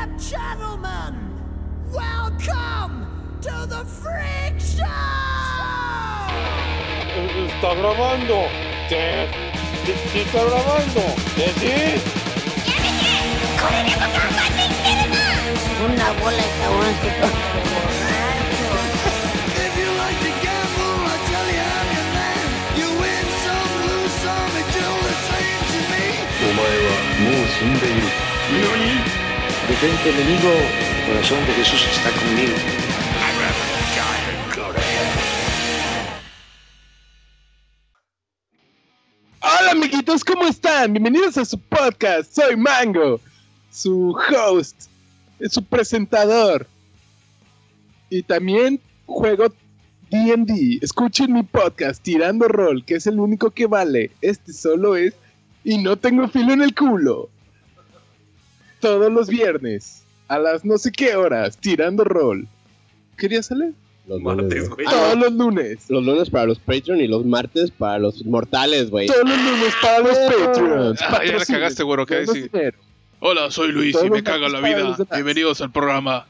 [0.00, 1.14] and gentlemen,
[1.92, 3.06] welcome
[3.42, 4.84] to the Freak Show!
[7.48, 8.48] Está grabando.
[8.88, 8.96] Sí,
[9.84, 11.02] sí, sí está grabando.
[11.34, 11.46] ¿Sí?
[11.60, 11.74] sí?
[15.84, 17.10] Una bola de cabrón que
[19.56, 22.46] If you like to gamble, I tell you I'm your man.
[22.76, 26.04] You win some, lose some, it's all the same to me.
[26.38, 26.88] お前は
[27.20, 28.02] もう死んでいる
[28.52, 29.19] 何
[29.71, 30.51] Enemigo
[31.07, 32.53] Corazón de Jesús está conmigo
[39.41, 40.91] Hola amiguitos, ¿cómo están?
[40.91, 42.35] Bienvenidos a su podcast.
[42.35, 43.21] Soy Mango,
[43.71, 44.75] su host,
[45.49, 46.67] su presentador.
[48.09, 49.53] Y también juego
[50.09, 50.79] D&D.
[50.81, 54.11] Escuchen mi podcast Tirando Rol, que es el único que vale.
[54.21, 55.13] Este solo es
[55.63, 57.29] y no tengo filo en el culo.
[58.81, 62.47] Todos los viernes a las no sé qué horas, Tirando Rol.
[63.17, 63.73] ¿Quería salir?
[64.07, 64.87] Los Martes, lunes, güey.
[64.87, 65.89] Todos los lunes.
[65.89, 69.07] Los lunes para los Patreon y los martes para los mortales, güey.
[69.07, 71.01] Todos los lunes para los Patreons.
[71.01, 72.49] Ah, ya la cagaste, güero, ¿qué decir?
[73.19, 74.97] Hola, soy Luis Todos y me caga la vida.
[75.11, 76.25] Bienvenidos al programa.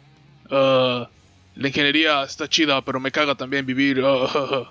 [0.50, 1.08] Ah,
[1.56, 4.02] la ingeniería está chida, pero me caga también vivir.
[4.04, 4.70] Ah,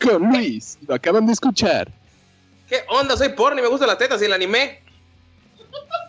[0.00, 0.78] con Luis.
[0.86, 1.90] Lo acaban de escuchar.
[2.68, 3.16] ¿Qué onda?
[3.16, 4.81] Soy porno y me gustan las tetas y el anime.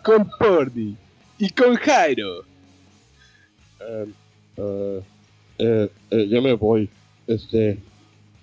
[0.02, 0.96] Con Pordy.
[1.38, 2.44] Y con Jairo.
[3.80, 4.06] Eh,
[4.56, 5.02] eh,
[5.58, 6.88] eh, eh, ya me voy.
[7.26, 7.78] Este,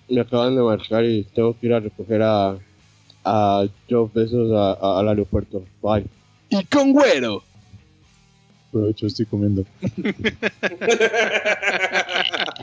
[0.08, 2.56] me acaban de marcar y tengo que ir a recoger a, a
[3.24, 3.66] a-
[4.80, 5.64] a- al aeropuerto.
[5.80, 6.04] Bye.
[6.48, 7.42] Y con Güero.
[8.72, 9.64] Provecho, estoy comiendo.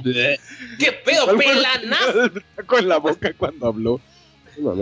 [0.03, 2.05] ¿Qué pedo, ¿Cuál fue el- pelanaz?
[2.65, 4.01] Con la boca cuando habló.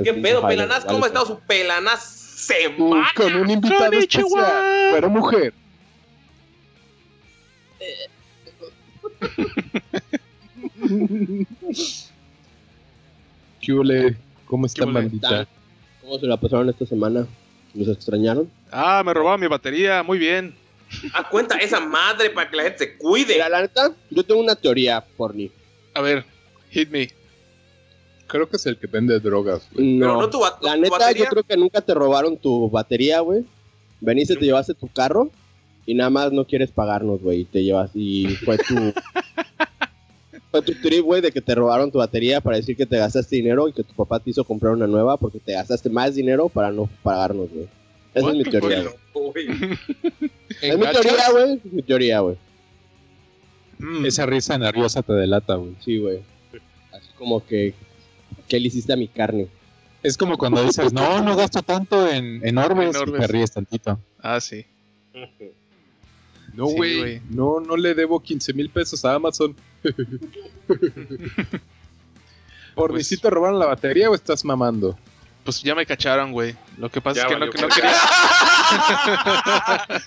[0.03, 0.86] ¿Qué pedo, pelanaz?
[0.86, 3.11] ¿Cómo ha estado su pelanaz Uh, semana?
[3.16, 4.91] con un invitado especial.
[4.91, 5.53] Güero mujer.
[13.61, 14.15] ¿Qué ole?
[14.45, 14.93] ¿Cómo está, ole?
[14.93, 15.48] bandita?
[16.02, 17.27] ¿Cómo se la pasaron esta semana?
[17.73, 18.49] ¿Los extrañaron?
[18.71, 20.04] ah, me robaron mi batería.
[20.04, 20.55] Muy bien.
[21.14, 23.33] A cuenta esa madre para que la gente se cuide.
[23.33, 25.52] Mira, la neta, yo tengo una teoría, Porni.
[25.93, 26.25] A ver,
[26.69, 27.11] hit me.
[28.27, 29.67] Creo que es el que vende drogas.
[29.73, 29.99] güey.
[29.99, 31.23] Pero No, no tu, la tu neta, batería.
[31.23, 33.45] yo creo que nunca te robaron tu batería, güey.
[34.02, 35.32] Veniste, te llevaste tu carro
[35.86, 37.42] y nada más no quieres pagarnos, güey.
[37.42, 38.76] Y te llevas y fue tu...
[40.52, 43.36] fue tu trip, güey, de que te robaron tu batería para decir que te gastaste
[43.36, 46.48] dinero y que tu papá te hizo comprar una nueva porque te gastaste más dinero
[46.49, 47.67] para no pagarnos, güey.
[48.14, 48.83] Esa es mi teoría,
[49.14, 49.48] güey.
[50.61, 51.54] Es mi teoría, güey.
[51.64, 52.37] Es mi teoría, güey.
[53.80, 55.76] Mm, Esa risa nerviosa te delata, güey.
[55.83, 56.20] Sí, güey.
[56.92, 57.73] Así como que...
[58.47, 59.47] ¿Qué le hiciste a mi carne?
[60.03, 63.21] Es como cuando dices, no, no gasto tanto en, en Orbes, En y Orbes.
[63.21, 63.99] te ríes tantito.
[64.21, 64.65] Ah, sí.
[66.53, 67.21] No, Sí, güey, güey.
[67.30, 69.55] no, no le debo 15 mil pesos a Amazon.
[72.75, 74.97] ¿Por Pues- robaron la batería o estás mamando?
[75.43, 76.55] Pues ya me cacharon, güey.
[76.77, 77.93] Lo que pasa Ya es que no, que no quería.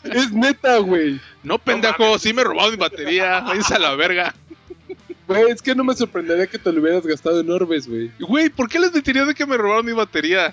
[0.22, 1.18] es neta, güey.
[1.42, 3.40] No, pendejo, sí me robaron mi batería.
[3.40, 4.34] Váyanse a la verga.
[5.30, 8.10] Güey, es que no me sorprendería que te lo hubieras gastado en Orbes, güey.
[8.18, 10.52] Güey, ¿por qué les mentiría de que me robaron mi batería?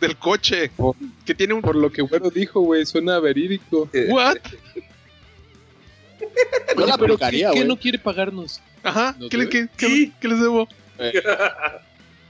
[0.00, 0.70] Del coche.
[0.76, 0.96] Por-
[1.26, 1.60] Que tiene un.
[1.60, 3.88] Por lo que Güero dijo, güey, suena verídico.
[4.08, 4.36] ¿What?
[6.78, 8.60] Yo la Pero ¿qué, qué no quiere pagarnos?
[8.82, 9.14] Ajá.
[9.18, 10.68] ¿Nos ¿Qué, le- qué- qué- qué les debo?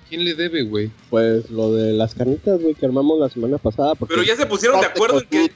[0.08, 0.90] ¿Quién le debe, güey?
[1.10, 3.94] Pues lo de las carnitas, güey, que armamos la semana pasada.
[3.94, 5.52] Porque Pero ya se pusieron de acuerdo en que.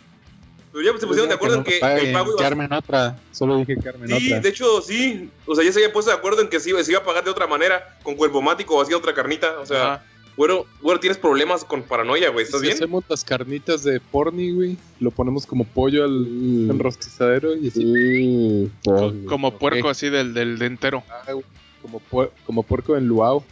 [0.72, 3.18] Pero ya se pusieron de acuerdo en que el pago iba a Carmen otra.
[3.32, 4.40] Solo dije Carmen Sí, otra.
[4.40, 5.30] de hecho, sí.
[5.46, 7.04] O sea, ya se había puesto de acuerdo en que se iba, se iba a
[7.04, 9.58] pagar de otra manera, con cuerpo mático o hacía otra carnita.
[9.60, 10.04] O sea, Ajá.
[10.36, 12.44] güero, güero, tienes problemas con paranoia, güey.
[12.44, 12.76] ¿Estás si bien?
[12.76, 16.70] hacemos las carnitas de porni, güey, lo ponemos como pollo al Mm.
[16.70, 17.84] enrostizadero y así.
[17.84, 19.24] Mm, Co- porni.
[19.26, 21.02] Como puerco así del, del dentero.
[21.08, 21.44] Ah, güey,
[21.80, 23.42] como, pu- como puerco en luau.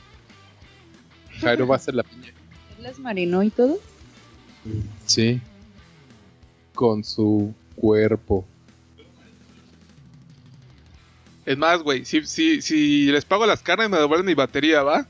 [1.40, 2.32] Jairo va a hacer la piña.
[2.78, 3.78] ¿Las marinó y todo?
[5.06, 5.40] Sí.
[6.76, 8.46] Con su cuerpo.
[11.44, 15.06] Es más, güey, si, si, si les pago las carnes, me devuelven mi batería, ¿va?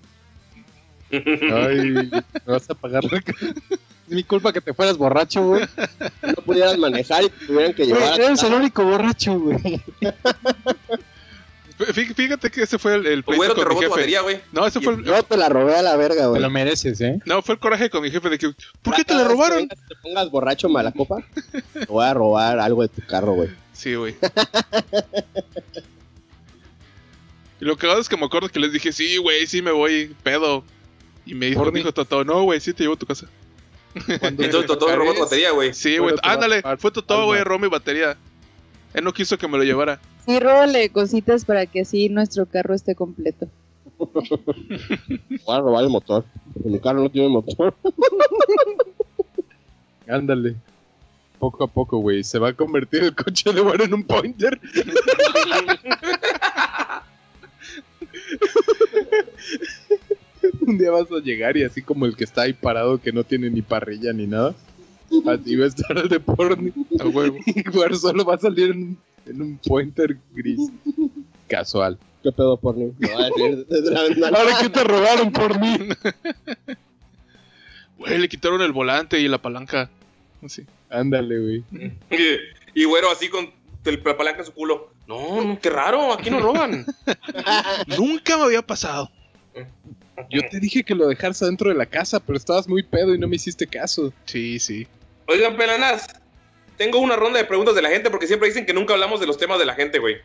[1.10, 3.24] Ay, me vas a pagar la Es
[4.08, 5.66] mi culpa que te fueras borracho, güey.
[6.22, 8.20] no pudieras manejar y te tuvieran que llevar.
[8.20, 9.82] Eres el único borracho, güey.
[11.78, 13.90] Fí- Fíjate que ese fue el, el güero te con mi robó tu jefe.
[13.90, 14.40] batería, güey.
[14.52, 16.40] No, ese fue el, Yo te la robé a la verga, Te güey.
[16.42, 17.18] lo mereces, ¿eh?
[17.26, 18.50] no, fue el coraje con mi jefe de que,
[18.82, 19.60] ¿por qué te la que robaron?
[19.64, 21.16] y Te pongas borracho mala copa.
[21.74, 23.50] Te voy a robar algo de tu carro, güey.
[23.74, 24.14] Sí, güey.
[27.60, 29.70] y lo que hago es que me acuerdo que les dije, sí, güey, sí me
[29.70, 30.64] voy, pedo.
[31.24, 33.26] Y me dijo, dijo Toto, no, güey, sí te llevo a tu casa.
[34.06, 35.72] Entonces Totó robó tu batería, güey.
[35.72, 36.14] Sí, güey.
[36.14, 38.16] te Ándale, fue Totó, güey, robó mi batería.
[38.94, 40.00] Él no quiso que me lo llevara.
[40.26, 43.48] Sí, róbale cositas para que así nuestro carro esté completo.
[43.98, 44.14] Voy
[45.46, 46.24] a robar el motor.
[46.64, 47.74] Mi carro no tiene motor.
[50.08, 50.56] Ándale.
[51.38, 52.24] Poco a poco, güey.
[52.24, 54.58] Se va a convertir el coche de Bueno en un pointer.
[60.66, 63.24] un día vas a llegar y así como el que está ahí parado que no
[63.24, 64.54] tiene ni parrilla ni nada.
[65.26, 66.72] Así va a estar el de porni.
[67.00, 67.38] A huevo.
[68.00, 70.60] Solo va a salir en, un- en un pointer gris.
[71.48, 71.98] Casual.
[72.22, 72.92] ¿Qué pedo, porni?
[72.98, 74.38] Me voy a decir desde la ventana.
[74.38, 75.78] Ahora que te robaron por mí.
[77.98, 79.88] Güey, le quitaron el volante y la palanca.
[80.44, 80.64] Así.
[80.90, 81.64] Ándale, güey.
[82.74, 83.50] Y güero así con
[83.84, 84.90] el- la palanca en su culo.
[85.06, 86.84] No, no, qué raro, aquí no roban.
[87.98, 89.08] Nunca me había pasado.
[90.30, 93.18] Yo te dije que lo dejaras adentro de la casa, pero estabas muy pedo y
[93.18, 94.12] no me hiciste caso.
[94.24, 94.86] Sí, sí.
[95.28, 96.06] Oigan, pelanas,
[96.76, 99.26] tengo una ronda de preguntas de la gente porque siempre dicen que nunca hablamos de
[99.26, 100.16] los temas de la gente, güey.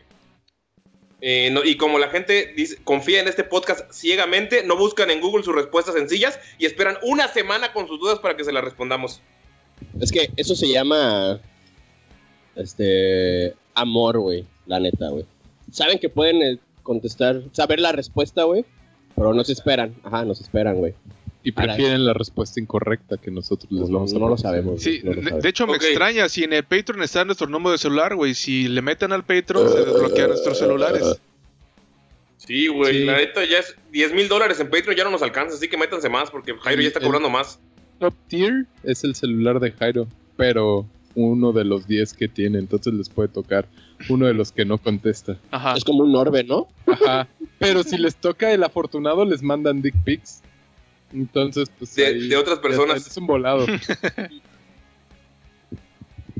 [1.20, 5.20] Eh, no- y como la gente dice- confía en este podcast ciegamente, no buscan en
[5.20, 8.64] Google sus respuestas sencillas y esperan una semana con sus dudas para que se las
[8.64, 9.20] respondamos.
[10.00, 11.40] Es que eso se llama.
[12.56, 13.54] Este.
[13.74, 14.44] Amor, güey.
[14.66, 15.24] La neta, güey.
[15.70, 17.42] Saben que pueden eh, contestar.
[17.52, 18.64] Saber la respuesta, güey.
[19.16, 19.94] Pero no se esperan.
[20.04, 20.94] Ajá, no se esperan, güey.
[21.44, 24.80] Y prefieren la respuesta incorrecta que nosotros les No, vamos a no lo sabemos.
[24.80, 25.42] Sí, no lo de, sabemos.
[25.42, 26.28] de hecho me extraña.
[26.28, 28.34] Si en el Patreon está nuestro número de celular, güey.
[28.34, 31.18] Si le meten al Patreon, se desbloquean nuestros celulares.
[32.36, 33.04] Sí, güey, Sí.
[33.04, 35.76] la neta ya es 10 mil dólares en Patreon, ya no nos alcanza, así que
[35.76, 37.58] métanse más porque Jairo ya está El- cobrando más.
[38.00, 42.94] Top tier es el celular de Jairo, pero uno de los 10 que tiene, entonces
[42.94, 43.66] les puede tocar
[44.08, 45.38] uno de los que no contesta.
[45.50, 45.74] Ajá.
[45.76, 46.68] Es como un orbe, ¿no?
[46.86, 47.28] Ajá.
[47.58, 50.42] Pero si les toca el afortunado, les mandan dick pics.
[51.12, 51.94] Entonces, pues.
[51.94, 53.06] De, ahí de otras personas.
[53.06, 53.66] Es un volado.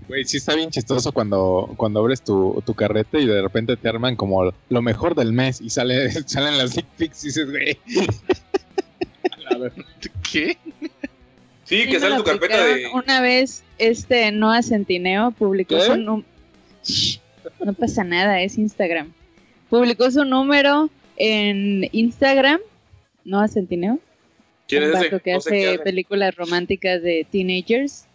[0.08, 3.88] Güey, sí está bien chistoso cuando, cuando abres tu, tu carrete y de repente te
[3.88, 7.78] arman como lo mejor del mes y sale, salen las dick pics y dices, güey.
[10.30, 10.58] ¿Qué?
[11.64, 12.88] Sí, Sí, que sale tu carpeta de...
[12.92, 15.82] Una vez, este Noah Centineo publicó ¿Qué?
[15.82, 16.28] su número.
[17.64, 19.12] No pasa nada, es Instagram.
[19.70, 22.60] Publicó su número en Instagram.
[23.24, 23.98] Noah Centineo.
[24.68, 25.20] ¿Quién es ese?
[25.20, 25.78] que No hace hace.
[25.78, 28.06] películas románticas de teenagers.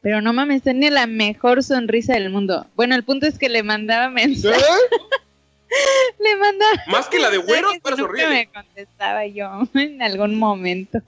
[0.00, 2.66] Pero no mames, tenía la mejor sonrisa del mundo.
[2.76, 4.62] Bueno, el punto es que le mandaba mensajes.
[6.20, 7.42] le mandaba Más que la de y
[7.82, 8.28] pero sonríe.
[8.28, 11.00] me contestaba yo en algún momento.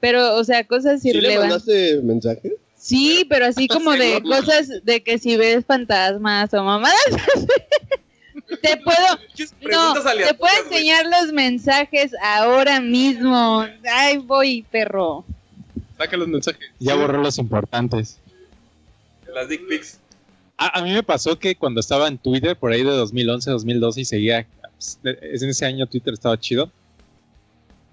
[0.00, 1.50] Pero, o sea, cosas ¿Sí le irrelevantes.
[1.66, 2.52] mandaste mensaje?
[2.76, 6.94] Sí, pero así como Sí, de cosas de que si ves fantasmas o mamadas.
[8.62, 8.98] te puedo,
[9.70, 13.66] no, te puedo enseñar los mensajes ahora mismo.
[13.92, 15.24] Ay, voy, perro.
[15.98, 16.68] Saca los mensajes.
[16.78, 18.18] Ya borré los importantes.
[19.34, 19.98] Las dick pics.
[20.56, 24.00] A, a mí me pasó que cuando estaba en Twitter, por ahí de 2011, 2012,
[24.00, 24.46] y seguía.
[24.76, 26.70] pues, En ese año Twitter estaba chido.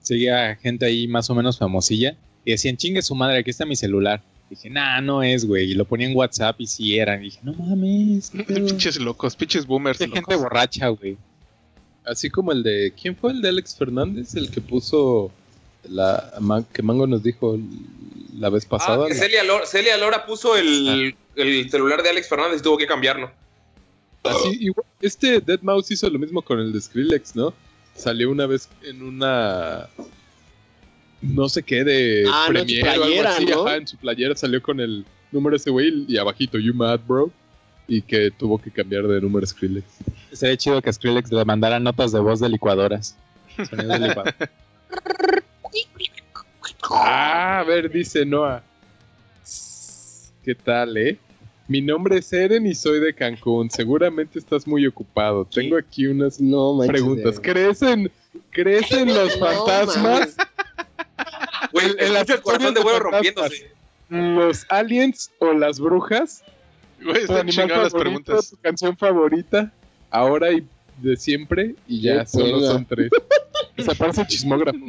[0.08, 2.16] Seguía gente ahí más o menos famosilla.
[2.46, 4.22] Y decían, chingue su madre, aquí está mi celular.
[4.50, 5.72] Dije, nah, no es, güey.
[5.72, 7.20] Y lo ponía en WhatsApp y sí eran.
[7.22, 8.30] Y dije, no mames.
[8.36, 8.66] qué pedo".
[8.66, 10.00] pinches locos, pinches boomers.
[10.00, 10.44] Hay gente locos.
[10.44, 11.18] borracha, güey.
[12.06, 12.94] Así como el de.
[13.00, 14.34] ¿Quién fue el de Alex Fernández?
[14.36, 15.30] El que puso.
[15.90, 16.34] La,
[16.74, 17.60] que Mango nos dijo
[18.38, 19.06] la vez pasada.
[19.06, 22.64] Ah, que la- Celia Lora, Celia Lora puso el, el celular de Alex Fernández y
[22.64, 23.30] tuvo que cambiarlo.
[24.24, 27.54] Así, igual- este Dead Mouse hizo lo mismo con el de Skrillex, ¿no?
[27.98, 29.90] Salió una vez en una.
[31.22, 33.66] No sé qué, de Ah, no, su Premiere o algo playera, así, ¿no?
[33.66, 37.32] ajá, en su playera salió con el número ese güey y abajito, You Mad Bro.
[37.90, 39.86] Y que tuvo que cambiar de número Skrillex.
[40.34, 43.18] Sería chido que Skrillex le mandara notas de voz de licuadoras.
[43.70, 44.50] Sonidos de licuadoras.
[46.92, 48.62] Ah, a ver, dice Noah.
[50.44, 51.18] ¿Qué tal, eh?
[51.68, 53.70] Mi nombre es Eren y soy de Cancún.
[53.70, 55.46] Seguramente estás muy ocupado.
[55.46, 56.92] Tengo aquí unas No, manches.
[56.94, 57.38] preguntas.
[57.38, 57.42] eh.
[57.42, 58.12] ¿Crees en,
[58.52, 60.38] ¿crees en los No, fantasmas?
[61.74, 63.72] Güey, el corazón de de rompiéndose.
[64.10, 66.44] ¿Los aliens o las brujas?
[67.04, 68.50] Güey, ¿Tu están chingadas las preguntas.
[68.52, 69.72] ¿Tu canción favorita?
[70.10, 70.66] Ahora y
[71.02, 71.76] de siempre.
[71.88, 73.12] Y ya, Qué solo son tres.
[73.78, 74.80] Se parece chismógrafo.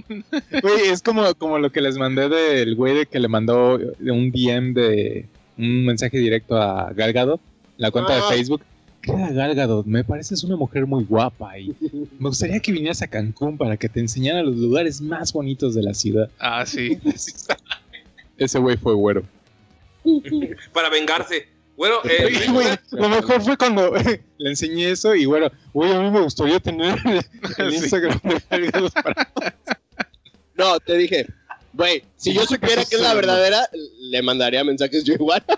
[0.63, 4.31] Güey, es como, como lo que les mandé del güey de que le mandó un
[4.31, 5.27] DM de
[5.59, 7.41] un mensaje directo a Galgado,
[7.77, 8.17] la cuenta Ah.
[8.17, 8.63] de Facebook.
[9.03, 11.75] Queda Galgado, me pareces una mujer muy guapa y
[12.19, 15.83] me gustaría que vinieras a Cancún para que te enseñara los lugares más bonitos de
[15.83, 16.31] la ciudad.
[16.39, 16.99] Ah, sí.
[18.39, 19.23] Ese güey fue güero.
[20.73, 21.47] Para vengarse.
[21.77, 26.11] Bueno, eh, güey, lo mejor fue cuando le enseñé eso y bueno, güey, a mí
[26.11, 26.99] me gustaría tener
[27.59, 27.77] el Sí.
[27.77, 29.33] Instagram de Galgado para...
[30.57, 31.27] No, te dije.
[31.79, 33.71] Güey, si yo supiera que es la verdadera,
[34.01, 35.43] le mandaría mensajes yo igual.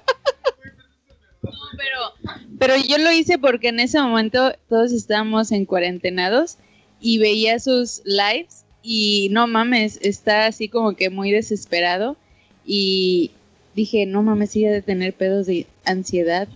[1.43, 6.59] No, pero, pero yo lo hice porque en ese momento todos estábamos en cuarentenados
[7.01, 12.19] y veía sus lives y no mames, está así como que muy desesperado
[12.67, 13.31] y
[13.75, 16.47] dije, no mames, sigue de tener pedos de ansiedad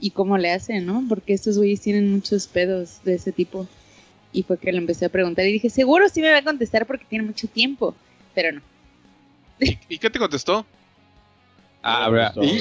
[0.00, 1.04] y cómo le hace, ¿no?
[1.08, 3.68] Porque estos güeyes tienen muchos pedos de ese tipo.
[4.32, 6.84] Y fue que le empecé a preguntar y dije, seguro sí me va a contestar
[6.84, 7.94] porque tiene mucho tiempo,
[8.34, 8.71] pero no.
[9.88, 10.66] ¿Y qué te contestó?
[11.82, 12.58] Ah, ¿Y,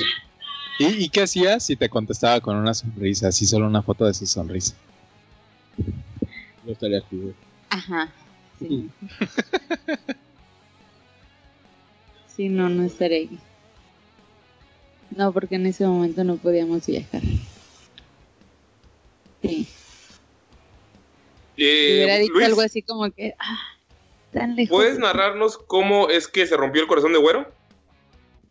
[0.83, 3.27] y, y qué hacías si te contestaba con una sonrisa?
[3.27, 4.73] Así solo una foto de su sonrisa.
[6.65, 7.33] No estaría aquí, güey.
[7.69, 8.09] Ajá.
[8.59, 8.89] Sí.
[12.35, 13.39] sí, no, no estaré ahí.
[15.11, 17.21] No, porque en ese momento no podíamos viajar.
[19.41, 19.67] Sí.
[21.57, 23.59] Eh, Si hubiera dicho Luis, algo así como que, ah,
[24.33, 24.69] tan lejos.
[24.75, 27.47] ¿puedes narrarnos cómo es que se rompió el corazón de Güero?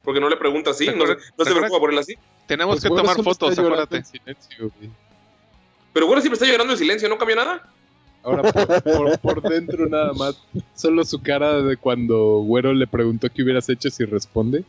[0.03, 1.81] Porque no le preguntas así, ¿Te no, se- no se preocupa acuerdas?
[1.81, 2.15] ponerla así.
[2.47, 4.03] Tenemos Pues, que tomar fotos, acuérdate.
[4.05, 4.71] silencio.
[5.93, 7.69] Pero Güero siempre está llorando en silencio, ¿no cambia nada?
[8.23, 10.41] Ahora por, por- por dentro nada más.
[10.75, 14.65] Solo su cara de cuando Güero le preguntó qué hubieras hecho si responde.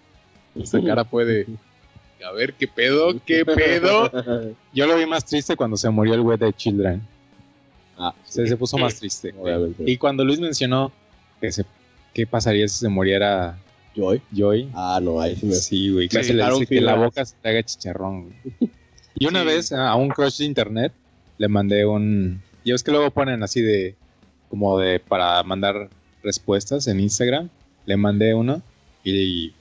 [0.56, 1.48] Esa cara fue de.
[2.26, 3.14] A ver, ¿qué pedo?
[3.26, 4.12] ¿Qué pedo?
[4.74, 7.02] Yo lo vi más triste cuando se murió el güey de Children.
[7.98, 9.32] Ah, Se, se puso más triste.
[9.32, 9.54] güey.
[9.54, 9.84] obviamente.
[9.86, 10.92] Y cuando Luis mencionó
[11.42, 11.66] que se,
[12.14, 13.58] qué pasaría si se muriera
[13.96, 14.22] ¿Joy?
[14.32, 14.70] Joy.
[14.74, 15.56] Ah, no, ahí sí me...
[15.56, 16.08] Sí, güey.
[16.08, 18.72] Casi le dice que la boca se te haga chicharrón, güey.
[19.16, 19.46] Y una Sí.
[19.48, 20.94] vez a un crush de internet
[21.38, 22.42] le mandé un.
[22.64, 23.96] Ya ves que luego ponen así de.
[24.50, 25.00] Como de.
[25.00, 25.90] Para mandar
[26.24, 27.50] respuestas en Instagram.
[27.86, 28.62] Le mandé uno
[29.04, 29.54] y.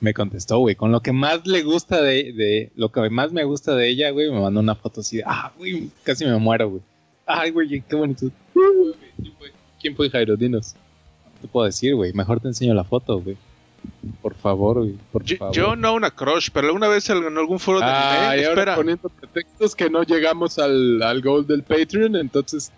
[0.00, 0.74] me contestó, güey.
[0.76, 2.70] Con lo que más le gusta de, de.
[2.76, 4.30] Lo que más me gusta de ella, güey.
[4.30, 5.22] Me mandó una foto así de.
[5.26, 5.88] Ah, güey.
[6.04, 6.82] Casi me muero, güey.
[7.26, 8.30] Ay, güey, qué bonito.
[9.80, 10.06] ¿Quién fue?
[10.06, 10.36] ¿Quién fue Jairo?
[10.36, 10.74] Dinos.
[11.34, 12.12] ¿Qué te puedo decir, güey?
[12.12, 13.36] Mejor te enseño la foto, güey.
[14.20, 14.94] Por favor, güey.
[15.12, 15.54] Por Yo, favor.
[15.54, 18.42] yo no una crush, pero alguna vez en algún foro de Ah, anime.
[18.42, 22.72] y ahora Espera, poniendo pretextos que no llegamos al, al goal del Patreon, entonces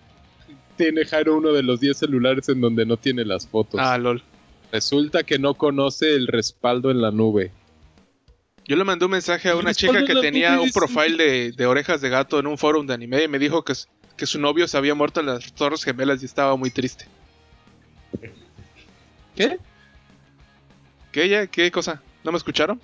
[0.77, 3.81] tiene Jairo uno de los 10 celulares en donde no tiene las fotos.
[3.83, 4.23] ah, lol.
[4.73, 7.51] Resulta que no conoce el respaldo en la nube.
[8.67, 12.01] Yo le mandé un mensaje a una chica que tenía un profile de, de orejas
[12.03, 13.73] de gato en un foro de anime y me dijo que,
[14.21, 17.07] que su novio se había muerto en las Torres Gemelas y estaba muy triste.
[19.35, 19.57] ¿Qué?
[21.11, 21.47] ¿Qué ella?
[21.47, 22.03] ¿Qué cosa?
[22.23, 22.79] ¿No me escucharon?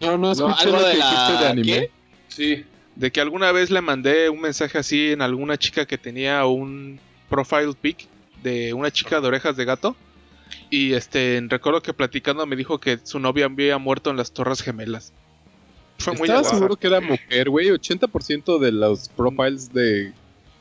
[0.00, 1.66] No, no escuché algo lo de que la- dijiste de anime.
[1.66, 1.90] ¿qué?
[2.28, 2.64] Sí.
[2.94, 7.00] De que alguna vez le mandé un mensaje así en alguna chica que tenía un
[7.28, 8.06] profile pic
[8.44, 9.96] de una chica de orejas de gato.
[10.70, 14.62] Y este, recuerdo que platicando me dijo que su novia había muerto en las Torres
[14.62, 15.12] Gemelas.
[15.98, 17.68] Fue muy Estaba seguro que era mujer, güey.
[17.70, 20.12] 80% de los profiles de,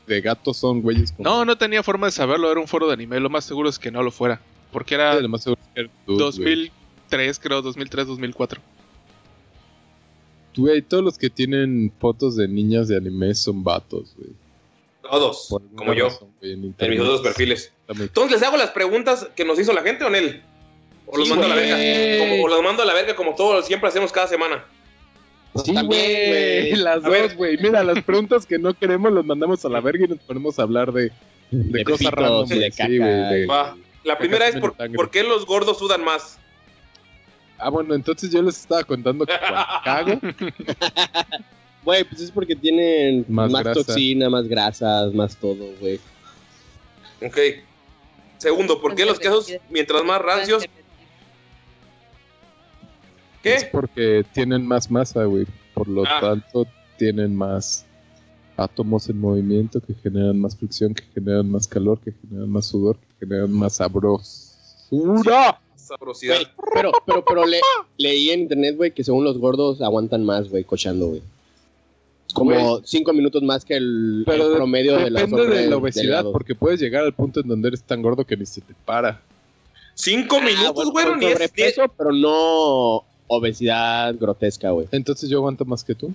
[0.08, 1.24] de gatos son güeyes con...
[1.24, 3.20] No, no tenía forma de saberlo, era un foro de anime.
[3.20, 4.42] Lo más seguro es que no lo fuera.
[4.72, 6.18] Porque era Lo más seguro que era güey.
[6.18, 8.62] 2003, creo, 2003, 2004.
[10.56, 14.32] Güey, todos los que tienen fotos de niñas de anime son vatos, güey.
[15.04, 17.72] Todos, como yo, razón, güey, en en mis otros perfiles.
[17.88, 20.44] Entonces, ¿les hago las preguntas que nos hizo la gente o en él?
[21.06, 21.78] O los Sí, mando a la verga.
[22.20, 24.66] Como, o los mando a la verga como todos siempre hacemos cada semana.
[25.63, 25.88] Sí, También,
[26.70, 27.58] güey, las A dos, güey.
[27.58, 30.63] Mira, las preguntas que no queremos las mandamos a la verga y nos ponemos a
[30.63, 31.12] hablar de,
[31.51, 32.86] de, De cosas de caca.
[32.88, 33.75] Sí, güey, de- Va.
[34.04, 36.38] La primera es por, por qué los gordos sudan más.
[37.58, 39.34] Ah, bueno, entonces yo les estaba contando que
[39.84, 40.20] cago,
[41.84, 46.00] Güey, pues es porque tienen Más más, toxina, más grasas, más todo, güey.
[47.25, 47.38] Ok.
[48.38, 50.66] Segundo, ¿por qué los quesos, mientras más rancios,
[53.44, 53.70] es qué?
[53.72, 55.46] porque tienen más masa, güey.
[55.74, 56.20] Por lo Ah.
[56.22, 56.65] tanto,
[56.98, 57.86] tienen más
[58.56, 62.98] átomos en movimiento que generan más fricción, que generan más calor, que generan más sudor,
[62.98, 65.60] que generan más sabrosura.
[65.75, 66.36] Sabrosidad.
[66.36, 67.62] Güey, pero, pero, pero le-
[67.98, 71.22] leí en internet, güey, que según los gordos aguantan más, güey, cochando, güey.
[72.34, 72.82] Como Güey.
[72.84, 76.03] cinco minutos más que el, Pero el de- promedio de los Depende de la obesidad,
[76.03, 76.34] delgados.
[76.34, 79.22] porque puedes llegar al punto en donde eres tan gordo que ni se te para.
[79.94, 84.72] Cinco Ah, minutos, bueno, güero, con ni es, ni es- sobrepeso, pero no obesidad grotesca,
[84.72, 84.88] güey.
[84.91, 86.13] Entonces yo aguanto más que tú.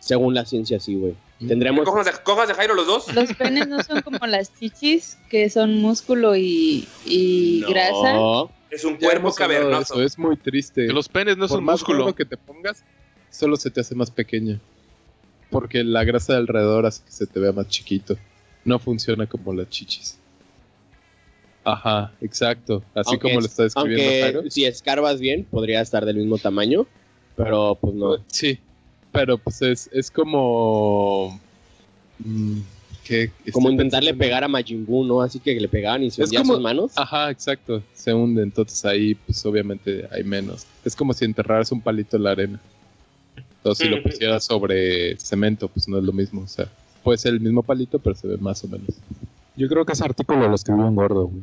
[0.00, 1.14] Según la ciencia, sí, güey.
[1.48, 1.84] Tendremos...
[1.86, 3.14] Cojas de, cojas de Jairo los dos.
[3.14, 7.68] Los penes no son como las chichis, que son músculo y, y No.
[7.70, 8.54] grasa.
[8.70, 9.94] Es un Ya cuerpo cavernoso.
[9.94, 10.86] eso, es muy triste.
[10.86, 12.14] Que los penes no Por son más músculo.
[12.14, 12.84] que te pongas,
[13.30, 14.60] solo se te hace más pequeña.
[15.50, 18.16] Porque la grasa de alrededor hace que se te vea más chiquito.
[18.64, 20.18] No funciona como las chichis.
[21.64, 22.82] Ajá, exacto.
[22.94, 24.50] Así Aunque como lo es- está describiendo Aunque Jairo.
[24.50, 26.86] si escarbas bien, podría estar del mismo tamaño,
[27.36, 28.16] pero pues no.
[28.28, 28.58] Sí,
[29.12, 31.40] pero pues es, es como...
[32.18, 32.58] mm,
[33.04, 35.20] que Como intentarle pensando pegar a Majin Buu, ¿no?
[35.20, 36.92] Así que le pegaban y se hundían como- sus manos.
[36.96, 37.82] Ajá, exacto.
[37.94, 40.66] Se hunde, entonces ahí, pues obviamente hay menos.
[40.84, 42.60] Es como si enterraras un palito en la arena.
[43.62, 44.10] O si lo Ujú.
[44.10, 46.42] pusieras sobre cemento, pues no es lo mismo.
[46.42, 46.66] O sea,
[47.02, 48.88] puede ser el mismo palito, pero se ve más o menos.
[49.56, 51.42] Yo creo que ese artículo lo escribió un gordo, güey.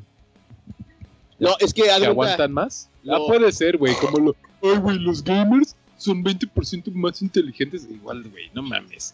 [1.42, 2.90] No, es que haz ¿Que de cuenta- aguantan más?
[3.04, 3.94] lo- Ah, puede ser, güey.
[3.96, 4.36] Como lo.
[4.64, 7.88] Ay, güey, los gamers son 20% más inteligentes.
[7.90, 9.14] Igual, güey, no mames.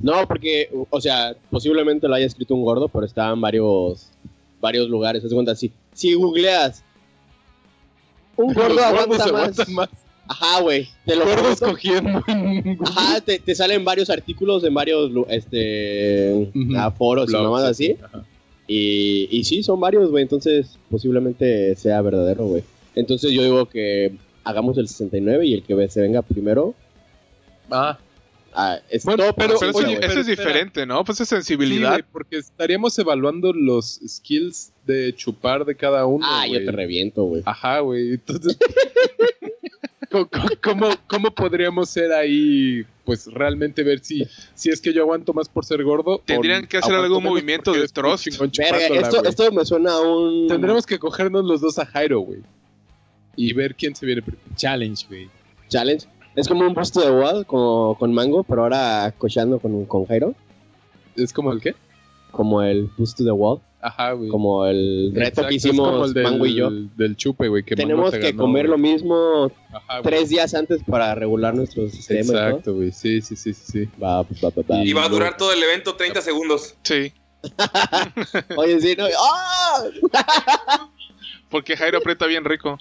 [0.00, 4.10] No, porque, o sea, posiblemente lo haya escrito un gordo, pero está en varios,
[4.60, 5.24] varios lugares.
[5.24, 6.82] Haz cuenta, si, si googleas,
[8.36, 9.88] un gordo aguanta más.
[10.28, 10.88] Ajá, güey.
[11.04, 12.20] Te lo Gordos cogiendo.
[12.84, 17.96] Ajá, te, te salen varios artículos en varios este, ah, foros y nomás así.
[18.02, 18.24] Ajá.
[18.68, 20.22] Y, y sí, son varios, güey.
[20.22, 22.62] Entonces, posiblemente sea verdadero, güey.
[22.94, 26.74] Entonces, yo digo que hagamos el 69 y el que se venga primero.
[27.70, 27.98] Ah,
[28.54, 31.04] ah, es Bueno, pero- eso, oye, es diferente, ¿no?
[31.04, 32.00] Pues es Sí, sensibilidad.
[32.12, 36.24] porque estaríamos evaluando los skills de chupar de cada uno.
[36.28, 37.42] Ah, yo te reviento, güey.
[37.44, 38.12] Ajá, güey.
[38.14, 38.56] Entonces,
[40.10, 40.28] ¿cómo,
[40.62, 42.84] cómo, cómo podríamos ser ahí?
[43.06, 46.20] Pues realmente ver si, si es que yo aguanto más por ser gordo.
[46.24, 50.48] Tendrían o que hacer algún movimiento de chupándola, esto, esto me suena a un.
[50.48, 52.40] Tendremos que cogernos los dos a Jairo, güey.
[53.36, 54.44] Y ver quién se viene primero.
[54.56, 55.30] Challenge, güey.
[55.68, 56.08] challenge.
[56.34, 60.34] Es como un busto de wall con, con Mango, pero ahora cochando con, con Jairo.
[61.14, 61.74] ¿Es como el qué?
[62.36, 63.60] Como el busto de wall.
[63.80, 64.28] Ajá, güey.
[64.28, 66.70] Como el reto Exacto, que es como hicimos el del, Mango y yo.
[66.70, 67.62] Del chupe, güey.
[67.62, 70.02] que Tenemos te que ganó, comer lo mismo Ajá, güey.
[70.02, 72.20] tres días antes para regular nuestro sistema.
[72.20, 72.36] y.
[72.36, 72.92] Exacto, güey.
[72.92, 73.72] Sí, sí, sí, sí.
[73.72, 73.88] sí.
[74.02, 74.84] Va, va, va, va.
[74.84, 76.74] Y va a durar todo el evento 30 segundos.
[76.82, 77.12] Sí.
[78.56, 79.04] Oye, sí, no.
[79.18, 80.88] ¡Ah!
[81.48, 82.78] Porque Jairo aprieta bien rico.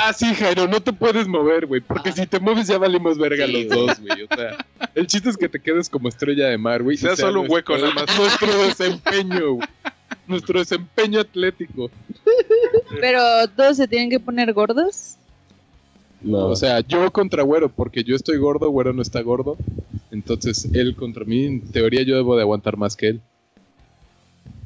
[0.00, 1.80] Ah, sí, Jairo, no te puedes mover, güey.
[1.80, 4.22] Porque si te mueves ya valimos verga Sí, los dos, güey.
[4.22, 4.64] O sea,
[4.94, 6.94] el chiste es que te quedes como estrella de mar, güey.
[6.94, 8.18] y Sea solo un hueco, nuestro- nada más.
[8.18, 9.68] Nuestro desempeño, güey.
[10.28, 11.90] Nuestro desempeño atlético.
[13.00, 13.20] Pero
[13.56, 15.16] todos se tienen que poner gordos.
[16.20, 16.46] No.
[16.46, 19.56] O sea, yo contra Güero, porque yo estoy gordo, Güero no está gordo.
[20.10, 23.20] Entonces, él contra mí, en teoría yo debo de aguantar más que él.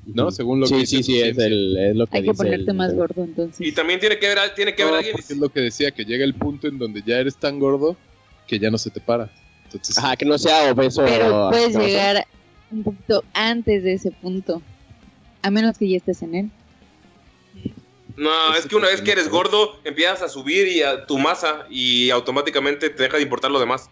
[0.04, 0.30] ¿No?
[0.32, 2.76] Según lo que sí, dice sí, es, el, es lo que Hay que ponerte el-
[2.76, 3.64] más gordo entonces.
[3.66, 5.12] Y también tiene que ver, tiene que No, ver alguien.
[5.16, 7.96] porque es lo que decía, que llega el punto en donde ya eres tan gordo
[8.48, 9.30] que ya no se te para.
[9.66, 11.04] Entonces, Ajá, que no sea obeso.
[11.04, 12.26] Pero puedes llegar
[12.70, 14.60] un poquito antes de ese punto.
[15.40, 16.50] A menos que ya estés en él.
[18.16, 21.64] No, es que una vez que eres gordo, empiezas a subir y a tu masa
[21.70, 23.88] y automáticamente te deja de importar lo demás.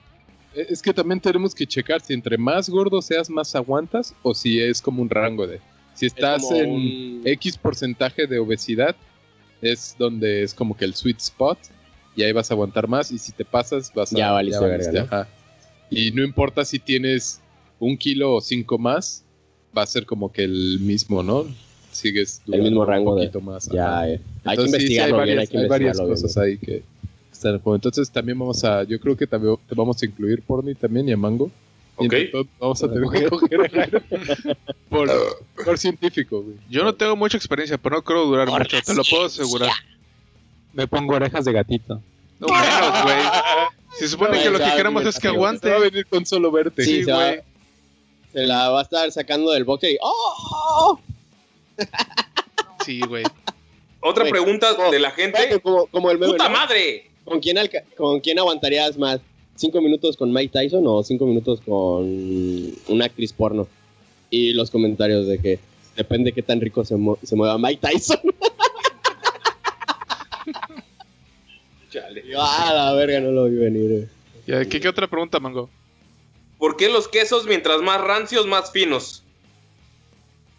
[0.55, 4.35] Eh, Es que también tenemos que checar si entre más gordo seas, más aguantas o
[4.35, 5.61] si es como un rango de.
[6.01, 8.97] Si Es estás en un- X porcentaje de obesidad,
[9.61, 11.59] es donde es como que el sweet spot
[12.17, 14.17] y ahí vas a aguantar más y si te pasas vas a...
[14.17, 15.01] Ya valiste verga, ¿no?
[15.01, 15.29] ajá.
[15.91, 17.43] Y no importa si tienes
[17.79, 19.25] un kilo o cinco más,
[19.77, 21.45] va a ser como que el mismo, ¿no?
[21.93, 23.69] Sigues El mismo un rango de- poquito más.
[23.69, 24.09] Ya, ajá.
[24.09, 24.21] eh.
[24.45, 26.23] hay que Entonces, sí, sí, bien, varias, hay que hay varias investigarlo bien.
[26.23, 26.83] cosas ahí que
[27.31, 27.77] están en juego.
[27.77, 31.13] Entonces también vamos a, yo creo que también te vamos a incluir Porni también y
[31.13, 31.51] a Mango.
[32.07, 32.15] Ok.
[32.59, 34.01] vamos a tener que coger a Jairo
[34.89, 35.11] por,
[35.65, 36.57] por científico, güey.
[36.69, 39.71] Yo no tengo mucha experiencia, pero no creo durar Por mucho, te lo puedo asegurar.
[40.73, 42.01] Me pongo orejas de gatito.
[42.39, 43.17] No menos, güey.
[43.99, 45.69] Se supone No, que lo que queremos es que ya, Te va a aguante.
[45.79, 46.85] venir con solo verte.
[46.85, 47.41] Sí, Sí, se, güey.
[48.33, 49.99] se la va a estar sacando del boxe y.
[50.01, 50.99] ¡Oh!
[52.85, 53.25] Sí, güey.
[54.01, 55.61] Otra Güey, pregunta como- de la gente.
[55.61, 56.57] Como, como el meme, ¡Puta ¿no?
[56.57, 57.11] madre!
[57.25, 57.59] ¿Con quién,
[57.97, 59.21] ¿Con quién aguantarías más?
[59.61, 62.03] ¿Cinco minutos con Mike Tyson o cinco minutos con
[62.89, 63.69] una actriz porno?
[64.31, 65.59] Y los comentarios de que
[65.95, 68.19] depende qué tan rico se, mu- se mueva Mike Tyson.
[71.91, 72.23] Chale.
[72.27, 73.93] Yo, ah, la verga, no lo vi venir.
[73.93, 74.09] eh.
[74.47, 75.69] Ya, ¿Qué, qué otra pregunta, Mango?
[76.59, 79.23] ¿Por qué los quesos, mientras más rancios, más finos?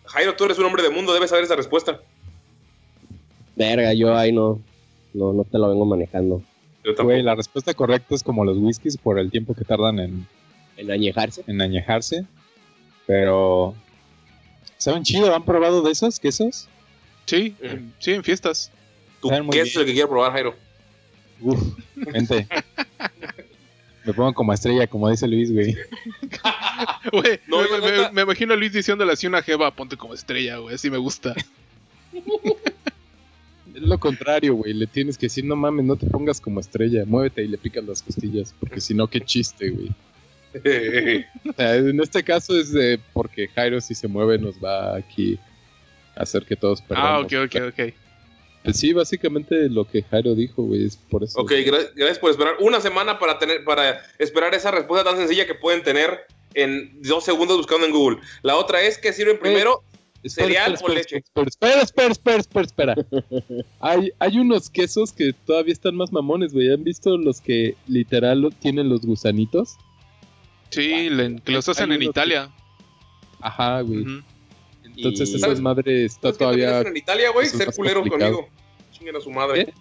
[0.06, 2.00] Jairo, tú eres un hombre de mundo, debes saber esa respuesta.
[3.56, 4.60] Verga, yo ahí no,
[5.14, 6.44] no, no te lo vengo manejando.
[6.84, 7.04] Yo tampoco.
[7.10, 10.28] Güey, la respuesta correcta es como los whiskies por el tiempo que tardan en,
[10.78, 11.44] En añejarse.
[11.48, 12.26] en añejarse.
[13.08, 13.76] Pero.
[14.78, 15.34] ¿Saben chido?
[15.36, 16.68] ¿Han probado de esos quesos?
[17.26, 18.72] Sí, en- sí, en fiestas.
[19.22, 20.56] ¿Tú saben muy qué es el que quiero probar, Jairo?
[21.42, 21.62] Uf,
[22.12, 22.48] gente.
[24.06, 25.76] Me pongo como estrella, como dice Luis, güey.
[27.12, 30.74] Güey, No, me, me- imagino a Luis diciéndole así una jeva, ponte como estrella, güey,
[30.74, 31.36] así me gusta.
[33.82, 34.74] Es lo contrario, güey.
[34.74, 37.04] Le tienes que decir, no mames, no te pongas como estrella.
[37.06, 38.54] Muévete y le picas las costillas.
[38.60, 39.90] Porque si no, qué chiste, güey.
[41.50, 45.40] O sea, en este caso es de porque Jairo si se mueve nos va aquí
[46.16, 47.34] a hacer que todos perdamos.
[47.34, 47.94] Ah, ok, ok, ok.
[48.64, 51.40] Pues sí, básicamente lo que Jairo dijo, güey, es por eso.
[51.40, 55.48] Ok, gra- gracias por esperar una semana para tener para esperar esa respuesta tan sencilla
[55.48, 56.20] que pueden tener
[56.54, 58.18] en dos segundos buscando en Google.
[58.44, 59.84] La otra es que sirven primero
[60.30, 61.18] cereal espera, o espera, leche.
[61.18, 62.96] Espera, espera, espera, espera, espera.
[63.80, 66.72] hay, hay unos quesos que todavía están más mamones, güey.
[66.72, 69.78] ¿Han visto los que literal lo- tienen los gusanitos?
[70.70, 72.50] Sí, le- que los Hay hacen en Italia.
[73.42, 74.06] Ajá, güey.
[74.84, 76.80] Entonces Y- esa ¿Sabes- madre está ¿Sabes qué también todavía...
[76.80, 77.48] hacen en Italia, güey?
[77.48, 78.10] Ser complicado.
[78.10, 78.50] conmigo.
[78.92, 79.66] Chinguen a su madre.
[79.66, 79.74] ¿Qué?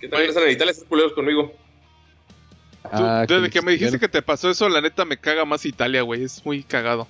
[0.00, 1.52] Que también hacen en Italia ser culeros conmigo.
[2.82, 5.64] Tú, Ah, desde que me dijiste que te pasó eso, la neta me caga más
[5.64, 6.22] Italia, güey.
[6.24, 7.08] Es muy cagado.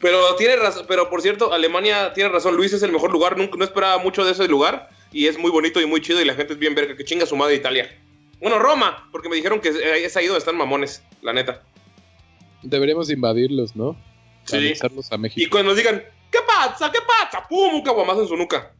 [0.00, 2.54] Pero tiene razón, pero por cierto, Alemania tiene razón.
[2.56, 3.36] Luis es el mejor lugar.
[3.38, 4.90] Nunca, no esperaba mucho de ese lugar.
[5.12, 6.20] Y es muy bonito y muy chido.
[6.20, 6.96] Y la gente es bien verga.
[6.96, 7.88] Que chinga su madre Italia.
[8.40, 11.62] Bueno, Roma, porque me dijeron que es ahí donde están mamones, la neta.
[12.62, 13.96] Deberíamos invadirlos, ¿no?
[14.44, 14.56] Sí.
[15.10, 15.50] A Y México.
[15.50, 16.92] cuando nos digan, ¿qué pasa?
[16.92, 17.46] ¿Qué pasa?
[17.48, 17.76] ¡Pum!
[17.76, 18.74] Un caguamazo en su nuca.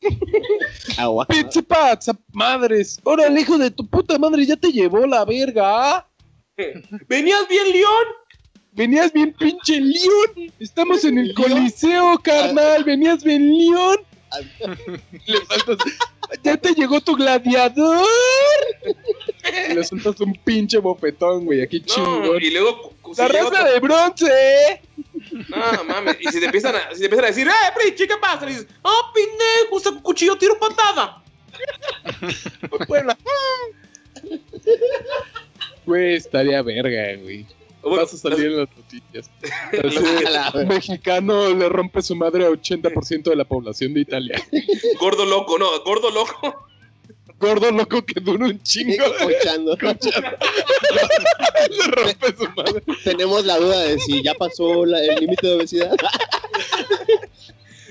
[0.98, 1.26] Agua.
[1.26, 3.00] ¡Pinche pazza, madres!
[3.02, 4.44] ¡Órale, hijo de tu puta madre!
[4.46, 5.62] ¡Ya te llevó la verga!
[5.96, 6.08] ¿ah?
[7.08, 8.04] ¿Venías bien, León?
[8.78, 10.52] Venías bien pinche león.
[10.60, 12.84] Estamos en el coliseo, carnal.
[12.84, 13.96] Venías bien león.
[15.26, 15.78] Le faltas-
[16.44, 18.06] Ya te llegó tu gladiador.
[19.70, 21.62] Y le sueltas un pinche bofetón, güey.
[21.62, 22.42] Aquí No, chingón.
[22.42, 22.92] y luego...
[23.16, 24.80] La raza de bronce.
[25.48, 26.16] No, mames.
[26.20, 28.44] Y si te empiezan a, si te empiezan a decir, ¡eh, Frichi, qué pasa!
[28.44, 29.80] Le dices, ¡ah, pendejo!
[29.80, 31.22] Saco cuchillo, tiro patada.
[32.86, 33.16] Puebla.
[35.86, 37.46] Güey, estaría verga, güey.
[37.82, 39.30] Bueno, Vas a salir en las noticias.
[40.52, 44.42] Así, mexicano le rompe su madre a 80% de la población de Italia.
[45.00, 46.66] Gordo loco, no, gordo loco.
[47.38, 49.04] Gordo loco que dura un chingo.
[49.04, 49.76] Escuchando.
[51.70, 52.82] le rompe su madre.
[53.04, 55.94] Tenemos la duda de si ya pasó la- el límite de obesidad.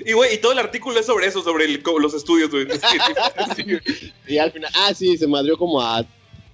[0.06, 2.67] Y, güey, y todo el artículo es sobre eso, sobre el- los estudios, güey.
[4.28, 6.06] Y al final, ah, sí, se madrió como a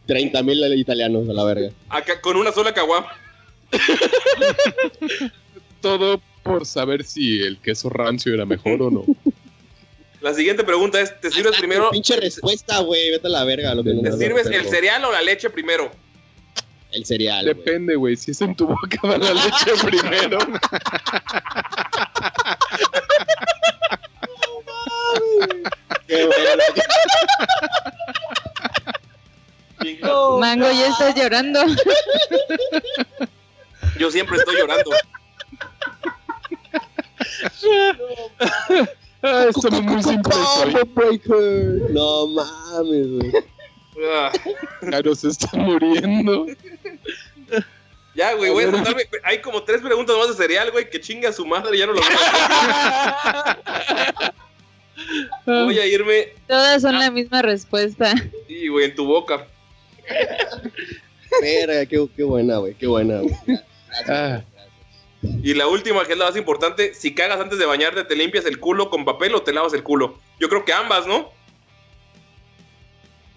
[0.06, 1.70] 30 mil italianos a la verga.
[1.90, 3.08] Acá, con una sola caguama.
[5.82, 9.06] Todo por saber si el queso rancio era mejor o no.
[10.22, 11.90] La siguiente pregunta es, ¿te sirves Ah, primero?
[11.92, 13.12] Pinche respuesta, güey.
[13.12, 13.76] Vete a la verga.
[13.76, 15.92] Lo que ¿Te nos ¿Te has sirves el cereal o la leche primero?
[16.92, 17.46] El cereal.
[17.46, 18.16] Depende, güey.
[18.16, 20.38] Si es en tu boca, va la leche primero.
[26.08, 26.64] Qué bueno.
[30.40, 31.60] Mango, ya estás llorando.
[33.98, 34.92] Yo siempre estoy llorando.
[39.22, 39.48] Ah,
[39.82, 40.38] muy simples
[40.96, 41.92] breaker.
[41.92, 43.32] No mames, güey.
[44.14, 44.32] Ah,
[44.82, 46.48] Claro, se está muriendo.
[48.16, 49.04] ya, güey, voy a tratarme.
[49.24, 51.94] Hay como tres preguntas más de cereal, güey, que chinga a su madre, ya no
[51.94, 53.58] lo a
[55.46, 58.14] Voy a irme, Todas son la misma respuesta.
[58.48, 59.48] sí, güey, en tu boca.
[61.42, 62.74] Verga, qué, qué buena, güey.
[62.76, 63.36] Qué buena, güey.
[64.10, 64.42] Ah,
[65.42, 68.46] Y la última, que es la más importante, si cagas antes de bañarte, ¿te limpias
[68.46, 70.18] el culo con papel o te lavas el culo?
[70.40, 71.32] Yo creo que ambas, ¿no?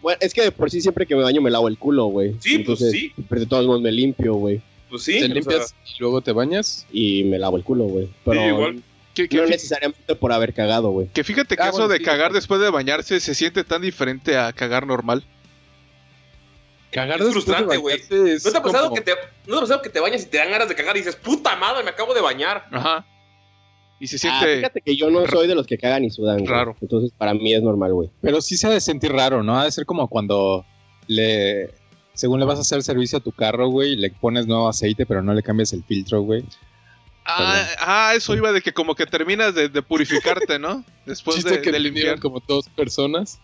[0.03, 2.33] Bueno, es que de por sí siempre que me baño me lavo el culo, güey.
[2.40, 3.12] Sí, pues Entonces, sí.
[3.29, 4.61] Pero de todos modos me limpio, güey.
[4.88, 5.12] Pues sí.
[5.12, 6.87] te o sea, limpias y luego te bañas.
[6.92, 8.09] Y me lavo el culo, güey.
[8.25, 8.83] Pero Sí, igual.
[9.14, 11.09] Que, que no necesariamente por haber cagado, güey.
[11.09, 12.35] que fíjate que Ah, eso bueno, de sí, cagar sí.
[12.35, 15.25] después de bañarse se siente tan diferente a cagar normal.
[16.96, 17.98] Cagar Es frustrante, güey.
[17.98, 19.12] ¿No te ha pasado como- que te,
[19.46, 21.14] ¿no te ha pasado que te bañas y te dan ganas de cagar y dices,
[21.14, 22.66] puta madre, me acabo de bañar?
[22.72, 23.04] Ajá.
[24.00, 26.38] Y se Ah, siente fíjate que yo no soy de los que cagan y sudan,
[26.38, 26.48] güey.
[26.50, 26.74] Raro.
[26.80, 28.11] Entonces para mí es normal, güey.
[28.22, 29.59] Pero sí se ha de sentir raro, ¿no?
[29.59, 30.64] Ha de ser como cuando
[31.06, 31.70] le.
[32.14, 35.22] Según le vas a hacer servicio a tu carro, güey, le pones nuevo aceite, pero
[35.22, 36.44] no le cambias el filtro, güey.
[37.26, 40.82] Ah, ah, eso iba de que como que terminas de, de purificarte, ¿no?
[41.04, 42.20] Después chiste de, que de limpiar.
[42.20, 43.38] como dos personas.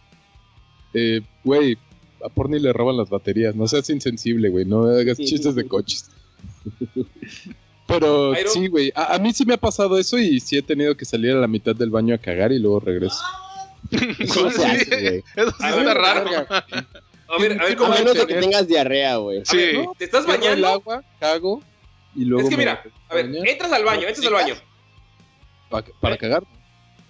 [0.95, 1.77] Eh, güey,
[2.25, 3.55] a Porni le roban las baterías.
[3.55, 4.65] No seas insensible, güey.
[4.65, 6.11] No hagas chistes de coches.
[7.87, 8.93] Pero sí, güey.
[8.95, 11.41] A, a mí sí me ha pasado eso y sí he tenido que salir a
[11.41, 13.19] la mitad del baño a cagar y luego regreso.
[14.35, 15.25] ¿Cómo se hace, güey?
[15.37, 16.31] Eso sí A está ver, raro.
[16.49, 19.43] A ver, a ver, A ¿cómo menos de que tengas diarrea, güey.
[19.45, 19.57] Sí.
[19.57, 20.69] ver, ¿Te estás Cierro el bañando?
[20.69, 21.63] agua, cago
[22.15, 24.55] y luego Es que mira, a ver, entras al baño, entras al baño.
[25.69, 26.45] pa- para cagar.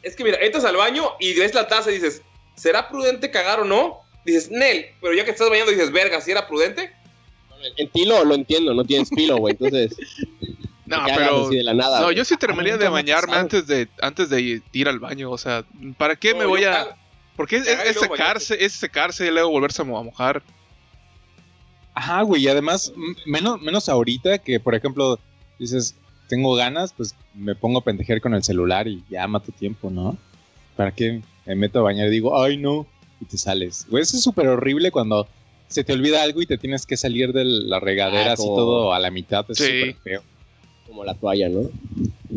[0.02, 2.22] Es que mira, entras al baño y ves la taza y dices,
[2.56, 4.00] ¿será prudente cagar o no?
[4.24, 6.90] Dices, Nel, pero ya que estás bañando dices, verga, ¿si era prudente?
[7.76, 9.52] En ti lo, lo entiendo, no tienes filo, güey.
[9.52, 9.96] Entonces,
[10.86, 12.00] No, pero así de la nada.
[12.00, 15.64] no, yo sí terminaría de bañarme antes de antes de ir al baño, o sea,
[15.96, 16.96] ¿para qué me voy a
[17.36, 20.42] porque es, es secarse, es secarse y luego volverse a mo- a mojar.
[21.94, 22.92] Ajá, güey, y además,
[23.26, 25.18] menos, menos ahorita que, por ejemplo,
[25.58, 25.94] dices,
[26.28, 30.16] tengo ganas, pues me pongo a pendejear con el celular y ya mato tiempo, ¿no?
[30.76, 31.22] ¿Para qué?
[31.44, 32.86] me meto a bañar y digo, ay no,
[33.22, 33.86] y te sales.
[33.88, 35.26] Güey, eso es súper horrible cuando
[35.68, 38.56] se te olvida algo y te tienes que salir de la regadera Ah, así como-
[38.56, 39.44] todo a la mitad.
[39.50, 39.64] Es Sí.
[39.64, 40.22] súper feo.
[40.86, 41.70] Como la toalla, ¿no?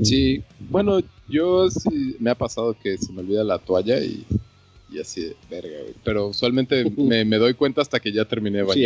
[0.04, 4.26] Sí, bueno, yo sí me ha pasado que se me olvida la toalla y,
[4.92, 5.94] y así de verga, güey.
[6.04, 8.86] Pero usualmente me, me doy cuenta hasta que ya terminé de Sí.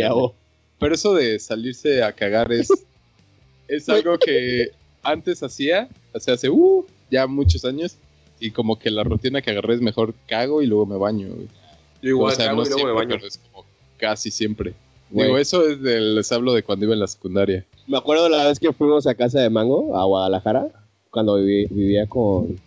[0.80, 2.68] Pero eso de salirse a cagar es,
[3.68, 4.70] es algo que
[5.02, 7.96] antes hacía, o sea, hace uh, ya muchos años,
[8.40, 11.46] y como que la rutina que agarré es mejor cago y luego me baño, güey.
[12.02, 13.08] Yo igual luego me siempre, baño.
[13.16, 13.64] pero es como
[13.98, 14.74] casi siempre.
[15.10, 17.64] Digo, eso es de- les hablo de cuando iba en la secundaria.
[17.88, 20.68] Me acuerdo la vez que fuimos a casa de Mango, a Guadalajara,
[21.10, 22.58] cuando viví- vivía con...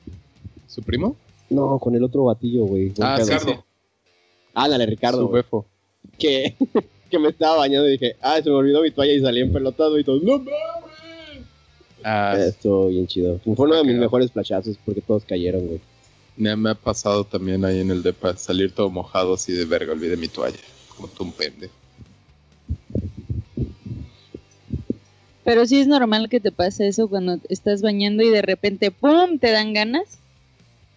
[0.68, 1.16] ¿Su primo?
[1.50, 2.92] No, con el otro batillo, güey.
[3.00, 3.64] Ah, Ricardo.
[4.54, 5.66] Ándale, Ricardo, Su.
[6.20, 6.56] Que,
[7.10, 9.98] que me estaba bañando y dije, ah, se me olvidó mi toalla y salí empelotado
[9.98, 11.46] y todo, ¡no mames!
[12.04, 13.40] Ah, Estuvo bien chido.
[13.40, 15.80] Fue uno de mis mejores flashazos porque todos cayeron, güey.
[16.36, 19.94] Me, me ha pasado también ahí en el depa salir todo mojado así de verga,
[19.94, 20.58] olvidé mi toalla.
[20.96, 21.70] Como tú un pende.
[25.44, 29.40] Pero sí es normal que te pase eso cuando estás bañando y de repente ¡pum!
[29.40, 30.18] te dan ganas.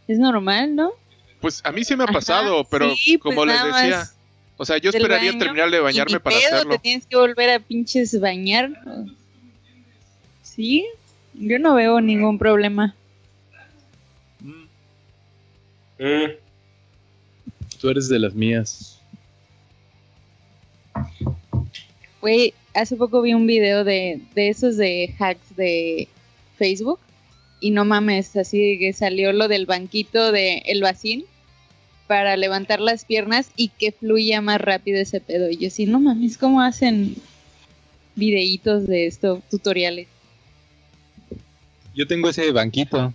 [0.06, 0.92] Es normal, ¿no?
[1.40, 4.08] Pues a mí sí me ha Ajá, pasado, pero sí, pues como les decía,
[4.56, 6.72] o sea, yo esperaría baño terminar de Y bañarme ni para pedo, hacerlo.
[6.72, 8.70] te tienes que volver a pinches bañar.
[10.42, 10.86] Sí,
[11.34, 12.94] yo no veo ningún problema.
[15.98, 16.32] Mm.
[17.80, 19.00] Tú eres de las mías.
[22.20, 26.08] Güey, hace poco vi un video de, de esos de hacks de
[26.58, 27.00] Facebook.
[27.60, 31.24] Y no mames, así que salió lo del banquito de el vacín
[32.06, 35.50] para levantar las piernas y que fluya más rápido ese pedo.
[35.50, 37.16] Y yo sí, no mames, ¿cómo hacen
[38.14, 40.06] videitos de esto, tutoriales?
[41.94, 43.12] Yo tengo ese banquito.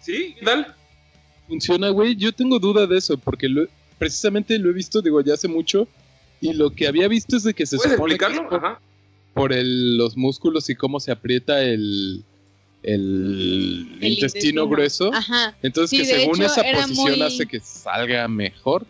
[0.00, 0.34] ¿Sí?
[0.38, 0.74] ¿Qué tal?
[1.48, 2.16] Funciona, güey.
[2.16, 3.66] Yo tengo duda de eso porque lo-
[3.98, 5.88] precisamente lo he visto, digo, ya hace mucho.
[6.40, 8.48] Y lo que había visto es de que se ¿Puedes supone explicarlo?
[8.48, 8.80] por, Ajá.
[9.34, 12.24] por el- los músculos y cómo se aprieta el,
[12.82, 15.10] el, El intestino, grueso.
[15.12, 18.86] Ajá, Entonces Sí, que según hecho, esa posición muy- hace que salga mejor.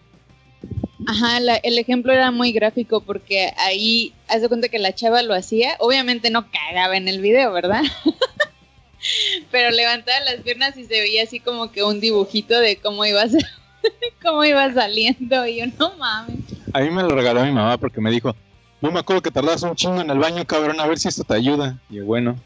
[1.07, 5.23] ajá, la- el ejemplo era muy gráfico porque ahí, haz de cuenta que la chava
[5.23, 7.83] lo hacía, obviamente no cagaba en el video, ¿verdad?
[9.51, 13.23] Pero levantaba las piernas y se veía así como que un dibujito de cómo iba
[13.23, 13.45] a ser-
[14.23, 16.39] cómo iba saliendo y yo no mames.
[16.73, 18.35] A mí me lo regaló mi mamá porque me dijo,
[18.81, 21.25] no me acuerdo que tardabas un chingo en el baño, cabrón, a ver si esto
[21.25, 21.79] te ayuda.
[21.91, 22.39] Y yo, bueno,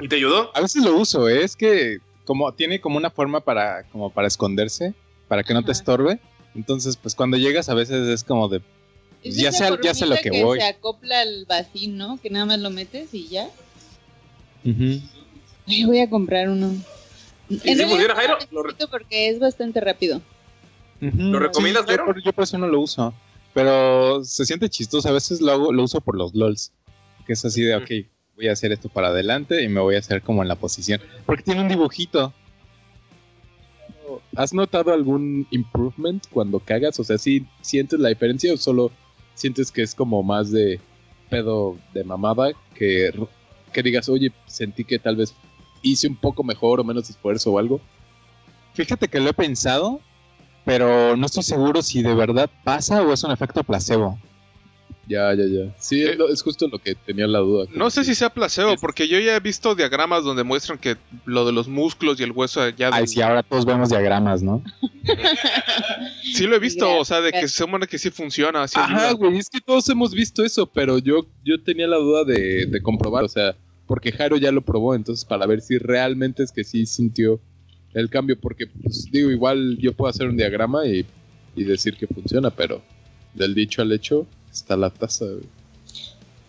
[0.00, 0.50] ¿Y te ayudó?
[0.54, 1.42] a veces lo uso, ¿eh?
[1.42, 4.94] es que como tiene como una forma para como para esconderse,
[5.28, 6.18] para que no te estorbe.
[6.54, 8.60] Entonces, pues cuando llegas a veces es como de
[9.22, 10.58] Es Ya sé- ya sé lo que voy.
[10.58, 12.18] se acopla al vacío, ¿no?
[12.20, 13.48] Que nada más lo metes y ya.
[15.66, 16.72] Ay, voy a comprar uno.
[17.48, 18.38] ¿Y En si funciona, Jairo?
[18.50, 20.20] lo porque es bastante rápido.
[21.00, 22.04] ¿Lo recomiendas, sí, yo, Jairo?
[22.06, 23.14] por, yo por eso no lo uso.
[23.54, 25.08] Pero se siente chistoso.
[25.08, 26.72] A veces lo, hago- lo uso por los LOLs.
[27.26, 27.90] Que es así de, ok,
[28.36, 31.00] voy a hacer esto para adelante y me voy a hacer como en la posición.
[31.24, 32.32] Porque tiene un dibujito.
[34.36, 36.98] ¿Has notado algún improvement cuando cagas?
[37.00, 38.90] O sea, ¿sí sientes la diferencia o solo
[39.34, 40.80] sientes que es como más de
[41.28, 43.10] pedo de mamada que,
[43.76, 45.34] que digas, oye, sentí que tal vez
[45.82, 47.78] hice un poco mejor o menos esfuerzo o algo?
[48.72, 50.00] Fíjate que lo he pensado,
[50.64, 54.18] pero no estoy seguro si de verdad pasa o es un efecto placebo.
[55.08, 55.72] Ya, ya, ya.
[55.78, 57.66] Sí, Eh, es, justo lo que tenía la duda.
[57.72, 60.96] No sé si sea placebo, Es- porque yo ya he visto diagramas donde muestran que
[61.26, 64.42] lo de los músculos y el hueso ya Ay, del- sí, ahora todos vemos diagramas,
[64.42, 64.64] ¿no?
[66.34, 68.62] Sí lo he visto, o sea, de que se supone que sí funciona.
[68.64, 72.24] así Ajá, güey, es que todos hemos visto eso, pero yo, yo tenía la duda
[72.24, 73.54] de, de comprobar, o sea,
[73.86, 77.40] porque Jaro ya lo probó, entonces para ver si realmente es que sí sintió
[77.94, 81.06] el cambio, porque pues digo, igual yo puedo hacer un diagrama y,
[81.54, 82.82] y decir que funciona, pero
[83.34, 85.44] del dicho al hecho está la taza, güey.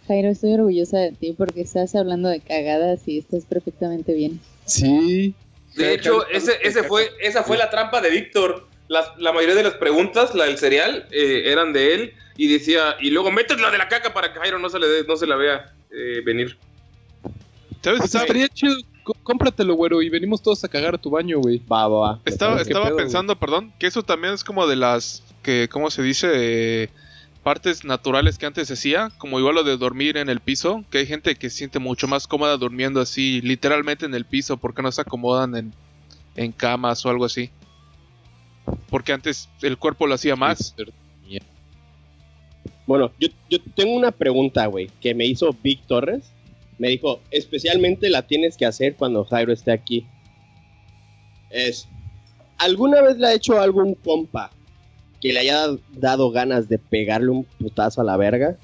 [0.07, 4.39] Jairo, estoy orgullosa de ti porque estás hablando de cagadas y estás perfectamente bien.
[4.65, 5.33] Sí.
[5.75, 8.67] De hecho, ese, ese fue, esa fue la trampa de Víctor.
[8.87, 12.13] La mayoría de las preguntas, la del cereal, eh, eran de él.
[12.37, 14.87] Y decía, y luego metes la de la caca para que Jairo no se, le
[14.87, 16.57] dé- no se la vea eh, venir.
[17.95, 18.13] ¿Sabes?
[18.15, 21.59] Estaría chido, có- cómpratelo, güero, y venimos todos a cagar a tu baño, güey.
[21.71, 22.21] Va, va, va.
[22.25, 25.89] estaba, ¿Qué estaba pedo, pensando, perdón, que eso también es como de las que, ¿cómo
[25.89, 26.27] se dice?
[26.33, 26.89] Eh,
[27.43, 31.05] partes naturales que antes hacía, como igual lo de dormir en el piso, que hay
[31.05, 34.91] gente que se siente mucho más cómoda durmiendo así, literalmente en el piso, porque no
[34.91, 35.73] se acomodan en,
[36.35, 37.49] en camas o algo así.
[38.89, 40.75] Porque antes el cuerpo lo hacía más.
[42.85, 46.31] Bueno, yo, yo tengo una pregunta, güey, que me hizo Vic Torres.
[46.77, 50.07] Me dijo, especialmente la tienes que hacer cuando Jairo esté aquí.
[51.49, 51.87] Es,
[52.57, 54.51] ¿Alguna vez le ha hecho algún compa
[55.21, 58.57] que le haya dado ganas de pegarle un putazo a la verga?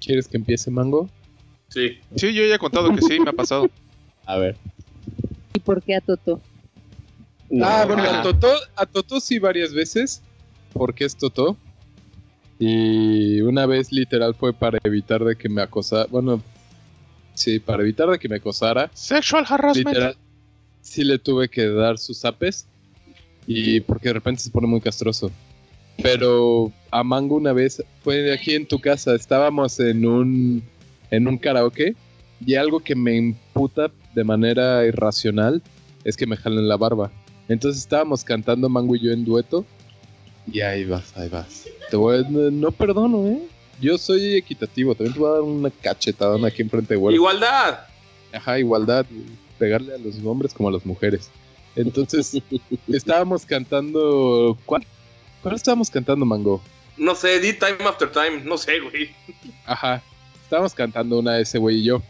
[0.00, 1.08] ¿Quieres que empiece Mango?
[1.68, 1.98] Sí.
[2.16, 3.68] Sí, yo ya he contado que sí, me ha pasado.
[4.26, 4.56] A ver.
[5.54, 6.40] ¿Y por qué a Toto?
[7.50, 7.66] No.
[7.66, 10.22] Ah, bueno, a Totó, a Totó sí varias veces,
[10.72, 11.56] porque es Totó.
[12.58, 16.40] Y una vez literal fue para evitar de que me acosara, bueno,
[17.42, 19.88] sí, para evitar de que me acosara, Sexual harassment.
[19.88, 20.16] literal,
[20.80, 22.66] sí le tuve que dar sus zapes
[23.46, 25.30] y porque de repente se pone muy castroso.
[26.02, 30.62] Pero a Mango una vez fue aquí en tu casa, estábamos en un
[31.10, 31.94] en un karaoke
[32.44, 35.62] y algo que me imputa de manera irracional
[36.04, 37.10] es que me jalen la barba.
[37.48, 39.66] Entonces estábamos cantando Mango y yo en dueto
[40.50, 41.68] y ahí vas, ahí vas.
[41.90, 43.42] Te voy no, no perdono, ¿eh?
[43.80, 47.14] Yo soy equitativo, también te voy a dar una cachetadona aquí enfrente de Güero.
[47.16, 47.80] Igualdad.
[48.32, 49.04] Ajá, igualdad,
[49.58, 51.30] pegarle a los hombres como a las mujeres.
[51.76, 52.32] Entonces,
[52.88, 54.56] estábamos cantando.
[54.66, 54.86] ¿Cuál?
[55.42, 56.62] ¿Cuál estábamos cantando, Mango?
[56.96, 58.42] No sé, di time after time.
[58.44, 59.10] No sé, güey.
[59.66, 60.02] Ajá.
[60.42, 62.02] Estábamos cantando una ese güey y yo.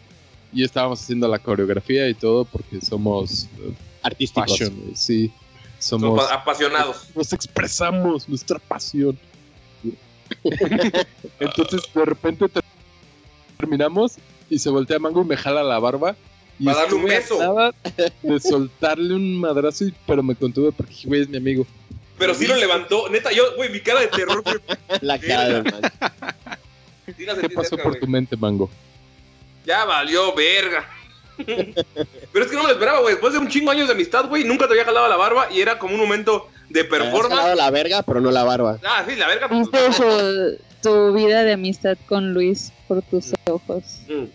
[0.53, 3.73] Y estábamos haciendo la coreografía y todo porque somos eh,
[4.03, 4.51] Artísticos.
[4.51, 5.31] fashion, sí.
[5.79, 6.19] Somos.
[6.27, 7.07] pa- apasionados.
[7.15, 9.17] Nos expresamos nuestra pasión.
[11.39, 12.63] Entonces, de repente ter-
[13.57, 14.13] terminamos
[14.49, 16.15] y se voltea Mango y me jala la barba.
[16.59, 17.39] Y Para darle un beso.
[17.39, 17.73] nada
[18.21, 21.65] de soltarle un madrazo, y- pero me contuve porque, dije, güey, es mi amigo.
[22.17, 23.09] Pero sí lo levantó.
[23.09, 24.43] Neta, yo, güey, mi cara de terror.
[25.01, 25.63] La cara
[27.17, 27.99] la ¿Qué pasó cerca, por güey.
[28.01, 28.69] tu mente, Mango?
[29.65, 30.87] Ya valió verga.
[31.37, 33.13] Pero es que no me lo esperaba, güey.
[33.15, 35.47] Después de un chingo de años de amistad, güey, nunca te había jalado la barba
[35.51, 37.29] y era como un momento de performance.
[37.35, 38.79] jalado la verga, pero no la barba.
[38.85, 39.47] Ah, sí, la verga.
[39.47, 40.07] Un poco
[40.81, 43.83] tu vida de amistad con Luis por tus ojos.
[44.07, 44.25] Mm.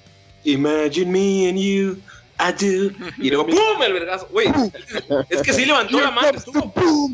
[0.44, 1.98] Imagine me and you,
[2.38, 2.90] I do.
[3.18, 3.82] Y luego, ¡pum!
[3.82, 4.28] El vergazo.
[4.30, 4.48] Güey,
[5.28, 6.28] es que sí levantó la mano.
[6.38, 6.72] Estuvo.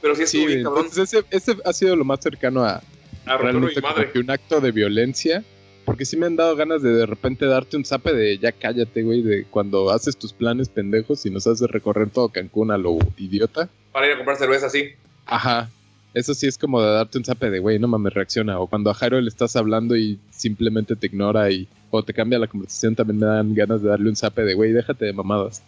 [0.00, 0.86] Pero sí estuvo Sí, bien, cabrón.
[0.86, 2.82] entonces ese, ese ha sido lo más cercano a
[3.26, 5.42] A realmente como que un acto de violencia.
[5.84, 9.02] Porque sí me han dado ganas de de repente darte un zape de ya cállate,
[9.02, 12.96] güey, de cuando haces tus planes pendejos y nos haces recorrer todo Cancún a lo
[13.18, 13.68] idiota.
[13.92, 14.84] Para ir a comprar cerveza, sí.
[15.26, 15.68] Ajá.
[16.14, 18.60] Eso sí es como de darte un zape de, güey, no mames, reacciona.
[18.60, 22.38] O cuando a Jairo le estás hablando y simplemente te ignora y o te cambia
[22.38, 25.62] la conversación, también me dan ganas de darle un zape de, güey, déjate de mamadas.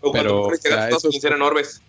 [0.00, 1.82] O cuando Pero, o sea, esos- sin ser enormes.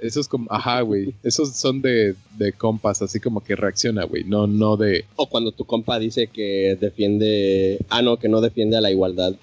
[0.00, 1.14] Esos como, ajá, güey.
[1.22, 4.24] Esos son de, de compas, así como que reacciona, güey.
[4.24, 5.04] No, no de.
[5.16, 7.78] O cuando tu compa dice que defiende.
[7.88, 9.34] Ah, no, que no defiende a la igualdad.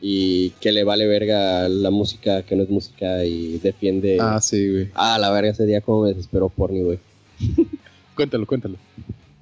[0.00, 4.18] Y que le vale verga la música que no es música y defiende.
[4.20, 4.90] Ah, sí, güey.
[4.94, 6.98] Ah, la verga, ese día como me desesperó porni, güey.
[8.14, 8.76] Cuéntalo, cuéntalo.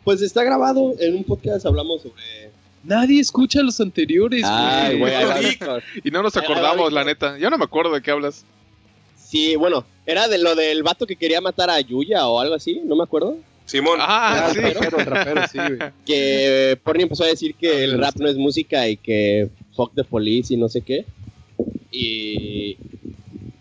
[0.04, 2.22] Pues está grabado en un podcast, hablamos sobre.
[2.84, 5.12] Nadie escucha los anteriores, Ay, güey.
[6.04, 7.38] Y no nos acordamos, la neta.
[7.38, 8.44] Yo no me acuerdo de qué hablas.
[9.34, 12.80] Sí, bueno, era de lo del vato que quería matar a Yuya o algo así,
[12.84, 13.36] no me acuerdo.
[13.66, 13.98] Simón.
[14.00, 14.60] Ah, sí.
[14.60, 15.90] rapero, rapero, sí, güey.
[16.06, 18.22] Que Porni empezó a decir que Ah, el rap sí.
[18.22, 21.04] no es música y que fuck the police y no sé qué.
[21.90, 22.76] Y,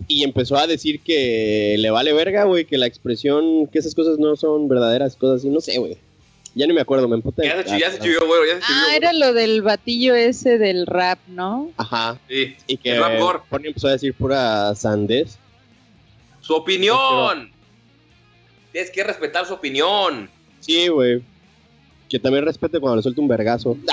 [0.07, 4.19] y empezó a decir que le vale verga, güey, que la expresión, que esas cosas
[4.19, 5.97] no son verdaderas, cosas así, no sé, güey.
[6.53, 7.47] Ya ni me acuerdo, me emputé.
[7.47, 8.41] Ya se, ya se chivió, güey.
[8.47, 8.81] Ya se chivió.
[8.91, 11.71] Ah, era lo del batillo ese del rap, ¿no?
[11.77, 12.19] Ajá.
[12.29, 12.55] Sí.
[12.67, 13.43] Y que El rap.
[13.49, 15.39] Porni empezó a decir pura sandez.
[16.43, 17.51] Su opinión.
[18.71, 20.29] Tienes que respetar su opinión.
[20.59, 21.23] Sí, güey.
[22.09, 23.75] Que también respete cuando le suelta un vergazo.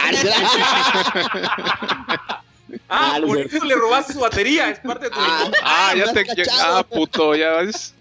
[2.88, 4.70] Ah, Ah, por es eso le robaste su batería.
[4.70, 5.16] Es parte de tu.
[5.18, 6.24] Ah, Ah, ya me te.
[6.24, 6.76] ya- cachado.
[6.78, 7.94] ah, puto, ya ves.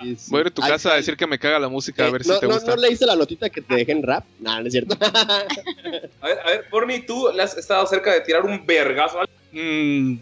[0.00, 0.30] Sí, sí.
[0.30, 2.10] Voy a ir a tu Ay, casa a decir que me caga la música, a
[2.10, 2.74] ver no, si te no, gusta.
[2.74, 4.24] ¿No leíste la notita que te dejé en rap?
[4.40, 4.96] No, no es cierto.
[5.00, 9.20] A ver, a ver, Porni, tú le has estado cerca de tirar un vergazo.
[9.20, 10.18] al- Mm,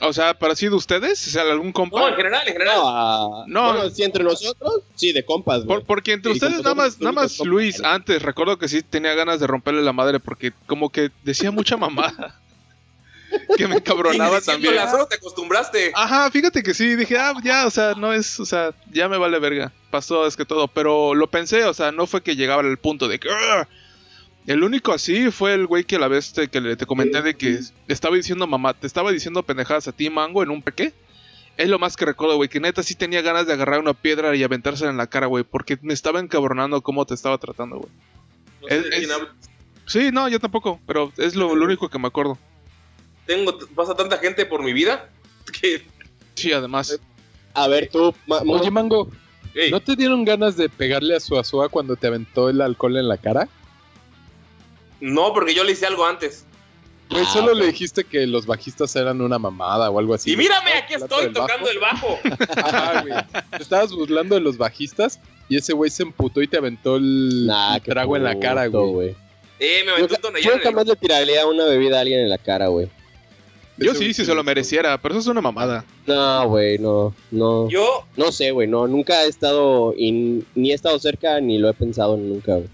[0.00, 1.98] o sea, para sí de ustedes, o sea, algún compa.
[2.00, 2.76] No, en general, en general.
[2.76, 3.72] No, ah, No.
[3.74, 5.78] bueno, sí, entre nosotros, sí, de compas, güey.
[5.78, 7.92] Por- porque entre Sí, ustedes nada más, nada más Luis compas.
[7.94, 11.76] antes, recuerdo que sí tenía ganas de romperle la madre porque como que decía mucha
[11.76, 12.38] mamada.
[13.58, 14.74] que me Y encabronaba también.
[14.90, 15.92] solo te acostumbraste.
[15.94, 19.18] Ajá, fíjate que sí, dije, ah, ya, o sea, no es, o sea, ya me
[19.18, 19.70] vale verga.
[19.90, 23.06] Pasó, es que todo, pero lo pensé, o sea, no fue que llegaba al punto
[23.06, 23.28] de que...
[24.48, 27.20] El único así fue el güey que a la vez te, que le, te comenté
[27.20, 30.94] de que estaba diciendo mamá, te estaba diciendo pendejadas a ti, Mango, en un peque.
[31.58, 34.34] Es lo más que recuerdo, güey, que neta sí tenía ganas de agarrar una piedra
[34.34, 37.90] y aventársela en la cara, güey, porque me estaba encabronando cómo te estaba tratando, güey.
[38.62, 39.08] No sé es-.
[39.84, 42.38] Sí, no, yo tampoco, pero es lo, lo único que me acuerdo.
[43.26, 45.10] Tengo, pasa tanta gente por mi vida
[45.60, 45.82] que.
[46.36, 46.98] Sí, además.
[47.52, 49.10] A ver, tú, ma- Oye, Mango,
[49.54, 52.96] Ey, ¿no te dieron ganas de pegarle a su Azúa cuando te aventó el alcohol
[52.96, 53.46] en la cara?
[55.00, 56.44] No, porque yo le hice algo antes.
[57.10, 60.32] Güey, Ah, solo le dijiste que los bajistas eran una mamada o algo así.
[60.32, 62.18] Y mírame, aquí estoy tocando el bajo.
[62.56, 63.14] Ajá, güey.
[63.56, 65.18] Te estabas burlando de los bajistas
[65.48, 69.16] y ese güey se emputó y te aventó el Nah, trago en la cara, güey.
[69.58, 72.20] Eh, me Yo, aventó un yo en el- jamás le tiraría una bebida a alguien
[72.20, 72.90] en la cara, güey.
[73.78, 75.84] Yo sí, si se lo me- mereciera, pero eso es una mamada.
[76.06, 77.68] No, güey, no, no.
[77.70, 81.68] Yo, No sé, güey, no, nunca he estado, y ni he estado cerca, ni lo
[81.70, 82.68] he pensado nunca, güey.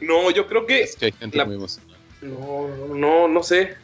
[0.00, 1.98] No, yo creo que Es que hay gente La- muy emocionada.
[2.22, 3.76] No, no, no sé.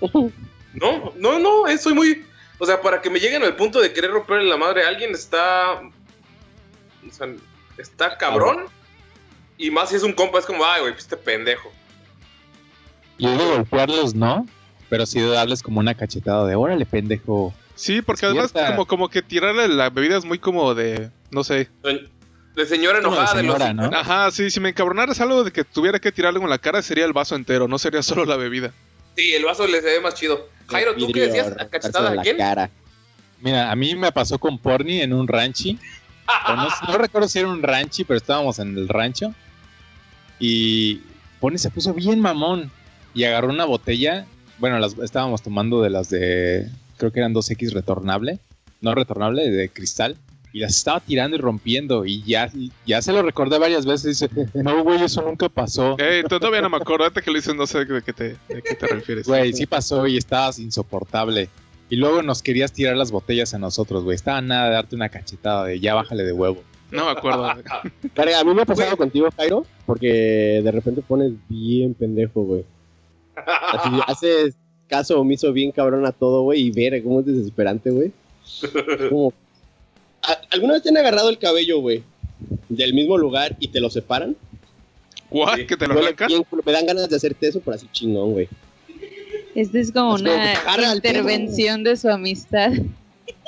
[0.74, 2.24] No, no, no, eh, soy muy.
[2.58, 5.12] O sea, para que me lleguen al punto de querer romperle la madre a alguien
[5.12, 5.80] está.
[5.80, 7.26] O sea,
[7.78, 8.66] está cabrón.
[9.56, 11.72] Y más si es un compa, es como, ay, güey, pues este pendejo.
[13.18, 14.46] Yo de golpearlos, no.
[14.88, 17.52] Pero sí de darles como una cachetada de órale, pendejo.
[17.74, 21.68] Sí, porque además como, como que tirarle la bebida es muy como de, no sé.
[22.58, 23.92] De señora de enojada de, señora, los.
[23.92, 23.96] ¿no?
[23.96, 27.04] Ajá, sí, si me encabronaras algo de que tuviera que tirarle en la cara sería
[27.04, 28.72] el vaso entero, no sería solo la bebida.
[29.16, 30.48] Sí, el vaso le se ve más chido.
[30.66, 31.54] Jairo, ¿tú qué decías?
[31.70, 32.36] ¿Cachetada a quién?
[32.36, 32.68] cara.
[33.40, 35.78] Mira, a mí me pasó con Porni en un ranchi.
[36.88, 39.32] No recuerdo si era un ranchi, pero estábamos en el rancho.
[40.40, 41.00] Y
[41.38, 42.72] Porni se puso bien mamón.
[43.14, 44.26] Y agarró una botella.
[44.58, 46.68] Bueno, las estábamos tomando de las de.
[46.96, 48.40] Creo que eran 2X retornable.
[48.80, 50.16] No retornable, de cristal.
[50.52, 52.06] Y las estaba tirando y rompiendo.
[52.06, 52.50] Y ya,
[52.86, 54.18] ya se lo recordé varias veces.
[54.20, 55.96] Dice: No, güey, eso nunca pasó.
[55.98, 58.24] Eh, to- todavía no me acuerdo, ahorita que lo dices no sé de qué te,
[58.48, 59.26] de qué te refieres.
[59.26, 61.48] Güey, sí pasó y estabas insoportable.
[61.90, 64.14] Y luego nos querías tirar las botellas a nosotros, güey.
[64.14, 66.62] Estaba nada de darte una cachetada de ya bájale de huevo.
[66.90, 67.46] No me acuerdo.
[68.16, 68.96] Verga, a mí me ha pasado Güey.
[68.96, 72.64] contigo, Jairo, porque de repente pones bien pendejo, güey.
[73.36, 74.56] Así, haces
[74.88, 78.12] caso omiso bien cabrón a todo, güey, y ver cómo es desesperante, güey.
[79.10, 79.47] Como- ¿A-
[80.50, 82.02] ¿Alguna vez te han agarrado el cabello, güey?
[82.68, 84.36] Del mismo lugar y te lo separan.
[85.30, 85.56] ¿What?
[85.66, 85.94] ¿Que te lo
[86.48, 86.62] culo.
[86.64, 88.48] me dan ganas de hacerte eso, pero así chingón, güey.
[89.54, 92.72] Esta es como Es una intervención de su amistad.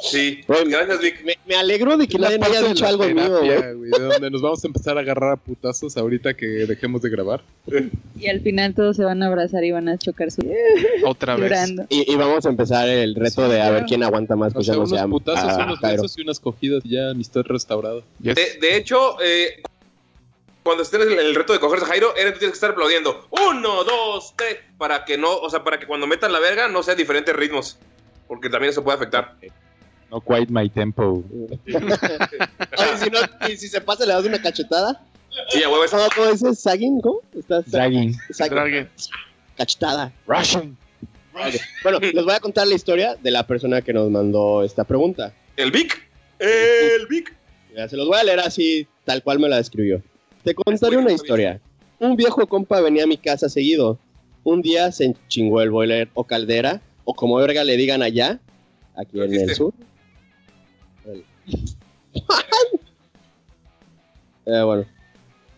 [0.02, 1.22] Sí, Güey, gracias, Vic.
[1.24, 3.48] Me, me alegro de que la nadie haya dicho algo mío, güey.
[3.48, 7.02] terapia, güey, de donde nos vamos a empezar a agarrar a putazos ahorita que dejemos
[7.02, 7.42] de grabar.
[8.18, 10.42] Y al final todos se van a abrazar y van a chocar su
[11.04, 11.74] Otra vez.
[11.88, 14.62] Y, y vamos a empezar el reto Sí, de a ver quién aguanta más O
[14.62, 16.02] sea, unos a, putazos, a unos Jairo.
[16.02, 18.00] besos y unas cogidas y ya amistad restaurada.
[18.22, 18.34] Yes.
[18.34, 19.62] De, de hecho, eh,
[20.62, 23.26] cuando estés en el reto de cogerse a Jairo, Eren, tú tienes que estar aplaudiendo.
[23.30, 24.58] Uno, dos, tres.
[24.78, 27.78] Para que no, o sea, para que cuando metan la verga no sean diferentes ritmos.
[28.28, 29.34] Porque también eso puede afectar.
[30.10, 31.22] No quite my tempo.
[31.32, 35.00] Oye, si, no, y si se pasa le das una cachetada.
[35.50, 35.96] Sí, a huevo, eso.
[35.96, 36.58] ¿Cómo, cómo dices?
[36.58, 37.00] ¿Sagging?
[37.00, 37.20] ¿Cómo?
[37.38, 37.70] Estás.
[37.70, 38.12] Drague.
[39.56, 40.12] Cachetada.
[40.26, 40.76] Russian.
[41.82, 45.32] Bueno, les voy a contar la historia de la persona que nos mandó esta pregunta.
[45.56, 46.08] El Vic.
[46.38, 47.34] El Vic.
[47.76, 50.02] Ya, se los voy a leer así, tal cual me la describió.
[50.42, 51.60] Te contaré una historia.
[51.98, 53.98] Un viejo compa venía a mi casa seguido.
[54.42, 58.40] Un día se chingó el boiler o caldera, o como verga le digan allá,
[58.96, 59.74] aquí ¿Lo en el sur.
[64.46, 64.84] Eh, bueno.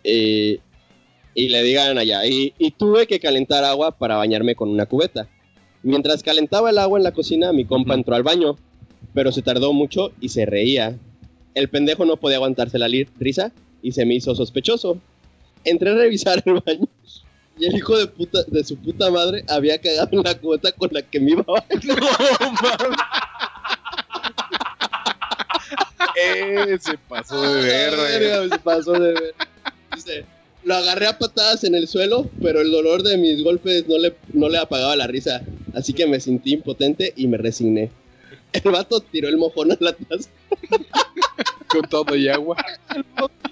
[0.04, 0.60] Y,
[1.34, 2.26] y le digan allá.
[2.26, 5.28] Y, y tuve que calentar agua para bañarme con una cubeta.
[5.82, 8.56] Mientras calentaba el agua en la cocina, mi compa entró al baño,
[9.14, 10.96] pero se tardó mucho y se reía.
[11.54, 12.88] El pendejo no podía aguantarse la
[13.18, 14.98] risa y se me hizo sospechoso.
[15.64, 16.88] Entré a revisar el baño
[17.58, 20.90] y el hijo de puta de su puta madre había cagado en la cubeta con
[20.92, 21.70] la que me iba a bañar.
[26.16, 27.62] Eh, se pasó de.
[27.62, 29.34] Verga, Se pasó de ver.
[29.94, 30.24] Dice,
[30.64, 34.14] lo agarré a patadas en el suelo, pero el dolor de mis golpes no le,
[34.32, 35.42] no le apagaba la risa.
[35.74, 37.90] Así que me sentí impotente y me resigné.
[38.52, 40.28] El vato tiró el mojón a la taza,
[41.68, 42.56] Con todo y agua.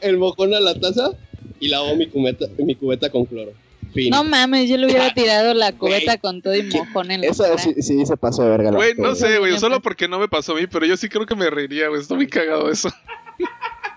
[0.03, 1.13] el mojón a la taza
[1.59, 3.53] y lavó mi cubeta, mi cubeta con cloro.
[3.93, 4.11] Fin.
[4.11, 7.43] No mames, yo le hubiera tirado la cubeta con todo y mojón en la Eso
[7.45, 7.59] cara.
[7.59, 8.69] sí, sí se pasó de verga.
[8.71, 11.09] el Güey, no sé, güey, solo porque no me pasó a mí, pero yo sí
[11.09, 12.01] creo que me reiría, güey.
[12.01, 12.91] Está muy cagado eso.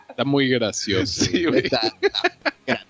[0.09, 1.25] Está muy gracioso.
[1.25, 1.63] Sí, güey.
[1.65, 1.91] Está-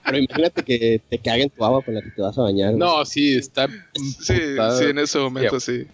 [0.05, 2.69] Pero imagínate que te caguen tu agua con la que te vas a bañar.
[2.71, 2.79] güey.
[2.79, 3.67] No, sí, está.
[3.95, 4.35] Sí,
[4.77, 5.87] sí, en ese momento sí.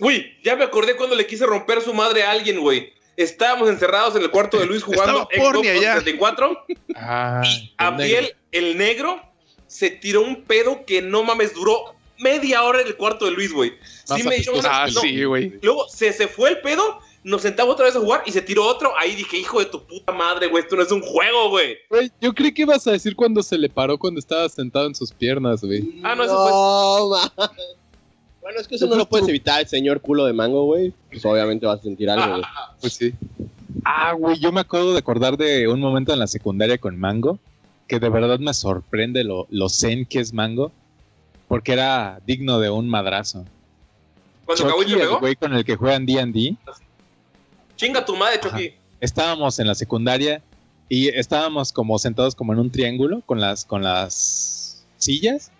[0.00, 2.92] Uy, ya me acordé cuando le quise romper su madre a alguien, güey.
[3.16, 5.94] Estábamos encerrados en el cuarto de Luis jugando allá.
[5.94, 6.64] 64.
[6.94, 9.20] Ay, Abdiel, el negro,
[9.68, 13.52] se tiró un pedo que no mames, duró media hora en el cuarto de Luis,
[13.52, 13.74] güey.
[14.04, 15.00] Sí me dio una- Ah, no.
[15.00, 15.52] sí, güey.
[15.62, 18.66] Luego se, se fue el pedo, nos sentamos otra vez a jugar y se tiró
[18.66, 18.90] otro.
[18.98, 21.76] Ahí dije, hijo de tu puta madre, güey, esto no es un juego, güey.
[21.90, 24.94] Güey, yo creí que ibas a decir cuando se le paró cuando estaba sentado en
[24.96, 26.00] sus piernas, güey.
[26.02, 27.52] Ah, no, eso No, ma.
[28.40, 30.94] Bueno, es que eso no lo puedes evitar, el señor culo de mango, güey.
[31.10, 32.42] Pues obviamente vas a sentir algo, güey.
[32.80, 33.12] Pues sí.
[33.84, 37.38] Ah, güey, yo me acuerdo de acordar de un momento en la secundaria con Mango,
[37.88, 40.70] que de verdad me sorprende lo, lo zen que es Mango.
[41.48, 43.44] porque era digno de un madrazo.
[44.44, 46.56] Cuando Chucky, el pegó, güey con el que juegan D&D,
[47.76, 48.74] chinga tu madre, Chucky.
[49.00, 50.42] estábamos en la secundaria
[50.88, 55.50] y estábamos como sentados como en un triángulo con las con las sillas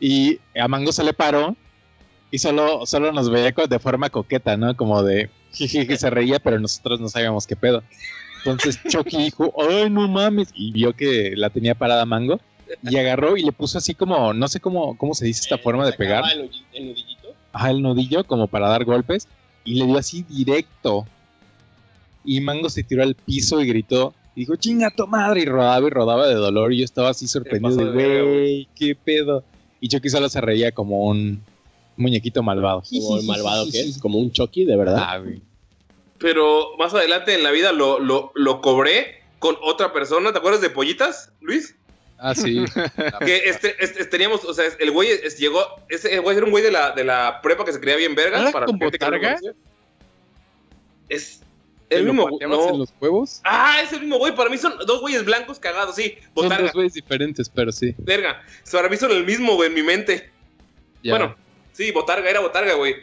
[0.00, 1.56] y a Mango se le paró
[2.30, 4.76] y solo solo nos veía de forma coqueta, ¿no?
[4.76, 7.82] Como de jiji, se reía, pero nosotros no sabíamos qué pedo.
[8.44, 12.40] Entonces Chucky dijo, "Ay, no mames." Y vio que la tenía parada Mango
[12.82, 15.84] y agarró y le puso así como no sé cómo cómo se dice esta forma
[15.86, 16.24] de pegar.
[16.32, 17.28] El, el nudillito.
[17.52, 19.28] Ajá, el nudillo como para dar golpes
[19.64, 21.06] y le dio así directo.
[22.24, 25.86] Y Mango se tiró al piso y gritó, y dijo, chinga tu madre, y rodaba
[25.86, 29.42] y rodaba de dolor y yo estaba así sorprendido de, güey, qué pedo.
[29.80, 31.42] Y Chucky solo se reía como un
[31.96, 32.82] muñequito malvado.
[32.88, 33.98] Como el malvado que es.
[33.98, 34.96] Como un Chucky, de verdad.
[34.98, 35.40] Ah, güey.
[36.20, 40.32] Pero más adelante en la vida lo, lo, lo cobré con otra persona.
[40.32, 41.74] ¿Te acuerdas de Pollitas, Luis?
[42.18, 42.62] Ah, sí.
[43.24, 46.62] Que este, este- teníamos, o sea, el güey es- llegó, ese güey era un güey
[46.62, 48.38] de la, de la prepa que se creía bien verga.
[48.40, 49.38] ¿Era para con que botarga?
[51.08, 51.40] Es
[51.88, 52.48] ¿Te el mismo güey.
[52.48, 52.68] no.
[52.68, 53.40] en los huevos?
[53.42, 54.34] Ah, es el mismo güey.
[54.34, 56.16] Para mí son dos güeyes blancos cagados, sí.
[56.36, 57.94] Son dos güeyes diferentes, pero sí.
[57.98, 58.42] verga.
[58.70, 60.30] Para mí son el mismo, güey, en mi mente.
[61.02, 61.16] Ya.
[61.16, 61.34] Bueno,
[61.72, 62.94] sí, botarga, era botarga, güey.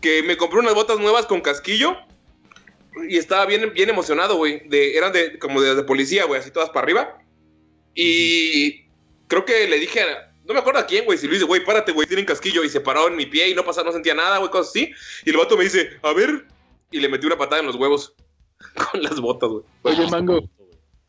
[0.00, 1.96] Que me compré unas botas nuevas con casquillo.
[3.08, 4.66] Y estaba bien, bien emocionado, güey.
[4.68, 7.18] De, eran de, como de, de policía, güey, así todas para arriba.
[7.94, 8.84] Y
[9.28, 11.92] creo que le dije, a- no me acuerdo a quién, güey, si Luis, güey, párate,
[11.92, 12.62] güey, tienen casquillo.
[12.64, 14.92] Y se paró en mi pie y no pasaba, no sentía nada, güey, cosas así.
[15.24, 16.46] Y el vato me dice, a ver.
[16.90, 18.14] Y le metí una patada en los huevos.
[18.92, 19.64] con las botas, güey.
[19.82, 20.48] Oye, Mango,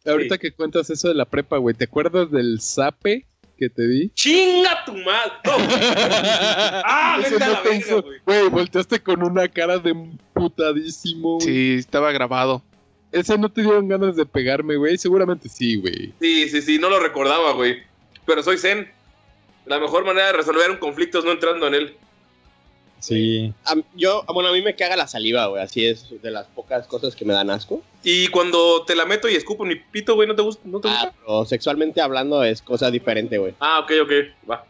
[0.06, 3.26] ahorita que cuentas eso de la prepa, güey, ¿te acuerdas del zape
[3.58, 4.10] que te di?
[4.14, 5.32] ¡Chinga tu madre!
[5.46, 5.52] No.
[6.86, 8.20] ¡Ah, vete a no la te verga, hizo- güey!
[8.26, 11.48] Güey, volteaste con una cara de emputadísimo, güey.
[11.48, 12.64] Sí, estaba grabado.
[13.12, 14.98] Ese no te dieron ganas de pegarme, güey.
[14.98, 16.14] Seguramente sí, güey.
[16.20, 17.82] Sí, sí, sí, no lo recordaba, güey.
[18.26, 18.90] Pero soy Zen.
[19.66, 21.96] La mejor manera de resolver un conflicto es no entrando en él.
[23.00, 23.54] Sí.
[23.66, 25.62] A- yo, bueno, a mí me caga la saliva, güey.
[25.62, 27.82] Así es de las pocas cosas que me dan asco.
[28.04, 30.62] Y cuando te la meto y escupo mi pito, güey, ¿no te gusta?
[30.66, 31.04] ¿No te gusta?
[31.10, 33.54] Ah, pero sexualmente hablando es cosa diferente, güey.
[33.60, 34.12] Ah, ok, ok,
[34.50, 34.66] va.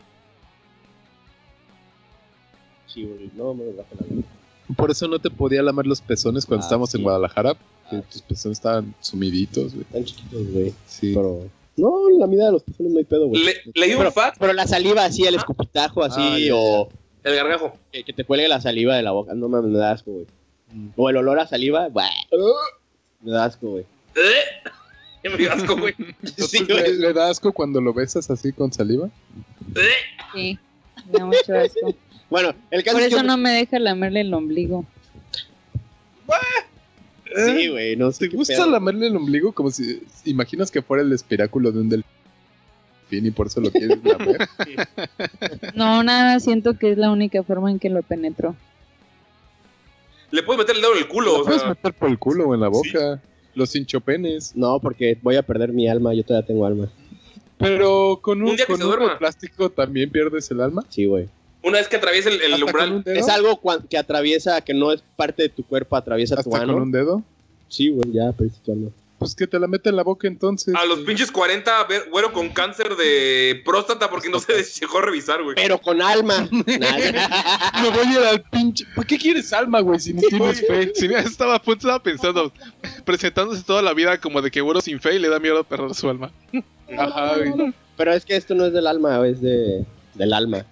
[2.88, 3.30] Sí, güey.
[3.36, 4.24] No, me da pena.
[4.76, 6.98] Por eso no te podía lamer los pezones cuando Ah, estábamos sí.
[6.98, 7.54] en Guadalajara.
[7.90, 9.86] que Ah, tus pezones estaban sumiditos, güey.
[9.86, 10.74] Tan chiquitos, güey.
[10.86, 11.14] Sí.
[11.16, 11.48] Pero.
[11.78, 13.44] No, la mitad de los pezones no hay pedo, güey.
[13.44, 16.56] Le, leí un Pero, fact, pero la saliva así, el escupitajo así, Ah, ya, ya.
[16.56, 16.90] o
[17.28, 17.78] el gargajo.
[17.92, 19.34] que, que te cuelgue la saliva de la boca.
[19.34, 20.26] No mames, me da asco, güey.
[20.74, 20.90] Mm.
[20.96, 22.10] O el olor a saliva, buah,
[23.22, 23.86] me da asco, güey.
[24.16, 24.70] ¿Eh?
[25.24, 25.94] Me dio asco, güey.
[26.48, 26.98] Sí, ¿Le, güey.
[27.00, 29.10] le da asco cuando lo besas así con saliva?
[29.76, 29.82] ¿Eh?
[30.34, 30.60] Sí,
[31.12, 31.94] me da mucho asco.
[32.30, 34.86] Bueno, el caso Por es que eso no me deja lamerle el ombligo.
[37.36, 38.70] Sí, güey, no sé ¿Te qué gusta pedo.
[38.72, 42.12] lamerle el ombligo como si imaginas que fuera el espiráculo de un delfín
[43.10, 44.48] y por eso lo quieres lamer?
[45.76, 48.56] No, nada, siento que es la única forma en que lo penetro.
[50.32, 51.70] Le puedes meter el dedo en el culo, lo o puedes sea.
[51.70, 52.92] meter por el culo o en la Sí.
[52.92, 53.22] boca.
[53.56, 54.56] Los hinchopenes.
[54.56, 56.90] No, porque voy a perder mi alma, yo todavía tengo alma.
[57.58, 60.86] Pero con un, Un día que con plástico también pierdes el alma.
[60.90, 61.28] Sí, güey.
[61.64, 63.04] Una vez que atraviesa el, ¿Hasta umbral.
[63.08, 66.76] Es algo que atraviesa, que no es parte de tu cuerpo, atraviesa tu ¿Hasta con
[66.82, 67.24] un dedo?
[67.68, 68.90] Sí, güey, ya perdiste tu alma.
[69.20, 70.76] Pues que te la mete en la boca entonces.
[70.76, 75.42] A los pinches 40, ver- güero con cáncer de próstata porque no se dejó revisar,
[75.42, 75.56] güey.
[75.56, 76.48] Pero con alma.
[76.52, 78.86] Me voy a ir al pinche.
[78.96, 80.00] ¿Por qué quieres alma, güey?
[80.00, 80.92] Si ni tienes fe.
[81.02, 82.52] Mira, estaba, a punto, estaba pensando,
[83.06, 85.96] presentándose toda la vida como de que güero sin fe y le da miedo perder
[85.96, 86.32] su alma.
[86.98, 87.74] Ajá, güey.
[87.98, 90.66] Pero es que esto no es del alma, es de del alma.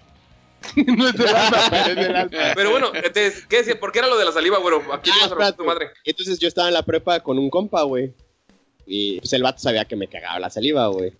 [0.75, 2.31] No es del alma, pero es del alma.
[2.55, 3.79] Pero bueno, te- ¿qué decía?
[3.79, 4.81] ¿Por qué era lo de la saliva, güero?
[4.93, 5.89] Aquí Ah, vas a tu madre.
[6.03, 8.13] Entonces yo estaba en la prepa con un compa, güey.
[8.85, 11.13] Y pues el vato sabía que me cagaba la saliva, güey.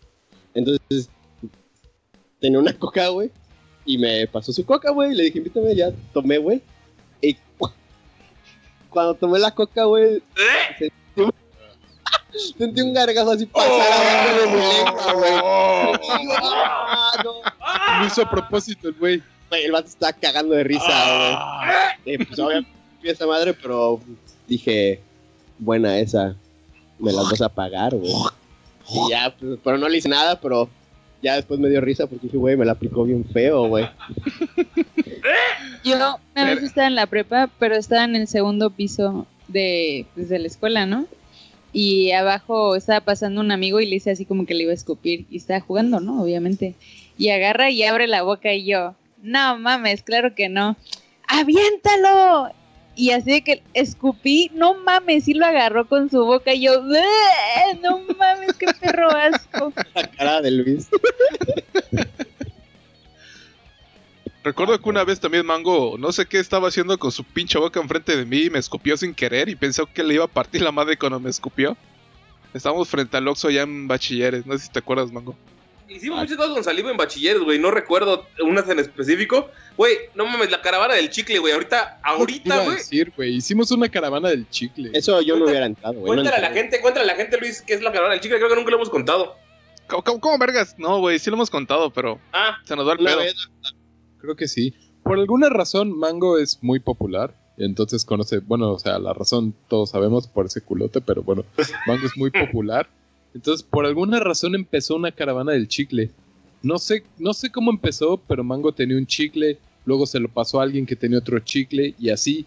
[0.54, 1.10] Entonces
[2.40, 3.32] tenía una coca, güey.
[3.86, 5.12] Y me pasó su coca, güey.
[5.12, 6.62] Y le dije, invítame, ya tomé, güey.
[7.22, 7.38] Y
[8.90, 10.24] cuando tomé la coca, güey,
[10.80, 10.90] ¿Eh?
[12.58, 15.34] sentí un gargajo así pasar de mi lengua, güey.
[16.42, 18.02] "Ah, no".
[18.02, 19.24] Lo hizo a propósito el güey.
[19.52, 20.86] El vato estaba cagando de risa,
[22.04, 22.16] güey.
[22.16, 22.70] Eh, pues obviamente
[23.04, 24.00] esa madre, pero
[24.48, 25.00] dije,
[25.60, 26.36] buena esa.
[27.00, 28.14] Me las vas a pagar, güey.
[28.90, 30.70] Y ya, pues, pero no le hice nada, pero
[31.22, 33.90] ya después me dio risa porque dije, güey, me la aplicó bien feo, güey.
[35.84, 35.96] Yo
[36.36, 40.40] una vez estaba en la prepa, pero estaba en el segundo piso de, pues, de
[40.40, 41.08] la escuela, ¿no?
[41.74, 44.76] Y abajo estaba pasando un amigo y le hice así como que le iba a
[44.76, 46.22] escupir y estaba jugando, ¿no?
[46.22, 46.76] Obviamente.
[47.18, 50.78] Y agarra y abre la boca y yo, no mames, claro que no.
[51.28, 52.52] ¡Aviéntalo!
[52.96, 56.82] Y así de que escupí, no mames, y lo agarró con su boca y yo,
[56.82, 59.74] "Bleh, no mames, qué perro asco.
[59.96, 60.88] La cara de Luis.
[64.44, 67.80] Recuerdo que una vez también Mango, no sé qué estaba haciendo con su pinche boca
[67.80, 70.62] enfrente de mí y me escupió sin querer y pensó que le iba a partir
[70.62, 71.76] la madre cuando me escupió.
[72.54, 75.36] Estábamos frente al Oxxo ya en bachilleres, no sé si te acuerdas, Mango.
[75.88, 77.60] Hicimos muchas cosas con saliva en bachilleres, güey.
[77.60, 79.50] No recuerdo unas en específico.
[79.78, 81.54] Güey, no mames, la caravana del chicle, güey.
[81.54, 82.78] Ahorita, ahorita, a güey.
[82.78, 84.90] decir, güey, hicimos una caravana del chicle.
[84.94, 86.06] Eso yo no hubiera entrado, güey.
[86.06, 88.22] no Cuéntale a la gente, cuéntale a la gente, Luis, qué es la caravana del
[88.22, 88.38] chicle.
[88.38, 89.36] Creo que nunca lo hemos contado.
[89.88, 90.76] ¿Cómo, cómo- cómo vergas?
[90.80, 93.18] No, güey, sí lo hemos contado, pero Ah, se nos va el pedo.
[93.20, 93.50] vez,
[94.20, 94.74] Creo que sí.
[95.04, 97.36] Por alguna razón, Mango es muy popular.
[97.58, 101.46] Entonces conoce, bueno, o sea, la razón todos sabemos por ese culote, pero bueno,
[101.88, 102.90] Mango es muy popular.
[103.36, 106.10] Entonces, por alguna razón empezó una caravana del chicle.
[106.64, 110.60] No sé, no sé cómo empezó, pero Mango tenía un chicle, luego se lo pasó
[110.60, 112.46] a alguien que tenía otro chicle y así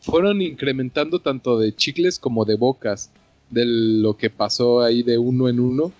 [0.00, 3.12] fueron incrementando tanto de chicles como de bocas
[3.50, 5.92] de lo que pasó ahí de uno en uno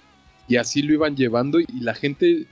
[0.48, 2.46] y así lo iban llevando y la gente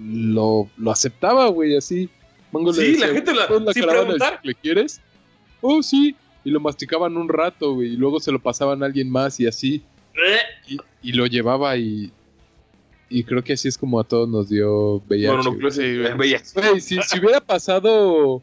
[0.00, 2.08] lo, lo aceptaba, güey, así.
[2.50, 4.36] Mango le Sí, decía, la gente la- "¿Cuál es sin preguntar.
[4.36, 4.54] chicle?
[4.56, 5.00] ¿Quieres?
[5.60, 6.16] Oh, sí.
[6.44, 9.46] Y lo masticaban un rato, güey, y luego se lo pasaban a alguien más y
[9.46, 9.82] así.
[10.66, 12.12] Y, y lo llevaba y...
[13.10, 15.26] Y creo que así es como a todos nos dio VIH.
[15.28, 15.58] Bueno, no, güey.
[15.60, 16.52] creo que Sí.
[16.54, 18.42] Güey, si, si hubiera pasado...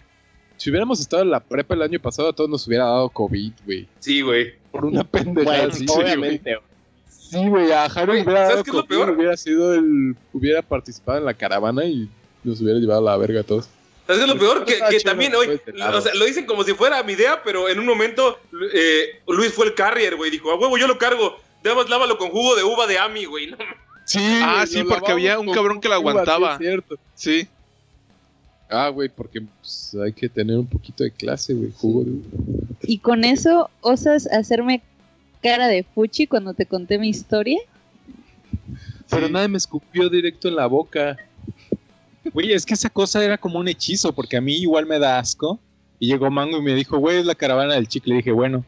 [0.57, 3.51] Si hubiéramos estado en la prepa el año pasado, a todos nos hubiera dado COVID,
[3.65, 3.87] güey.
[3.99, 4.53] Sí, güey.
[4.71, 5.85] Por una pendejada Bueno, así.
[5.89, 6.67] obviamente, güey.
[7.09, 9.09] Sí, güey, a Jairo hubiera ¿sabes dado qué es lo peor?
[9.11, 10.15] hubiera sido el...
[10.33, 12.09] Hubiera participado en la caravana y
[12.43, 13.67] nos hubiera llevado a la verga a todos.
[14.07, 14.65] ¿Sabes qué es lo peor?
[14.65, 17.41] Que, Está que también hoy, pues, o sea, lo dicen como si fuera mi idea,
[17.43, 18.39] pero en un momento
[18.73, 20.31] eh, Luis fue el carrier, güey.
[20.31, 21.35] Dijo, a huevo, yo lo cargo.
[21.65, 23.47] Nada más lávalo con jugo de uva de Ami, güey.
[23.51, 23.57] No,
[24.05, 26.51] Sí, Ah, güey, sí, porque había un cabrón que la uva, sí, aguantaba.
[26.53, 26.95] es cierto.
[27.15, 27.47] Sí.
[28.69, 31.71] Ah, güey, porque pues, hay que tener un poquito de clase, güey.
[31.75, 32.27] Jugo de uva.
[32.83, 34.83] Y con eso osas hacerme
[35.41, 37.59] cara de fuchi cuando te conté mi historia.
[39.09, 39.33] Pero Sí.
[39.33, 41.17] nadie me escupió directo en la boca.
[42.33, 45.17] Güey, es que esa cosa era como un hechizo, porque a mí igual me da
[45.19, 45.59] asco.
[45.99, 48.13] Y llegó Mango y me dijo, güey, es la caravana del chicle.
[48.15, 48.65] Y dije, bueno.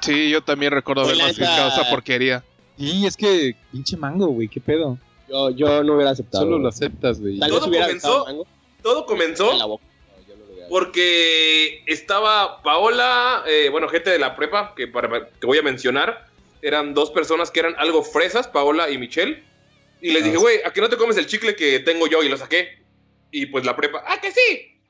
[0.00, 2.42] Sí, yo también recuerdo haber masticado esa porquería.
[2.76, 4.98] Y es que, pinche Mango, güey, qué pedo.
[5.28, 6.44] Yo, yo no hubiera aceptado.
[6.44, 7.38] Solo lo aceptas, güey.
[7.38, 8.46] Todo comenzó- mango
[8.82, 9.84] Todo comenzó en la boca.
[9.84, 14.88] No, yo no lo hubiera- porque estaba Paola, eh, bueno, gente de la prepa, que,
[14.88, 16.26] para, que voy a mencionar.
[16.62, 19.42] Eran dos personas que eran algo fresas, Paola y Michelle.
[20.02, 20.42] Y les Ah, dije, sí.
[20.42, 22.22] güey, ¿a qué no te comes el chicle que tengo yo?
[22.22, 22.82] Y lo saqué.
[23.30, 24.80] Y pues la prepa, ¡ah, que sí!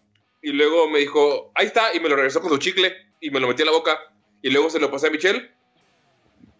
[0.42, 3.40] Y luego me dijo, ahí está, y me lo regresó con su chicle y me
[3.40, 3.98] lo metí a la boca.
[4.42, 5.50] Y luego se lo pasé a Michelle.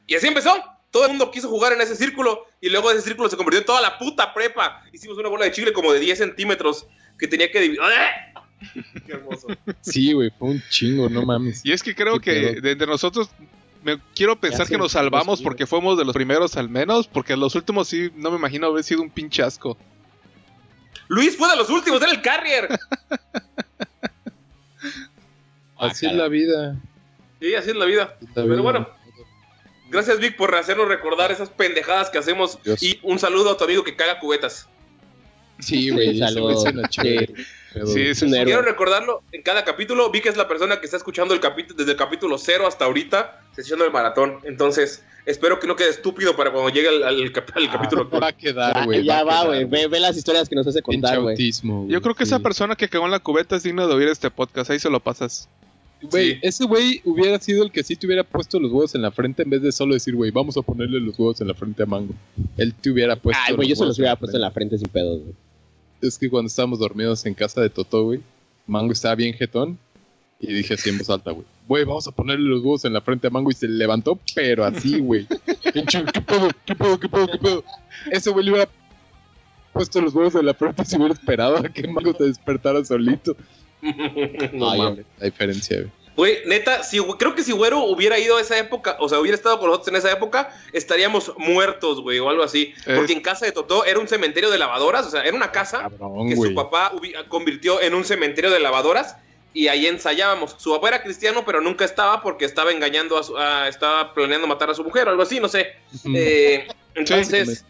[0.07, 0.53] Y así empezó.
[0.91, 2.47] Todo el mundo quiso jugar en ese círculo.
[2.61, 4.85] Y luego ese círculo se convirtió en toda la puta prepa.
[4.93, 6.87] Hicimos una bola de chicle como de 10 centímetros
[7.19, 7.81] que tenía que dividir.
[9.07, 9.49] ¡Qué hermoso!
[9.81, 11.65] Sí, güey, fue un chingo, no mames.
[11.65, 13.31] Y es que creo Qué que de, de nosotros,
[13.83, 17.37] me quiero pensar que nos salvamos sí, porque fuimos de los primeros al menos, porque
[17.37, 19.79] los últimos sí, no me imagino haber sido un pinche asco.
[21.09, 22.69] Luis fue de los últimos, era el carrier.
[25.79, 26.77] Así es la vida.
[27.41, 28.17] Sí, así es la vida.
[28.35, 28.89] Pero bueno.
[29.91, 32.63] Gracias, Vic, por hacernos recordar esas pendejadas que hacemos.
[32.63, 32.81] Dios.
[32.83, 34.69] Y un saludo a tu amigo que caga cubetas.
[35.59, 36.65] Sí, güey, Saludos.
[36.65, 38.37] Sí, sí, un sí.
[38.37, 38.45] héroe.
[38.45, 40.11] Quiero recordarlo en cada capítulo.
[40.11, 43.43] Vic es la persona que está escuchando el capítulo desde el capítulo 0 hasta ahorita,
[43.55, 44.39] sesión del maratón.
[44.45, 48.29] Entonces, espero que no quede estúpido para cuando llegue al, al cap- al capítulo Va
[48.29, 49.05] a quedar, güey.
[49.05, 49.65] ya va, güey.
[49.65, 51.37] Ve, ve las historias que nos hace contar, güey.
[51.89, 54.31] Yo creo que esa persona que cagó en la cubeta es digna de oír este
[54.31, 55.49] podcast, ahí se lo pasas.
[56.03, 56.39] Güey, Sí.
[56.43, 59.43] ese güey hubiera sido el que sí te hubiera puesto los huevos en la frente
[59.43, 61.87] en vez de solo decir, güey, vamos a ponerle los huevos en la frente a
[61.87, 62.15] Mango.
[62.57, 63.43] Él te hubiera puesto.
[63.47, 65.35] Ay, güey, yo se los hubiera puesto en la frente sin pedos, güey.
[66.01, 68.21] Es que cuando estábamos dormidos en casa de Totó, güey,
[68.67, 69.79] Mango estaba bien jetón.
[70.43, 73.03] Y dije así en voz alta, güey, güey, vamos a ponerle los huevos en la
[73.03, 73.51] frente a Mango.
[73.51, 75.27] Y se levantó, pero así, güey.
[75.75, 76.49] ¿Qué pedo?
[76.65, 76.99] ¿Qué pedo?
[76.99, 77.27] ¿Qué pedo?
[77.27, 77.65] ¿Qué pedo?
[78.11, 78.71] Ese güey le hubiera
[79.75, 83.37] puesto los huevos en la frente si hubiera esperado a que Mango se despertara solito.
[84.53, 85.07] no Ay, mames.
[85.19, 85.91] La diferencia, güey.
[86.17, 89.35] Güey, neta, si, creo que si Güero hubiera ido a esa época, o sea, hubiera
[89.37, 92.75] estado con nosotros en esa época, estaríamos muertos, güey, o algo así.
[92.85, 95.51] Es- Porque en casa de Totó era un cementerio de lavadoras, o sea, era una
[95.51, 96.51] casa Cabrón, que güey.
[96.51, 96.93] su papá
[97.29, 99.17] convirtió en un cementerio de lavadoras
[99.55, 100.57] y ahí ensayábamos.
[100.59, 104.47] Su papá era cristiano, pero nunca estaba porque estaba engañando a su, a- estaba planeando
[104.47, 105.69] matar a su mujer o algo así, no sé.
[106.15, 106.67] Eh,
[106.97, 107.65] entonces,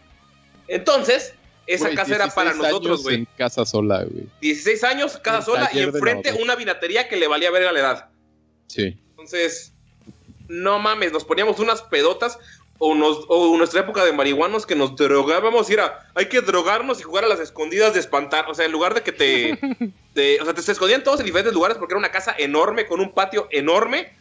[0.67, 1.35] entonces,
[1.67, 3.27] esa casa era para 16 nosotros, güey.
[3.37, 4.27] Casa sola, güey.
[4.41, 7.79] 16 años, casa El sola y enfrente una vinatería que le valía ver a la
[7.79, 8.09] edad.
[8.67, 8.97] Sí.
[9.11, 9.73] Entonces,
[10.47, 12.39] no mames, nos poníamos unas pedotas
[12.77, 16.99] o, nos, o nuestra época de marihuanos que nos drogábamos y era, hay que drogarnos
[16.99, 18.49] y jugar a las escondidas de espantar.
[18.49, 19.59] O sea, en lugar de que te...
[20.13, 22.87] te- o sea, te se escondían todos en diferentes lugares porque era una casa enorme
[22.87, 24.13] con un patio enorme.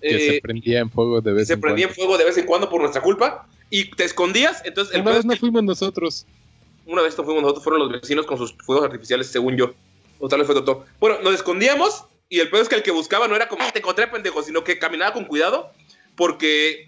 [0.00, 2.02] Que se eh, prendía en fuego de vez se en prendía en cuando.
[2.02, 4.62] fuego de vez en cuando por nuestra culpa y te escondías.
[4.64, 6.26] Entonces, el Una pedo vez no fuimos nosotros.
[6.86, 9.72] Una vez fuimos nosotros, fueron los vecinos con sus fuegos artificiales, según yo.
[10.18, 10.84] O tal vez fue Totó.
[11.00, 13.70] Bueno, nos escondíamos y el peor es que el que buscaba no era como, "Ah,
[13.72, 15.70] te encontré, pendejo, sino que caminaba con cuidado
[16.16, 16.86] porque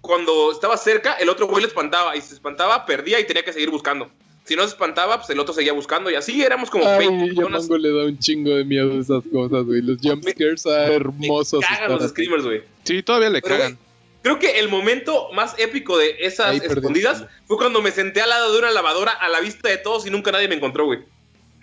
[0.00, 3.44] cuando estaba cerca, el otro güey le espantaba y si se espantaba, perdía y tenía
[3.44, 4.10] que seguir buscando.
[4.44, 7.28] Si no se espantaba, pues el otro seguía buscando y así éramos como 20 Ay,
[7.30, 7.62] yo personas.
[7.62, 9.82] Mango le da un chingo de miedo a esas cosas, güey.
[9.82, 11.60] Los jumpscares son hermosos.
[11.68, 12.62] Me cagan los screamers, güey.
[12.84, 13.78] Sí, todavía le Pero, cagan.
[14.26, 16.74] Creo que el momento más épico de esas Ahí perdí.
[16.80, 20.04] escondidas fue cuando me senté al lado de una lavadora a la vista de todos
[20.04, 21.04] y nunca nadie me encontró, güey.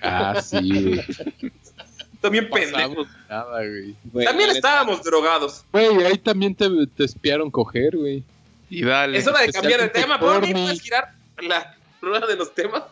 [0.01, 1.05] Ah, sí, güey.
[2.22, 2.72] También pendejo.
[3.03, 3.95] Pasamos nada, güey.
[4.05, 5.66] Güey, También estábamos drogados.
[5.74, 8.24] Güey, ahí también te, te espiaron coger, güey.
[8.70, 9.18] Y dale.
[9.18, 10.53] Es hora de cambiar de tema, pero ¿me porni.
[10.53, 11.11] puedes girar
[11.41, 12.84] la rueda de los temas?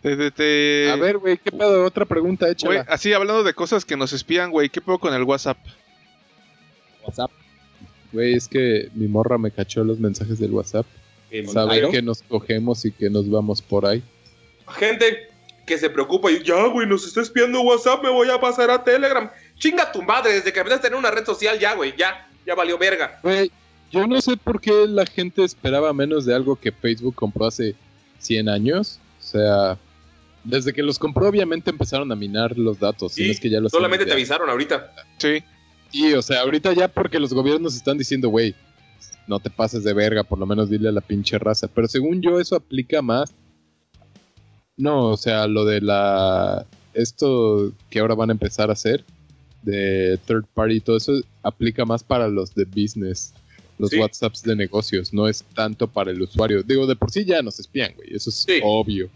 [0.00, 1.84] Te- te- te- A ver, güey, ¿qué pedo?
[1.84, 2.86] Otra pregunta, Güey, échala.
[2.88, 5.58] así hablando de cosas que nos espían, güey, ¿qué puedo con el WhatsApp?
[7.04, 7.30] WhatsApp.
[8.12, 10.86] Güey, es que mi morra me cachó los mensajes del WhatsApp.
[11.50, 14.02] Sabe que nos cogemos y que nos vamos por ahí.
[14.68, 15.30] Gente
[15.66, 18.84] que se preocupa y ya, güey, nos está espiando WhatsApp, me voy a pasar a
[18.84, 19.30] Telegram.
[19.58, 22.54] Chinga tu madre, desde que empezaste a tener una red social ya, güey, ya, ya
[22.54, 23.20] valió verga.
[23.22, 23.50] Güey,
[23.90, 27.74] yo no sé por qué la gente esperaba menos de algo que Facebook compró hace
[28.18, 28.98] 100 años.
[29.20, 29.78] O sea,
[30.44, 33.12] desde que los compró, obviamente empezaron a minar los datos.
[33.12, 34.92] si Sí, no es que ya los Solamente te avisaron ahorita.
[35.18, 35.44] Sí.
[35.92, 38.54] Sí, o sea, ahorita ya porque los gobiernos están diciendo, güey,
[39.28, 41.68] no te pases de verga, por lo menos dile a la pinche raza.
[41.68, 43.32] Pero según yo, eso aplica más.
[44.76, 46.66] No, o sea, lo de la.
[46.94, 49.04] Esto que ahora van a empezar a hacer,
[49.62, 51.12] de third party y todo eso,
[51.42, 53.32] aplica más para los de business,
[53.78, 53.98] los Sí.
[53.98, 56.62] WhatsApps de negocios, no es tanto para el usuario.
[56.62, 58.60] Digo, de por sí ya nos espían, güey, eso es Sí.
[58.62, 59.08] obvio.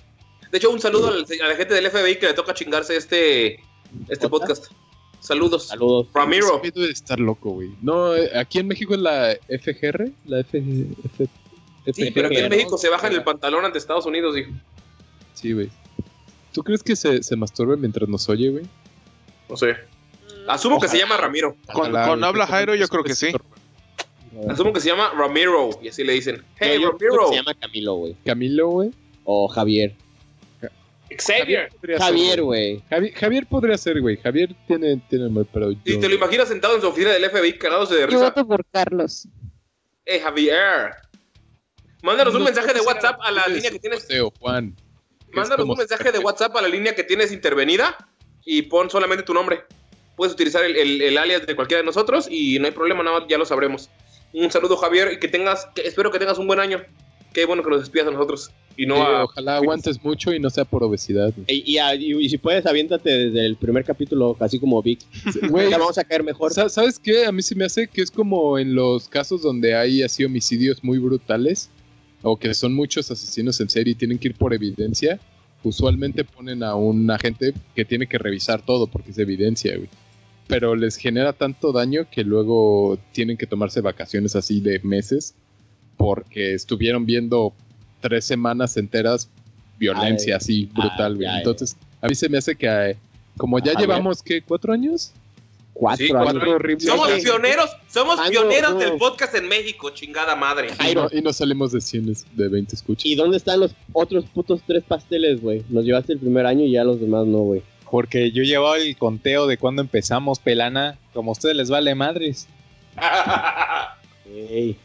[0.52, 3.60] De hecho, un saludo al- a la gente del FBI que le toca chingarse este,
[4.08, 4.66] este podcast.
[5.20, 5.68] Saludos.
[5.68, 6.06] Saludos.
[6.14, 6.60] Ramiro.
[6.62, 7.70] Ese pedo de estar loco, güey.
[7.82, 11.28] No, eh, aquí en México es la FGR, la F, F-
[11.92, 12.48] Sí, pero aquí en ¿no?
[12.50, 14.50] México se bajan el pantalón ante Estados Unidos, dijo.
[15.34, 15.70] Sí, güey.
[16.52, 18.64] ¿Tú crees que se, se masturbe mientras nos oye, güey?
[19.48, 19.76] No sé.
[20.48, 21.56] Asumo que se llama Ramiro.
[21.72, 23.28] Con, Ojalá, con güey, habla Jairo, yo creo que sí.
[24.48, 25.70] Asumo que se llama Ramiro.
[25.82, 26.42] Y así le dicen.
[26.58, 27.24] Hey, No, yo creo Ramiro.
[27.30, 28.16] que se llama Camilo, güey.
[28.24, 28.90] Camilo, güey.
[29.24, 29.94] O Javier.
[31.18, 31.68] Xavier.
[31.98, 32.82] Javier, güey.
[32.90, 34.16] Javi- Javier podría ser, güey.
[34.16, 35.78] Javier tiene, tiene nombre, pero yo...
[35.84, 38.24] Y te lo imaginas sentado en su oficina del FBI cagándose de Yo risa.
[38.30, 39.28] voto por Carlos.
[40.04, 40.92] Hey, Javier.
[42.02, 44.02] Mándanos un mensaje de WhatsApp a la línea que tienes.
[44.02, 44.74] José o Juan.
[45.32, 47.96] Mándanos un mensaje de WhatsApp a la línea que tienes intervenida
[48.44, 49.64] y pon solamente tu nombre.
[50.16, 53.20] Puedes utilizar el, el- el alias de cualquiera de nosotros y no hay problema, nada
[53.20, 53.90] más ya lo sabremos.
[54.32, 56.82] Un saludo, Javier, y que tengas, que espero que tengas un buen año.
[57.32, 59.24] Qué bueno que nos despidas a nosotros y no Sí, a.
[59.24, 61.32] Ojalá aguantes mucho y no sea por obesidad.
[61.34, 61.46] güey.
[61.48, 65.00] Y, y, a- y- y si puedes, aviéntate desde el primer capítulo, así como Vic.
[65.50, 66.52] Güey, Ya vamos a caer mejor.
[66.52, 67.24] Sa- ¿Sabes qué?
[67.26, 70.82] A mí se me hace que es como en los casos donde hay así homicidios
[70.84, 71.70] muy brutales
[72.22, 75.18] o que son muchos asesinos en serie y tienen que ir por evidencia.
[75.62, 79.88] Usualmente ponen a un agente que tiene que revisar todo porque es evidencia, güey.
[80.48, 85.34] Pero les genera tanto daño que luego tienen que tomarse vacaciones así de meses
[85.96, 87.52] porque estuvieron viendo
[88.08, 89.28] tres semanas enteras
[89.78, 91.28] violencia Ay, así brutal, ay, güey.
[91.28, 91.38] ay.
[91.38, 92.96] Entonces, a mí se me hace que eh,
[93.36, 94.40] como ya Ajá, llevamos, ¿qué?
[94.42, 95.12] ¿Cuatro años?
[95.74, 96.22] Cuatro Sí, años.
[96.32, 96.84] Cuatro horribles.
[96.88, 98.78] Somos pioneros, somos pioneros no.
[98.78, 100.68] del podcast en México, chingada madre.
[100.90, 103.04] Y no, y no salimos de 100 de 20 escuchas.
[103.04, 105.64] ¿Y dónde están los otros putos tres pasteles, güey?
[105.68, 107.62] Nos llevaste el primer año y ya los demás no, güey.
[107.90, 110.98] Porque yo llevaba el conteo de cuando empezamos, pelana.
[111.12, 112.48] Como a ustedes les vale madres.
[114.34, 114.76] Ey.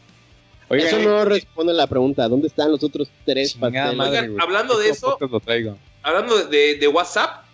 [0.72, 2.26] Oigan, Eso no responde a la pregunta.
[2.28, 3.94] ¿Dónde están los otros tres pasteles?
[3.96, 4.42] madre, Oigan, güey.
[4.42, 5.76] hablando de Este eso- lo traigo.
[6.02, 7.44] Hablando de, de- de WhatsApp,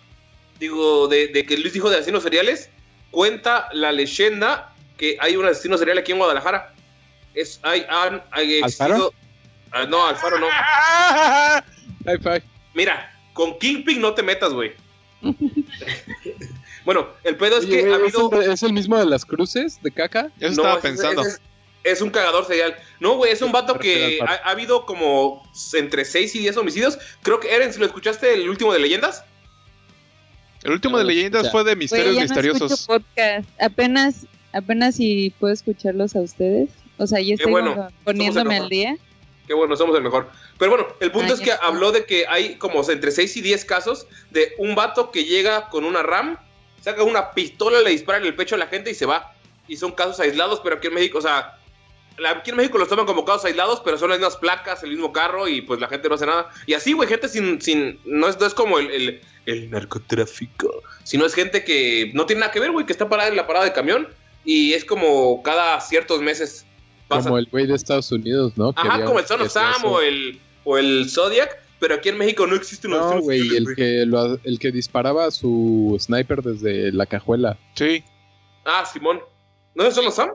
[0.59, 2.69] digo, de, de que Luis dijo de asesinos seriales,
[3.11, 6.73] cuenta la leyenda que hay un asesino serial aquí en Guadalajara.
[7.33, 8.95] Es, hay, han, hay ¿Alfaro?
[8.95, 9.13] existido-
[9.71, 10.47] Ah, no, Alfaro no.
[12.05, 12.43] High five.
[12.73, 14.71] Mira, con Kingpin no te metas, güey.
[16.85, 18.31] bueno, el pedo es Oye, que ha habido...
[18.41, 20.31] ¿es, el, mismo de las cruces de caca?
[20.39, 21.21] Eso No, estaba es- pensando.
[21.21, 21.41] Es,
[21.83, 22.75] es un cagador serial.
[22.99, 26.99] No, güey, es un vato que ha, habido como entre 6 y 10 homicidios.
[27.21, 29.23] Creo que, Eren, si lo escuchaste, el último de leyendas.
[30.63, 31.51] El último de leyendas escucha.
[31.51, 32.85] fue de misterios ya no misteriosos.
[32.85, 33.49] podcast.
[33.61, 36.69] Apenas, apenas si puedo escucharlos a ustedes.
[36.97, 38.97] O sea, yo estoy bueno, poniéndome al día.
[39.47, 40.29] Que bueno, somos el mejor.
[40.57, 41.65] Pero bueno, el punto es que está.
[41.65, 45.69] habló de que hay como entre 6 y 10 casos de un vato que llega
[45.69, 46.37] con una RAM,
[46.81, 49.33] saca una pistola, le dispara en el pecho a la gente y se va.
[49.67, 51.58] Y son casos aislados, pero aquí en México, o sea,
[52.27, 55.11] aquí en México los toman como casos aislados, pero son las mismas placas, el mismo
[55.13, 56.49] carro y pues la gente no hace nada.
[56.65, 60.83] Y así, güey, gente sin, sin, no es, no es como el, el, el narcotráfico,
[61.03, 63.47] sino es gente que no tiene nada que ver, güey, que está parada en la
[63.47, 64.07] parada de camión
[64.45, 66.65] y es como cada ciertos meses
[67.07, 67.23] pasa.
[67.29, 68.73] Como el güey de Estados Unidos, ¿no?
[68.75, 72.17] Ajá, Quería- como el Son of Sam o el, o el Zodiac, pero aquí en
[72.17, 76.41] México no existe un No, güey, el que, lo- el que disparaba a su sniper
[76.41, 77.57] desde la cajuela.
[77.75, 78.03] Sí.
[78.65, 79.19] Ah, Simón.
[79.75, 80.29] ¿No es solo Sam?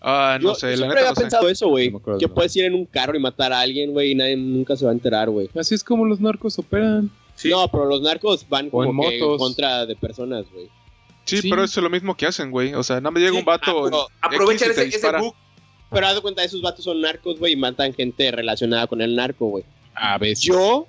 [0.00, 1.20] Ah, no Yo sé, la siempre neta había no sé.
[1.22, 1.90] pensado eso, güey.
[1.90, 4.36] No me que puedes ir en un carro y matar a alguien, güey, y nadie
[4.36, 5.50] nunca se va a enterar, güey.
[5.54, 7.10] Así es como los narcos operan.
[7.34, 7.50] Sí.
[7.50, 9.38] No, pero los narcos van O en como que en motos.
[9.38, 10.68] contra de personas, güey.
[11.24, 11.50] Sí, Sí.
[11.50, 12.74] pero eso es lo mismo que hacen, güey.
[12.74, 13.86] O sea, nada más llega Sí, un vato.
[14.22, 15.34] ah, en Aprovechan ese, ese bug.
[15.90, 19.14] Pero haz de cuenta, esos vatos son narcos, güey, y matan gente relacionada con el
[19.16, 19.64] narco, güey.
[19.94, 20.44] A veces.
[20.44, 20.86] Yo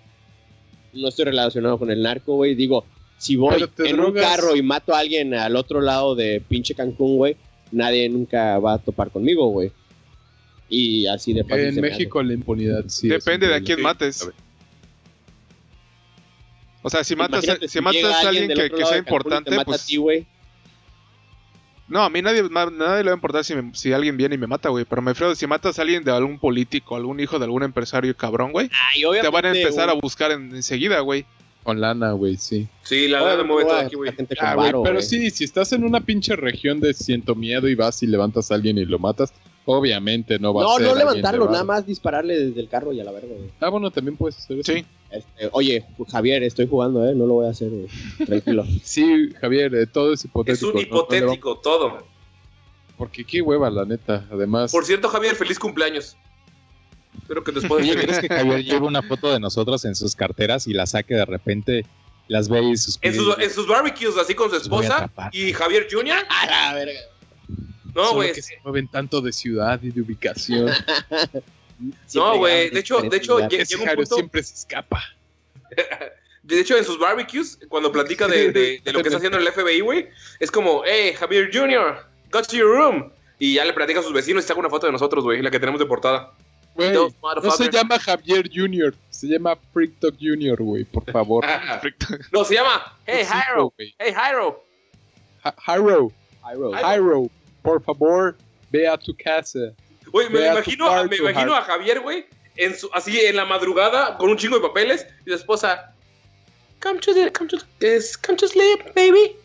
[0.94, 2.56] no estoy relacionado con el narco, güey.
[2.56, 2.86] Digo,
[3.18, 4.08] si voy en drogas.
[4.08, 7.36] un carro y mato a alguien al otro lado de pinche Cancún, güey,
[7.72, 9.72] nadie nunca va a topar conmigo, güey.
[10.70, 13.08] Y así de fácil En se me México la impunidad sí.
[13.10, 14.30] Depende de a quién mates.
[16.84, 19.84] O sea, si matas, si si matas a alguien que, sea te importante, mata pues.
[19.84, 20.26] a ti, güey.
[21.88, 24.38] No, a mí nadie, nadie le va a importar si, me- si alguien viene y
[24.38, 24.86] me mata, güey.
[24.86, 28.16] Pero me refiero, si matas a alguien de algún político, algún hijo de algún empresario
[28.16, 28.70] cabrón, güey,
[29.22, 31.26] te van a empezar a buscar en- enseguida, güey.
[31.64, 32.68] Con lana, güey, sí.
[32.84, 34.12] Sí, la verdad mueve todo aquí, güey.
[34.40, 35.02] Ah, pero güey.
[35.04, 38.56] sí, si estás en una pinche región de ciento miedo y vas y levantas a
[38.56, 39.32] alguien y lo matas,
[39.66, 42.94] obviamente no va a No, ser no alguien levantarlo, nada más dispararle desde el carro
[42.94, 43.50] y a la verga, güey.
[43.60, 44.74] Ah, bueno, también puedes hacer eso.
[44.74, 44.84] Sí.
[45.12, 47.14] Este, oye, Javier, estoy jugando, ¿eh?
[47.14, 47.88] No lo voy a hacer, güey.
[48.26, 48.66] Tranquilo.
[48.84, 50.68] Sí, Javier, eh, todo es Es hipotético.
[50.70, 50.80] un ¿no?
[50.80, 51.06] No le vamos-
[51.36, 52.04] hipotético todo.
[52.98, 54.26] Porque qué hueva, la neta.
[54.32, 56.18] Además, Por cierto, Javier, feliz cumpleaños.
[57.20, 60.68] Espero que después Oye, ¿crees que Javier lleve una foto de nosotros en sus carteras
[60.68, 61.86] y la saque de repente,
[62.28, 65.88] las ve y sus en sus, en sus barbecues así con su esposa y Javier
[65.92, 66.26] Jr.
[66.30, 67.00] A la verga.
[67.94, 68.32] No, güey.
[68.32, 70.70] que se mueven tanto de ciudad y de ubicación.
[72.14, 72.70] No, güey.
[72.70, 74.16] De hecho, de hecho, llega un punto.
[74.16, 75.02] siempre se escapa.
[76.44, 79.48] De hecho, en sus barbecues, cuando platica de, de- de lo que está haciendo el
[79.48, 80.08] FBI, güey,
[80.40, 81.98] es como, hey, Javier Jr.,
[82.32, 83.12] got to your room.
[83.40, 85.50] Y ya le platica a sus vecinos y saca una foto de nosotros, güey, la
[85.52, 86.34] que tenemos de portada.
[86.94, 87.14] Those
[87.44, 91.46] no se llama Javier Jr., se llama Freak Dog Jr., güey, por favor.
[92.32, 94.64] No, se llama, hey, Jairo, hey, Jairo.
[95.44, 96.12] Ja- Jairo,
[96.44, 97.30] Jairo.
[97.62, 98.36] Por favor,
[98.72, 99.60] ve a tu casa.
[100.12, 103.46] Güey, me a imagino, cuarto, me imagino a Javier, güey, en su, así en la
[103.46, 105.94] madrugada, con un chingo de papeles, y su esposa,
[106.82, 109.36] come to the, come to the, come to sleep, baby.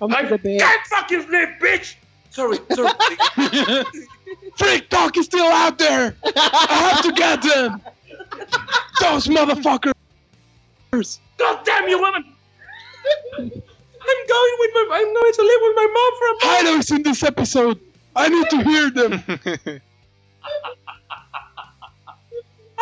[0.00, 0.06] I
[0.58, 1.96] can't fucking sleep, bitch.
[2.30, 2.90] Sorry, sorry.
[4.56, 6.14] Freak Dog is still out there!
[6.24, 7.80] I have to get them!
[9.00, 9.92] Those motherfuckers!
[11.38, 12.24] God damn you, woman!
[13.38, 16.66] I'm going with my, I'm going to live with my mom for a month.
[16.66, 17.80] Jairo is in this episode!
[18.14, 19.12] I need to hear them!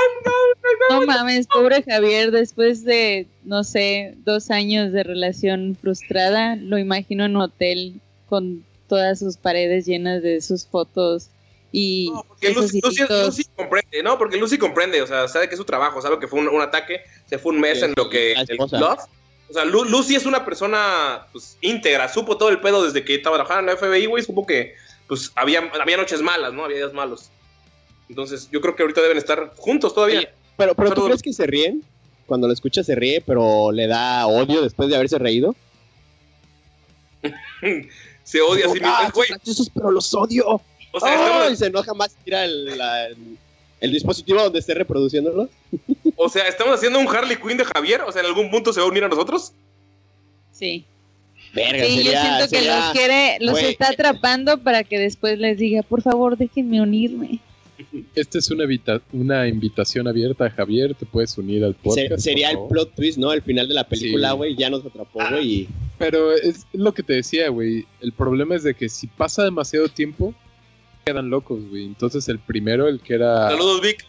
[0.03, 1.09] I'm going, I'm No going.
[1.09, 7.37] mames, pobre Javier, después de, no sé, dos años de relación frustrada, lo imagino en
[7.37, 11.29] un hotel con todas sus paredes llenas de sus fotos
[11.73, 13.27] y No, porque Lucy, Lucy- hijitos.
[13.27, 14.19] Lucy comprende, ¿no?
[14.19, 16.61] Porque Lucy comprende, o sea, sabe que es su trabajo, sabe que fue un, un
[16.61, 18.33] ataque, se fue un mes Sí, en lo que...
[18.33, 18.57] el.
[18.57, 19.01] Love.
[19.49, 23.15] O sea, Lu- Lucy es una persona pues, íntegra, supo todo el pedo desde que
[23.17, 24.75] estaba trabajando en la FBI, güey, supo que
[25.09, 26.65] pues había, había noches malas, ¿no?
[26.65, 27.31] Había días malos.
[28.09, 30.33] Entonces, yo creo que ahorita deben estar juntos todavía.
[30.57, 31.83] Pero, pero ¿tú crees que se ríen?
[32.27, 35.57] Cuando lo escucha se ríe, pero le da odio después de haberse reído.
[38.23, 38.89] Se odia a sí mismo.
[38.89, 39.29] Ah, Güey,
[39.75, 40.61] pero los odio.
[40.93, 41.25] O sea, ¡Ay!
[41.25, 43.09] estamos, se enoja más y tira el, la-
[43.81, 45.49] el dispositivo donde esté reproduciéndolo.
[46.17, 48.81] o sea, estamos haciendo un Harley Quinn de Javier, o sea, en algún punto se
[48.81, 49.53] va a unir a nosotros.
[50.53, 50.85] Sí,
[51.55, 53.65] Verga, sí yo sería, siento que sería- los quiere, los güey.
[53.73, 57.41] está atrapando para que después les diga, por favor, déjenme unirme.
[58.15, 58.65] Esta es una,
[59.15, 60.95] una invitación abierta, Javier.
[60.95, 62.23] Te puedes unir al se- podcast.
[62.23, 63.33] sería por el plot twist, ¿no?
[63.33, 64.37] El final de la película, Sí.
[64.37, 65.49] güey, ya nos atrapó, güey.
[65.63, 65.69] y-
[65.99, 67.87] Pero es lo que te decía, güey.
[68.03, 70.35] El problema es de que si pasa demasiado tiempo,
[71.05, 71.85] quedan locos, güey.
[71.87, 73.51] Entonces el primero, el que era...
[73.51, 74.05] Saludos, Vic.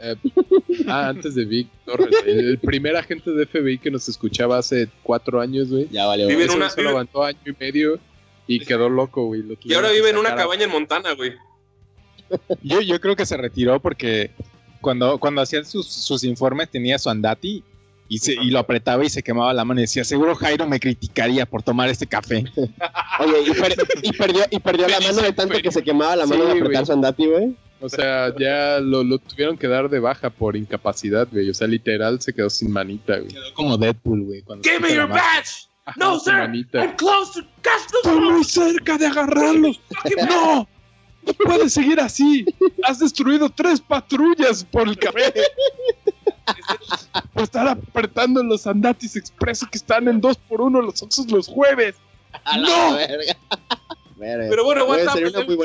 [0.00, 0.16] eh,
[0.88, 2.14] ah, antes de Vic Torres.
[2.26, 5.88] El primer agente de FBI que nos escuchaba hace cuatro años, güey.
[5.90, 6.56] Ya vale, Vive güey.
[6.56, 7.98] en Ese una- aguantó año y medio
[8.46, 9.42] y quedó loco, güey.
[9.42, 11.32] Lo Y ahora vive en una cabaña en Montana, güey.
[12.62, 14.30] Yo, yo creo que se retiró porque
[14.80, 17.62] cuando, cuando hacían sus, sus informes tenía su andati
[18.14, 20.80] y, se, y lo apretaba y se quemaba la mano y decía, seguro Jairo me
[20.80, 22.44] criticaría por tomar este café.
[23.20, 26.26] Oye, y, per- y perdió, y perdió la mano de tanto que se quemaba la
[26.26, 26.86] mano Sí, de apretar güey.
[26.86, 27.56] su andati, güey.
[27.80, 31.50] O sea, ya lo, lo tuvieron que dar de baja por incapacidad, güey.
[31.50, 33.28] O sea, literal se quedó sin manita, güey.
[33.28, 34.42] Quedó como Deadpool, güey.
[34.62, 35.68] Give me your badge.
[35.84, 36.32] Ajá, No, sir.
[36.34, 36.82] manita.
[36.82, 39.80] I'm close to catch the Estoy muy cerca de agarrarlos.
[40.28, 40.66] ¡No!
[41.26, 42.46] ¡No puedes seguir así!
[42.84, 45.32] Has destruido tres patrullas por el café.
[47.32, 51.48] Por estar apretando los andatis expreso que están en dos por uno los Oxxos los
[51.48, 51.96] jueves.
[52.44, 52.96] A la ¡No!
[54.16, 54.48] Verga.
[54.48, 55.16] Pero bueno, WhatsApp,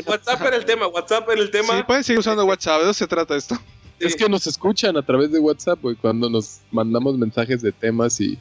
[0.07, 1.77] WhatsApp era el tema, WhatsApp era el tema.
[1.77, 3.55] Sí, pueden seguir usando WhatsApp, de eso se trata esto.
[3.99, 8.19] Es que nos escuchan a través de WhatsApp, güey, cuando nos mandamos mensajes de temas
[8.21, 8.39] y,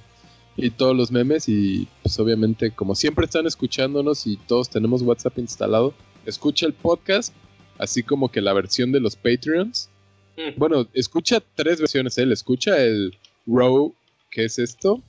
[0.57, 5.39] y todos los memes y pues obviamente como siempre están escuchándonos y todos tenemos WhatsApp
[5.39, 5.95] instalado,
[6.27, 7.35] escucha el podcast,
[7.79, 9.91] así como que la versión de los Patreons.
[10.57, 13.17] Bueno, escucha tres versiones, él escucha el
[13.47, 13.95] Row,
[14.31, 15.03] que es esto,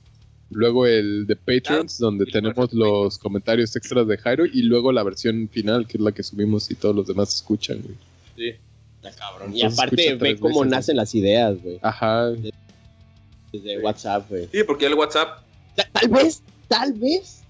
[0.50, 5.02] luego el de Patreons, donde y tenemos los comentarios extras de Jairo y luego la
[5.02, 8.48] versión final, que es la que subimos y todos los demás escuchan, güey.
[9.02, 9.52] Está cabrón.
[9.56, 11.78] Y Entonces aparte escucha ve cómo veces, nacen las ideas, güey.
[11.82, 12.30] Ajá.
[13.52, 14.48] Desde WhatsApp, güey.
[14.52, 15.42] Sí, porque el WhatsApp.
[15.74, 17.42] Ta- Tal vez, tal vez.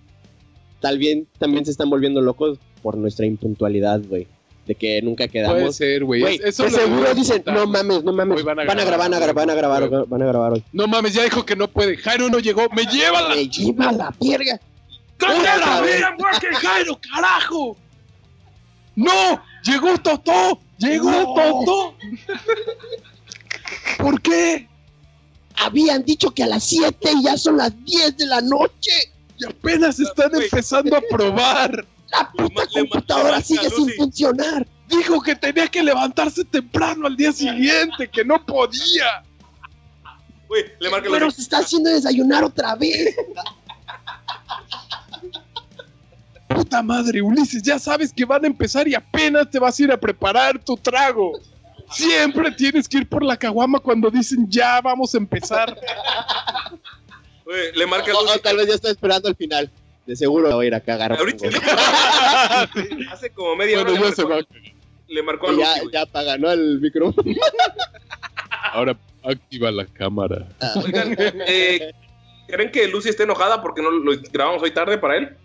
[0.80, 4.26] Tal bien, también se están volviendo locos por nuestra impuntualidad, güey.
[4.70, 5.74] De que nunca Puede quedamos.
[5.74, 6.22] ser, güey.
[6.22, 8.44] De que seguro dicen, no mames, no mames.
[8.44, 10.04] Van van a, grabar, van a grabar, van a grabar, güey.
[10.06, 10.64] van a grabar hoy.
[10.72, 11.96] No mames, ya dijo que no puede.
[11.96, 12.68] Jairo no llegó.
[12.68, 14.60] ¡Me lleva la Me lleva la verga.
[15.16, 17.76] ¡Cállala, verga, porque Jairo, carajo!
[18.94, 19.42] ¡No!
[19.64, 20.60] ¡Llegó Totó!
[20.78, 21.34] ¡Llegó No.
[21.34, 21.94] Totó!
[23.98, 24.68] ¿Por qué?
[25.56, 28.92] Habían dicho que a las 7 y ya son las 10 de la noche.
[29.36, 31.84] Y apenas están empezando a probar.
[32.12, 34.66] La puta le computadora le sigue sin funcionar.
[34.88, 39.22] Dijo que tenía que levantarse temprano al día siguiente, que no podía.
[40.48, 43.14] Güey, le marca Pero se está haciendo desayunar otra vez.
[46.48, 49.92] Puta madre, Ulises, ya sabes que van a empezar y apenas te vas a ir
[49.92, 51.38] a preparar tu trago.
[51.92, 55.78] Siempre tienes que ir por la caguama cuando dicen ya vamos a empezar.
[57.44, 59.70] Güey, le marca O, o tal vez ya está esperando al final.
[60.06, 61.12] De seguro va a ir a cagar.
[61.12, 61.48] Ahorita.
[63.12, 63.90] Hace como media hora.
[63.90, 64.40] Bueno, le marcó- va.
[65.08, 65.62] Le marcó a Lucy.
[65.62, 66.50] ya, ya apaga, ¿no?
[66.50, 67.34] El micrófono.
[68.72, 70.48] Ahora activa la cámara.
[70.84, 71.92] Oigan, eh,
[72.46, 75.36] ¿creen que Lucy esté enojada porque no lo grabamos hoy tarde para él?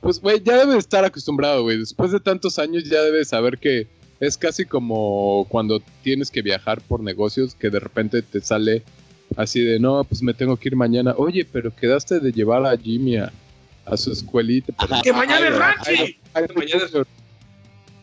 [0.00, 1.78] Pues, güey, ya debe estar acostumbrado, güey.
[1.78, 3.88] Después de tantos años ya debe saber que
[4.20, 8.82] es casi como cuando tienes que viajar por negocios que de repente te sale
[9.36, 11.14] así de, no, pues me tengo que ir mañana.
[11.16, 13.32] Oye, pero quedaste de llevar a Jimmy a,
[13.84, 14.72] a su escuelita.
[14.78, 16.16] Pero- ¡Que mañana es Ranchi!
[16.34, 17.06] Ay, mañana es- Mañana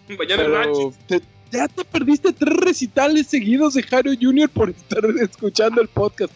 [0.09, 0.97] es pero Ranchi.
[1.07, 1.21] te-
[1.51, 4.49] ya te perdiste tres recitales seguidos de Jairo Jr.
[4.49, 6.33] por estar escuchando el podcast.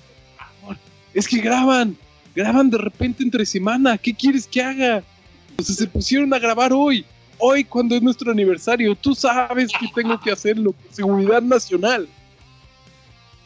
[1.13, 1.97] Es que graban,
[2.35, 3.97] graban de repente entre semana.
[3.97, 5.03] ¿Qué quieres que haga?
[5.49, 7.03] Entonces se pusieron a grabar hoy.
[7.39, 10.73] Hoy, cuando es nuestro aniversario, tú sabes que tengo que hacerlo.
[10.91, 12.07] Seguridad nacional.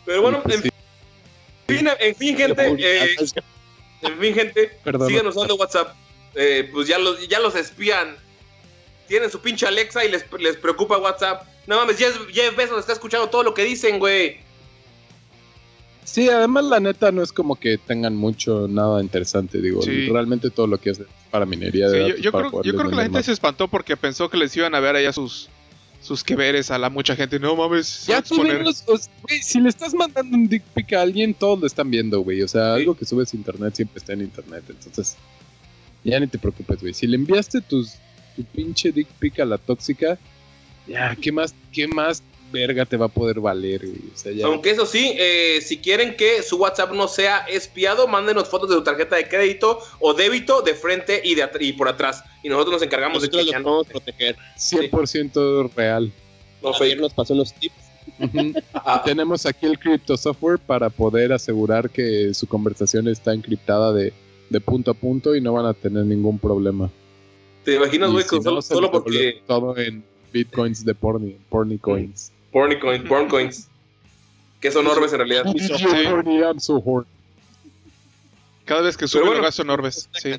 [0.05, 0.70] Pero bueno, Pues en
[1.78, 2.67] fin, en fin, gente.
[2.80, 3.15] eh,
[4.03, 4.72] en fin, gente.
[4.84, 5.13] perdón.
[5.36, 5.95] Dando WhatsApp.
[6.36, 8.15] Eh, pues ya los, ya los espían.
[9.07, 11.43] Tienen su pinche Alexa y les, les preocupa WhatsApp.
[11.67, 14.38] No mames, Jeff, Jeff Bezos está escuchando todo lo que dicen, güey.
[16.03, 19.61] Sí, además la neta no es como que tengan mucho, nada interesante.
[19.61, 20.09] Digo, Sí.
[20.09, 22.76] realmente todo lo que es para minería de Sí, yo, datos yo para creo, yo
[22.76, 23.26] creo que la gente más.
[23.26, 25.49] se espantó porque pensó que les iban a ver allá sus
[26.02, 27.39] sus que veres a la mucha gente.
[27.39, 28.36] No mames, Ya o sea,
[29.22, 32.41] güey, si le estás mandando un dick pic a alguien, todos lo están viendo, güey.
[32.41, 34.64] O sea, algo que subes a internet siempre está en internet.
[34.68, 35.16] Entonces,
[36.04, 36.93] ya ni te preocupes, güey.
[36.93, 37.93] Si le enviaste tus,
[38.36, 40.18] tu pinche dick pic a la tóxica,
[40.88, 44.02] ya, ¿qué más, qué más verga te va a poder valer, güey?
[44.14, 44.45] O sea, ya.
[44.45, 48.76] Aunque eso sí, eh, si quieren que su WhatsApp no sea espiado, mándenos fotos de
[48.76, 52.24] su tarjeta de crédito o débito de frente y, de y por atrás.
[52.43, 54.36] Y nosotros nos encargamos de que los ya no, podemos proteger.
[54.58, 56.12] 100% real.
[56.62, 57.76] no Ayer nos pasó unos tips.
[58.74, 64.14] Ah, Tenemos aquí el crypto software para poder asegurar que su conversación está encriptada de,
[64.49, 66.89] de punto a punto y no van a tener ningún problema.
[67.64, 68.24] ¿Te imaginas, güey?
[68.24, 72.32] si con- no, solo, solo porque Todo en bitcoins de porni, porni coins.
[72.52, 73.68] Porny coins, porn coins.
[74.60, 75.45] Que son orbes en realidad.
[76.60, 77.06] So.
[78.66, 79.38] Cada vez que sube bueno.
[79.38, 80.10] lo gasto en orbes.
[80.14, 80.34] Sí.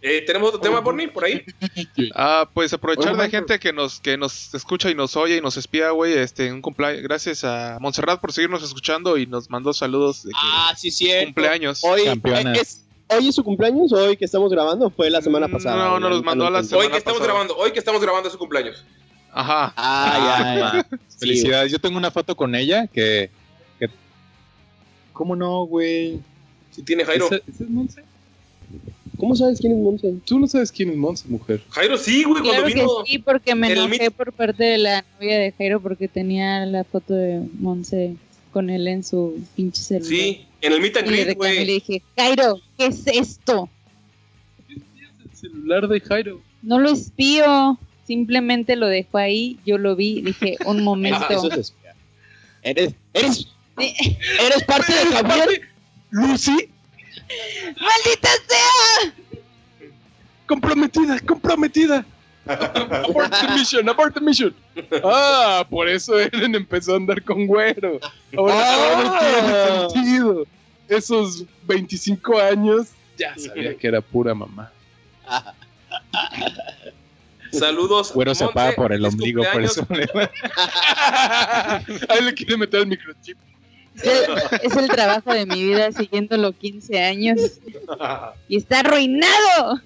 [0.00, 1.42] Eh, ¿Tenemos otro tema, Porny, por ahí?
[2.14, 3.30] Ah, pues aprovechar Marco.
[3.32, 6.12] gente que nos que nos escucha y nos oye y nos espía, güey.
[6.12, 7.02] Este, un cumpleaños.
[7.02, 11.26] Gracias a Montserrat por seguirnos escuchando y nos mandó saludos de que Ah, sí, cierto.
[11.26, 11.82] cumpleaños.
[11.82, 12.02] Hoy,
[12.54, 14.90] es, ¿Hoy es su cumpleaños o hoy que estamos grabando?
[14.90, 15.76] Fue la semana pasada.
[15.76, 16.76] No, no, los nunca mandó a la encontré.
[16.78, 17.32] Hoy semana que estamos pasada.
[17.32, 18.84] grabando, hoy que estamos grabando es su cumpleaños.
[19.32, 19.72] Ajá.
[19.76, 20.98] Ah, ya.
[21.08, 21.72] Sí, Felicidades.
[21.72, 23.30] Yo tengo una foto con ella que.
[23.78, 23.88] que-
[25.12, 26.20] ¿Cómo no, güey?
[26.70, 27.26] Si tiene Jairo.
[27.26, 28.02] ¿Ese- ese es Monse?
[29.18, 30.14] ¿Cómo sabes quién es Monse?
[30.24, 31.60] Tú no sabes quién es Monse, mujer.
[31.70, 32.88] Jairo sí, güey, cuando Claro que vino.
[33.04, 36.64] sí, porque me el enojé mit- por parte de la novia de Jairo porque tenía
[36.66, 38.14] la foto de Monse
[38.52, 40.08] con él en su pinche celular.
[40.08, 41.74] Sí, en el meet and greet, reclamé y le güey.
[41.80, 43.68] dije, Jairo, ¿qué es esto?
[44.68, 44.82] El
[45.36, 46.40] celular de Jairo.
[46.62, 47.78] No lo espío,
[48.08, 51.20] simplemente lo dejó ahí, yo lo vi, dije, un momento.
[51.28, 51.94] Ah, eso es espiar.
[52.62, 53.46] Eres, eres,
[53.76, 55.68] eres parte de Javier.
[56.10, 56.70] Lucy,
[57.78, 59.12] ¡Maldita sea!
[60.46, 62.06] comprometida, comprometida.
[62.46, 64.54] abort the mission, abort the mission.
[65.04, 68.00] Ah, por eso Eren empezó a andar con güero.
[68.34, 70.46] Ahora todo tiene sentido.
[70.88, 72.88] Esos 25 años
[73.18, 74.72] ya sabía que era pura mamá.
[77.52, 78.12] Saludos.
[78.12, 79.86] Güero se apaga por el ombligo, por eso.
[82.08, 83.36] Ahí le quiere meter el microchip.
[84.62, 87.40] Es el, trabajo de mi vida siguiéndolo 15 años.
[88.48, 89.80] Y está arruinado.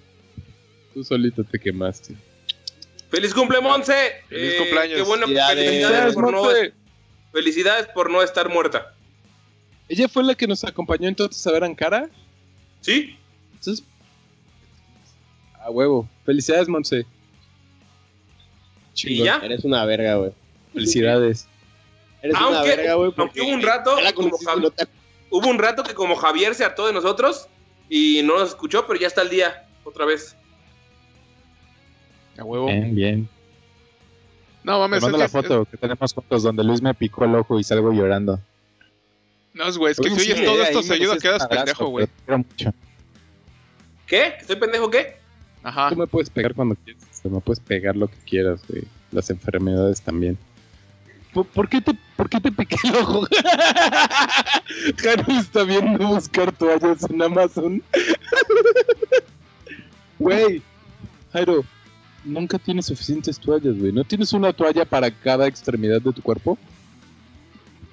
[0.92, 2.14] Tú solito te quemaste.
[3.10, 3.94] Feliz cumple, Monse.
[4.28, 4.96] Feliz Eh, cumpleaños.
[4.96, 5.64] Qué bueno, Felicidades.
[5.64, 6.42] felicidades por, no,
[7.32, 8.94] felicidades por no estar muerta.
[9.88, 12.08] Ella fue la que nos acompañó entonces a ver Ankara.
[12.80, 13.16] ¿Sí?
[13.54, 13.84] Entonces,
[15.60, 16.08] a huevo.
[16.24, 17.06] Felicidades, Monse.
[18.94, 19.40] ¿Y ya?
[19.42, 20.32] Eres una verga, güey.
[20.72, 21.48] Felicidades.
[22.22, 23.12] Eres una verga, güey.
[23.16, 24.86] aunque hubo un rato, como conociste y Javi- no te-
[25.30, 27.48] hubo un rato que como Javier se hartó de nosotros
[27.88, 30.36] y no nos escuchó, pero ya está el día otra vez.
[32.38, 32.66] A huevo.
[32.66, 33.28] Bien, bien.
[34.64, 37.34] No Me mames, mando la que- foto que tenemos juntos donde Luis me picó el
[37.34, 38.38] ojo y salgo llorando.
[39.54, 41.64] No, es güey, es que Oye, si sí, oyes todo eh, esto seguido quedas abrazo,
[41.64, 42.06] pendejo, güey.
[42.06, 42.38] pero te quiero
[42.72, 42.78] mucho.
[44.06, 44.26] ¿Qué?
[44.40, 45.16] ¿Estoy pendejo qué?
[45.62, 45.90] Ajá.
[45.90, 47.01] Tú me puedes pegar cuando quieras.
[47.24, 48.84] Me puedes pegar lo que quieras, güey.
[49.10, 50.38] Las enfermedades también.
[51.32, 53.26] ¿Por, por qué, te, ¿Por qué te piqué el ojo?
[54.96, 57.82] Jaro está viendo buscar toallas en Amazon.
[60.18, 60.62] Güey,
[61.32, 61.64] Jairo,
[62.24, 63.90] nunca tienes suficientes toallas, güey.
[63.90, 66.56] ¿No tienes una toalla para cada extremidad de tu cuerpo?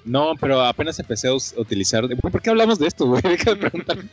[0.04, 2.04] No, pero apenas empecé a utilizar.
[2.20, 3.20] ¿Por qué hablamos de esto, güey?
[3.24, 4.10] Deja de preguntarme.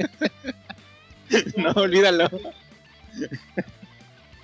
[1.58, 2.28] no, olvídalo.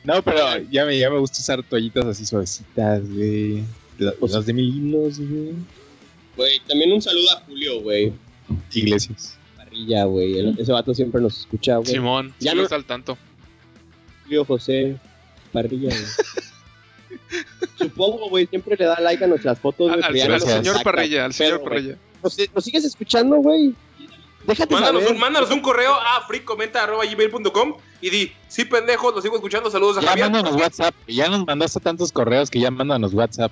[0.03, 3.63] No, pero ya me, ya me gusta usar toallitas así suavecitas, güey.
[3.99, 5.53] La- Las de mil hilos, güey.
[6.35, 8.11] Güey, también un saludo a Julio, güey.
[8.73, 9.37] Iglesias.
[9.55, 10.37] Parrilla, güey.
[10.39, 11.91] El- Ese vato siempre nos escucha, güey.
[11.91, 13.17] Simón, Ya ya no- no está al tanto.
[14.23, 14.97] Julio José
[15.51, 16.01] Parrilla, güey.
[17.77, 20.05] Supongo, güey, siempre le da like a nuestras fotos, Al, güey.
[20.05, 20.83] al- pero ya al no nos señor contacta.
[20.91, 21.97] Parrilla, al señor Pero, güey, Parrilla.
[22.23, 23.73] ¿Nos, nos sigues escuchando, güey?
[24.45, 25.15] Déjate Mándanos saber.
[25.15, 30.01] un, mándanos un correo a freecomenta.gmail.com y di, sí pendejos, los sigo escuchando, saludos a
[30.01, 30.29] Ya Javier.
[30.29, 30.93] mándanos WhatsApp.
[31.07, 33.51] Ya nos mandaste tantos correos que ya mándanos WhatsApp.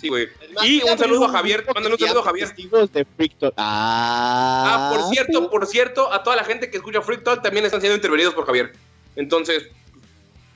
[0.00, 0.28] Sí, güey.
[0.62, 2.46] Y un saludo a Javier, mándale un saludo a Javier.
[2.48, 3.54] Testigos de Freak Talk.
[3.56, 7.64] Ah, Ah, por cierto, por cierto, a toda la gente que escucha Freak Talk también
[7.64, 8.72] están siendo intervenidos por Javier.
[9.16, 9.68] Entonces,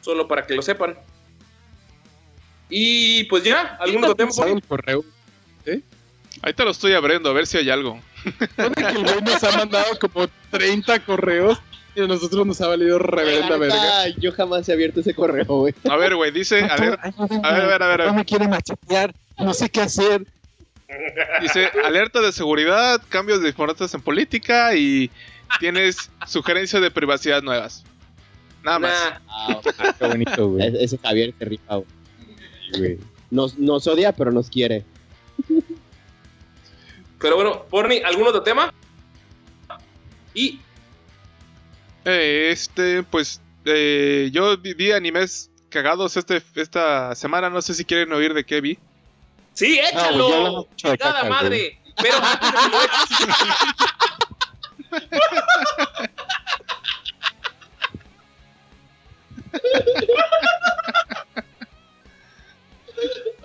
[0.00, 0.96] solo para que lo sepan.
[2.70, 4.28] Y pues ya, ¿algún otro
[4.68, 5.04] correo?
[6.42, 8.00] Ahí te lo estoy abriendo, a ver si hay algo.
[8.76, 11.58] Que el güey nos ha mandado como 30 correos
[11.94, 14.08] y a nosotros nos ha valido reverenda verga.
[14.18, 15.74] Yo jamás he abierto ese correo, güey.
[15.88, 18.12] A ver, güey, dice, a ver, a ver, a ver, a ver, a ver.
[18.14, 19.14] me quiere machetear.
[19.38, 20.26] No sé qué hacer.
[21.40, 25.10] Dice, alerta de seguridad, cambios de importantes en política y
[25.60, 27.84] tienes sugerencias de privacidad nuevas.
[28.64, 28.92] Nada más.
[28.92, 29.60] Nah, Ah,
[29.98, 30.66] Qué bonito, güey.
[30.66, 31.86] e- ese Javier se rifa, güey.
[32.78, 32.98] güey.
[33.30, 34.84] Nos, nos odia, pero nos quiere.
[37.22, 38.74] Pero bueno, Porni, ¿algún otro tema?
[40.34, 40.58] Y
[42.04, 48.12] Eh, este, pues, eh, yo vi, animes cagados este, esta semana, no sé si quieren
[48.12, 48.76] oír de qué vi.
[49.54, 50.66] sí, güey, ya échalo.
[50.82, 51.78] de Cada madre.
[52.02, 52.16] Pero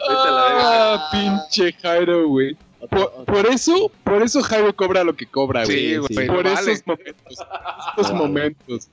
[0.09, 2.55] Ah, pinche Jairo, güey.
[2.98, 5.78] Por, por eso, por eso Jairo cobra lo que cobra, güey.
[5.78, 6.72] Sí, güey, Por vale.
[6.72, 7.38] esos momentos.
[7.98, 8.88] Estos momentos.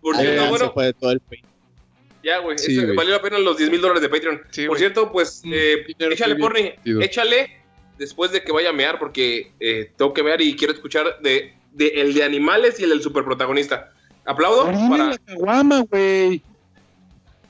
[0.00, 1.42] Por cierto, se bueno, fue de todo el país.
[2.22, 2.58] ya, güey.
[2.58, 4.42] Sí, valió la pena los 10 mil dólares de Patreon.
[4.50, 6.72] Sí, Por cierto, pues, Mm, eh, échale, Porni.
[6.84, 7.56] Échale
[7.98, 11.54] después de que vaya a mear, porque eh, tengo que mear y quiero escuchar de,
[11.72, 13.92] de el de animales y el del superprotagonista.
[14.26, 15.06] Aplaudo para.
[15.10, 16.42] la caguama, güey.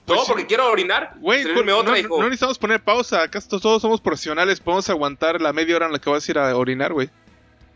[0.06, 1.14] No, Pues, porque quiero orinar.
[1.18, 2.18] Güey, no, otra, no- hijo.
[2.18, 5.98] no necesitamos poner pausa, acá todos somos profesionales, podemos aguantar la media hora en la
[5.98, 7.08] que vas a ir a orinar, güey.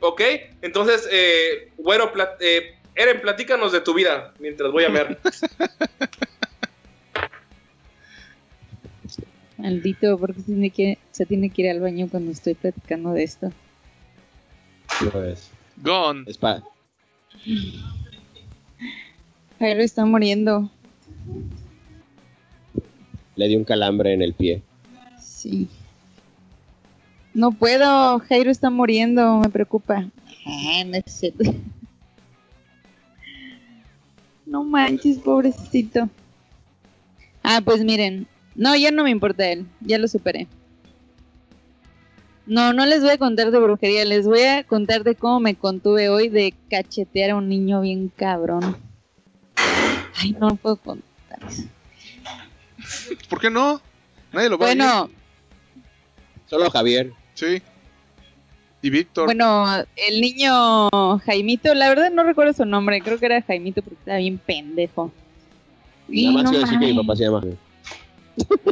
[0.01, 0.21] Ok,
[0.61, 5.19] entonces, eh, bueno, plat- eh, Eren, platícanos de tu vida mientras voy a mear.
[9.57, 13.25] Maldito, porque se tiene, que, se tiene que ir al baño cuando estoy platicando de
[13.25, 13.53] esto.
[15.13, 16.25] Pues, Gone.
[16.27, 16.39] es
[19.59, 20.71] Jairo está muriendo.
[23.39, 24.63] Le dio un calambre en el pie.
[25.21, 25.69] Sí.
[27.33, 30.09] No puedo, Jairo está muriendo, me preocupa.
[34.45, 36.09] No manches, pobrecito.
[37.45, 38.27] Ah, pues miren.
[38.57, 40.49] No, ya no me importa él, ya lo superé.
[42.45, 45.55] No, no les voy a contar de brujería, les voy a contar de cómo me
[45.55, 48.77] contuve hoy de cachetear a un niño bien cabrón.
[50.17, 51.39] Ay, no puedo contar.
[53.29, 53.81] ¿Por qué no?
[54.33, 55.11] Nadie lo va a Bueno,
[56.47, 57.13] Solo Javier.
[57.35, 57.63] Sí.
[58.81, 59.25] Y Víctor.
[59.27, 59.67] bueno,
[59.97, 60.89] el niño
[61.21, 65.13] Jaimito, la verdad no recuerdo su nombre, creo que era Jaimito porque estaba bien pendejo.
[66.09, 67.43] Y Nada más no quiero decir que mi papá se llama.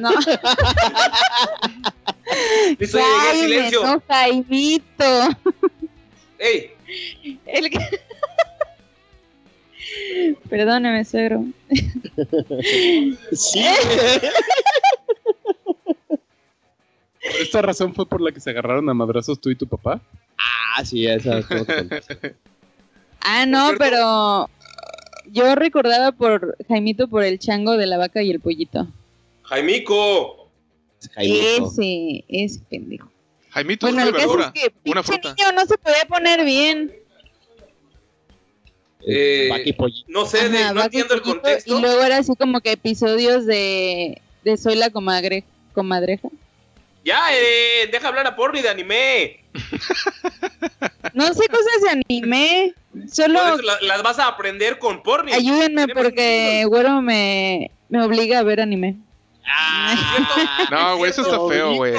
[0.00, 0.10] No,
[2.78, 3.82] Listo, ya llegué, silencio.
[3.84, 5.28] no, Jaimito.
[6.38, 6.70] Ey,
[7.46, 8.00] El que-
[10.48, 11.44] Perdóname, suegro.
[13.32, 13.64] Sí.
[17.20, 20.00] ¿Por esta razón fue por la que se agarraron a madrazos tú y tu papá?
[20.76, 21.40] ah, sí, esa.
[23.20, 24.48] Ah, no, pero
[25.26, 28.86] yo recordaba por Jaimito por el chango de la vaca y el pollito.
[29.42, 30.50] Jaimico.
[31.14, 31.66] Jaimito.
[31.66, 33.10] Ese, ese pendejo.
[33.50, 34.52] Jaimito Bueno, es el una caso verdura.
[34.54, 35.34] es que una fruta.
[35.34, 36.94] niño no se podía poner bien.
[39.06, 39.48] Eh.
[40.08, 41.76] No sé, de- Ajá, no entiendo el contexto.
[41.78, 46.28] Y luego era así como que episodios de, de Soy la comadre, comadreja.
[47.04, 49.44] Ya, eh, deja hablar a porni de anime.
[51.14, 52.74] No sé cosas de anime.
[53.12, 55.32] Solo Por eso la- las vas a aprender con porni.
[55.32, 58.96] ayúdenme porque güero me, me obliga a ver anime.
[60.72, 61.94] No, güey, eso está feo, güey.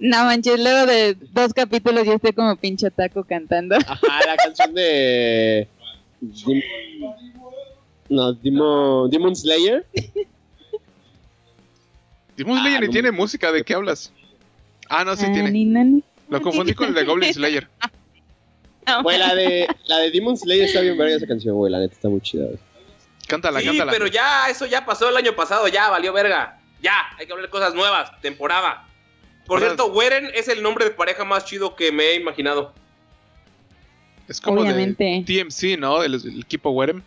[0.00, 3.76] No manches, luego de dos capítulos yo estoy como pinche taco cantando.
[3.76, 5.66] Ajá, la canción de.
[6.20, 6.62] Dim-
[8.10, 9.86] No, Demon, Demon Slayer.
[12.36, 12.92] Demon Slayer Ah, ni no.
[12.92, 14.12] tiene música, ¿de qué hablas?
[14.88, 15.44] Ah, no, sí tiene.
[15.44, 16.02] Nani, nani.
[16.28, 17.68] Lo confundí con el de Goblin Slayer.
[18.86, 21.72] No, Güey, la de, la de Demon Slayer está bien verga esa canción, güey.
[21.72, 22.44] La neta está muy chida.
[22.44, 22.58] güey.
[23.26, 23.90] Cántala, sí, cántala.
[23.90, 26.60] pero ya, eso ya pasó el año pasado, ya valió verga.
[26.82, 28.86] Ya, hay que hablar de cosas nuevas, temporada.
[29.46, 32.72] Por cierto, Weren es el nombre de pareja más chido que me he imaginado.
[34.28, 35.04] Es como Obviamente.
[35.26, 36.02] de TMC, ¿no?
[36.02, 37.02] El, el equipo Werem.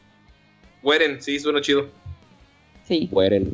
[0.83, 1.87] Weren, sí, suena chido.
[2.87, 3.09] Sí.
[3.11, 3.51] Mueren.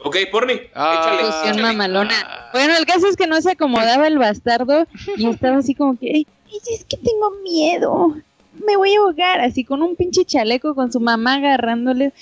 [0.00, 1.42] Ok, porni, Ah.
[1.44, 1.62] échale.
[1.62, 2.50] Mamalona.
[2.52, 4.86] Bueno, el caso es que no se acomodaba el bastardo
[5.16, 6.26] y estaba así como que, "Ay,
[6.72, 8.16] es que tengo miedo,
[8.64, 12.12] me voy a ahogar, así con un pinche chaleco con su mamá agarrándole.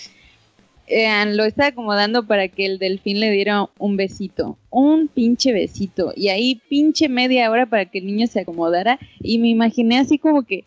[0.89, 6.13] Eh, lo estaba acomodando para que el delfín le diera un besito, un pinche besito,
[6.15, 10.17] y ahí pinche media hora para que el niño se acomodara y me imaginé así
[10.19, 10.65] como que,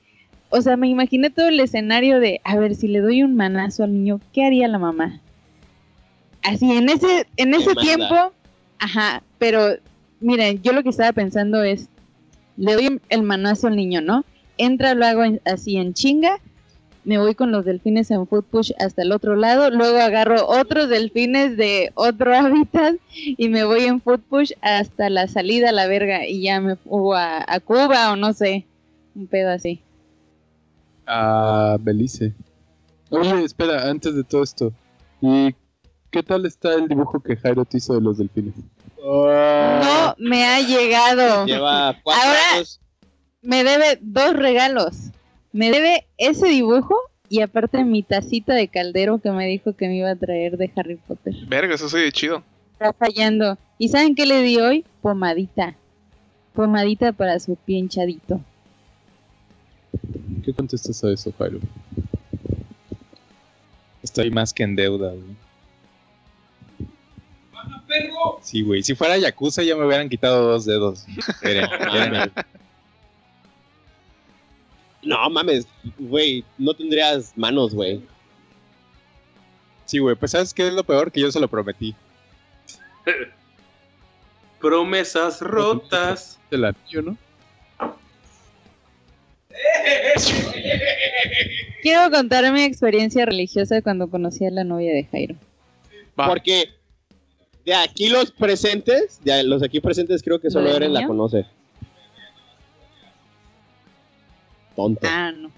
[0.49, 3.83] o sea, me imaginé todo el escenario de, a ver, si le doy un manazo
[3.85, 5.21] al niño, ¿qué haría la mamá?
[6.43, 7.81] Así, en ese, en ese manda?
[7.81, 8.15] tiempo,
[8.79, 9.75] ajá, pero
[10.19, 11.87] miren, yo lo que estaba pensando es,
[12.57, 14.25] le doy el manazo al niño, ¿no?
[14.57, 16.39] Entra, lo hago en- así en chinga,
[17.09, 20.89] me voy con los delfines en foot push hasta el otro lado, luego agarro otros
[20.89, 25.87] delfines de otro hábitat y me voy en foot push hasta la salida a la
[25.87, 28.67] verga y ya me fugo a, a Cuba o no sé,
[29.15, 29.81] un pedo así.
[31.07, 32.35] A Belice.
[33.09, 34.71] Oye, espera, antes de todo esto.
[35.19, 35.55] ¿Y
[36.11, 38.53] qué tal está el dibujo que Jairo te hizo de los delfines?
[39.03, 41.47] No me ha llegado.
[41.47, 42.79] Lleva cuatro Ahora- años.
[43.41, 44.95] me debe dos regalos.
[45.51, 46.95] Me debe ese dibujo
[47.27, 50.71] y aparte mi tacita de caldero que me dijo que me iba a traer de
[50.75, 51.33] Harry Potter.
[51.47, 52.43] Verga, eso soy de chido.
[52.73, 53.57] Está fallando.
[53.77, 54.85] ¿Y saben qué le di hoy?
[55.01, 55.75] Pomadita.
[56.53, 58.41] Pomadita para su pie hinchadito.
[60.43, 61.59] ¿Qué contestas a eso, Jairo?
[64.01, 65.35] Estoy más que en deuda, güey.
[68.41, 68.83] Sí, güey.
[68.83, 71.05] Si fuera Yakuza ya me hubieran quitado dos dedos.
[71.43, 72.31] Miren, miren.
[75.03, 75.67] No mames,
[75.97, 76.43] güey.
[76.57, 78.01] No tendrías manos, güey.
[79.85, 80.15] Sí, güey.
[80.15, 81.11] Pues ¿sabes qué es lo peor?
[81.11, 81.95] Que yo se lo prometí.
[84.59, 86.39] Promesas rotas.
[86.51, 87.17] El anillo, ¿no?
[91.81, 95.35] Quiero contar mi experiencia religiosa cuando conocí a la novia de Jairo.
[96.19, 96.27] Va.
[96.27, 96.69] Porque
[97.65, 101.07] de aquí los presentes, de los aquí presentes creo que solo ¿Lo del Eren la
[101.07, 101.45] conoce.
[104.79, 105.01] Tonto.
[105.03, 105.51] Ah, no.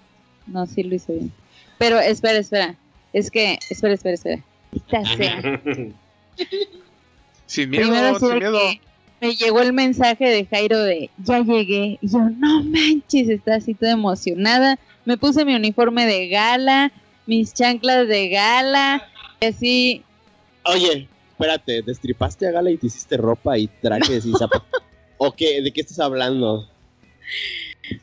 [0.48, 1.30] No, sí lo hizo bien.
[1.78, 2.74] Pero espera, espera.
[3.12, 4.44] Es que, espera, espera, espera.
[4.74, 5.62] Esta sea.
[7.46, 8.58] Sin miedo, Primero sin miedo.
[8.58, 8.80] que
[9.20, 11.98] me llegó el mensaje de Jairo de ya llegué.
[12.00, 14.76] Y yo, no manches, está así toda emocionada.
[15.04, 16.90] Me puse mi uniforme de gala,
[17.26, 19.06] mis chanclas de gala,
[19.40, 20.02] y así.
[20.64, 24.66] Oye, espérate, destripaste a Gala y te hiciste ropa y trajes y zapatos.
[25.18, 25.62] ¿O qué?
[25.62, 26.68] ¿De qué estás hablando?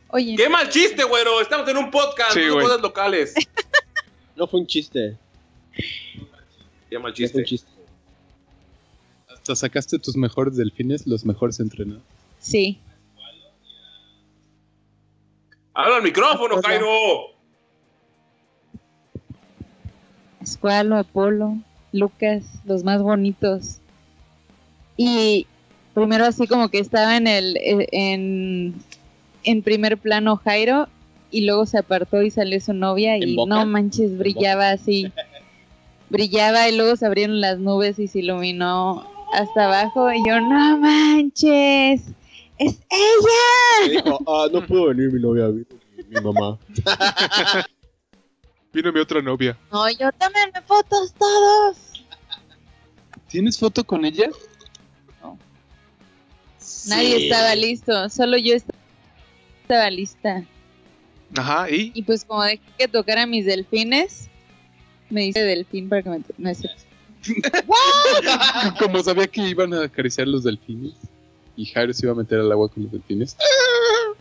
[0.09, 1.41] Oye, ¡Qué mal chiste, güero!
[1.41, 2.65] Estamos en un podcast, Sí, no güey.
[2.65, 3.33] cosas locales.
[4.35, 5.17] No fue un chiste.
[6.89, 7.43] ¡Qué mal No fue un chiste!
[7.43, 7.69] chiste.
[9.27, 12.01] Hasta sacaste tus mejores delfines, los mejores entrenados.
[12.39, 12.79] sí.
[15.73, 16.61] ¡Habla al micrófono.
[16.61, 16.87] Jairo!
[20.41, 21.57] Escualo, Apolo.
[21.91, 23.77] Lucas, los más bonitos.
[24.97, 25.47] Y
[25.93, 28.75] primero así como que estaba en el eh, en,
[29.43, 30.87] en primer plano Jairo
[31.31, 33.49] y luego se apartó y salió su novia ¿En y boca?
[33.55, 35.11] no manches, brillaba así.
[36.09, 40.77] brillaba y luego se abrieron las nubes y se iluminó hasta abajo y yo, no
[40.79, 42.01] manches,
[42.57, 43.91] es ella.
[43.91, 45.63] Dijo, ah, no pudo venir mi novia, mi,
[46.09, 46.57] mi mamá.
[48.73, 49.55] Vino mi otra novia.
[49.71, 51.77] No, yo también me fotos todos.
[53.27, 54.29] ¿Tienes foto con ella?
[56.87, 58.69] Nadie estaba listo, solo yo est-
[59.69, 60.43] estaba lista.
[61.37, 64.27] Ajá, y Y pues como dejé que tocara mis delfines,
[65.11, 66.21] me dice delfín para que me...
[66.39, 66.81] No es cierto.
[68.79, 70.95] Como sabía que iban a acariciar los delfines
[71.55, 73.37] y Jairo se iba a meter al agua con los delfines.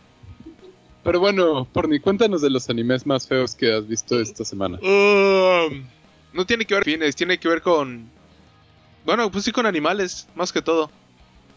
[1.03, 4.79] Pero bueno, Porni, cuéntanos de los animes más feos que has visto esta semana.
[4.81, 5.87] Um,
[6.35, 8.11] no tiene que ver con fines, tiene que ver con.
[9.07, 10.91] Bueno, pues sí, con animales, más que todo.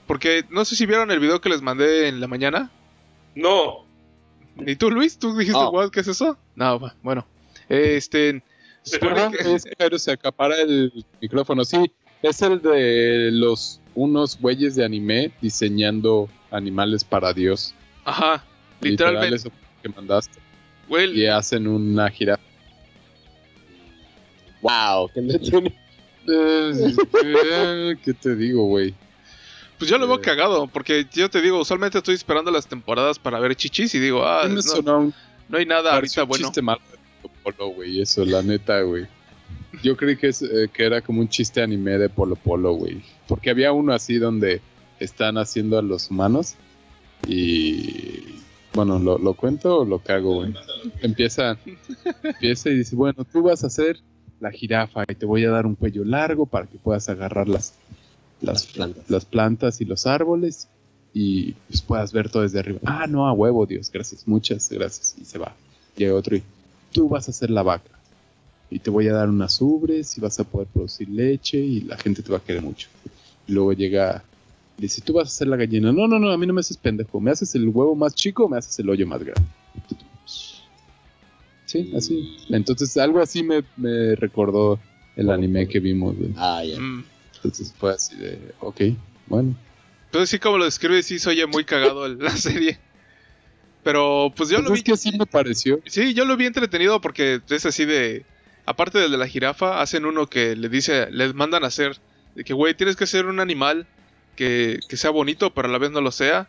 [0.08, 2.72] Porque no sé si vieron el video que les mandé en la mañana.
[3.36, 3.86] No.
[4.66, 5.18] ¿Y tú, Luis?
[5.18, 5.70] ¿Tú dijiste, Oh.
[5.72, 6.38] "What, ¿qué es eso?
[6.56, 7.26] No, bu- bueno.
[7.70, 8.44] Este.
[8.84, 11.64] se supone que- es se acapara el micrófono.
[11.64, 11.91] Sí,
[12.22, 17.74] es el de los unos güeyes de anime diseñando animales para Dios.
[18.06, 18.44] Ajá,
[18.82, 19.36] Literal, literalmente.
[19.36, 19.52] eso
[19.84, 20.40] que mandaste.
[21.14, 22.44] Y hacen una jirafa.
[24.62, 25.22] Wow, qué.
[26.28, 28.94] Eh, ¿Qué te digo, güey?
[29.82, 30.22] Pues yo lo veo eh.
[30.22, 30.68] cagado.
[30.68, 34.48] Porque yo te digo, usualmente estoy esperando las temporadas para ver chichis y digo, ah,
[34.48, 35.12] no, sonó
[35.49, 36.45] no hay nada ahorita un bueno.
[36.45, 37.99] chiste malo de Polo Polo, güey.
[37.99, 39.08] Eso, la neta, güey.
[39.82, 43.02] Yo creí que, es, eh, que era como un chiste anime de Polo Polo, güey.
[43.28, 44.62] Porque había uno así donde
[44.99, 46.58] están haciendo a los humanos.
[47.28, 48.36] Y.
[48.76, 50.53] Bueno, ¿lo, lo cuento o lo cago, güey?
[51.02, 51.58] Empieza,
[52.24, 53.99] empieza y dice: Bueno, tú vas a ser
[54.40, 57.80] la jirafa y te voy a dar un cuello largo para que puedas agarrar las,
[58.42, 59.10] las, Las plantas.
[59.10, 60.68] las plantas y los árboles
[61.14, 62.80] y pues puedas ver todo desde arriba.
[62.86, 65.16] Ah, no, a huevo, Dios, gracias, muchas gracias.
[65.20, 65.54] Y se va.
[65.96, 66.44] Llega otro y
[66.92, 67.92] tú vas a ser la vaca.
[68.70, 71.98] Y te voy a dar unas ubres y vas a poder producir leche y la
[71.98, 72.88] gente te va a querer mucho.
[73.46, 74.24] Y luego llega,
[74.78, 75.92] y dice, tú vas a ser la gallina.
[75.92, 77.20] No, no, no, a mí no me haces pendejo.
[77.20, 79.42] ¿Me haces el huevo más chico o me haces el hoyo más grande?
[81.66, 82.38] Sí, así.
[82.50, 84.80] Entonces algo así me, me recordó
[85.16, 86.32] el anime que vimos, güey.
[86.38, 86.80] Ah, ya.
[86.80, 87.04] Mm.
[87.44, 88.82] Entonces fue así de, ok,
[89.28, 89.56] bueno.
[90.06, 92.80] Entonces sí, como lo describes, sí se oye muy cagado la serie.
[93.84, 94.84] Pero pues yo Pues lo es vi.
[94.84, 95.82] que así me pareció.
[95.88, 98.26] Sí, yo lo vi entretenido porque es así de.
[98.66, 101.98] Aparte del de la jirafa, hacen uno que le dice, les mandan a hacer.
[102.36, 103.88] De que, güey, tienes que ser un animal
[104.36, 106.48] que, que sea bonito, pero a la vez no lo sea.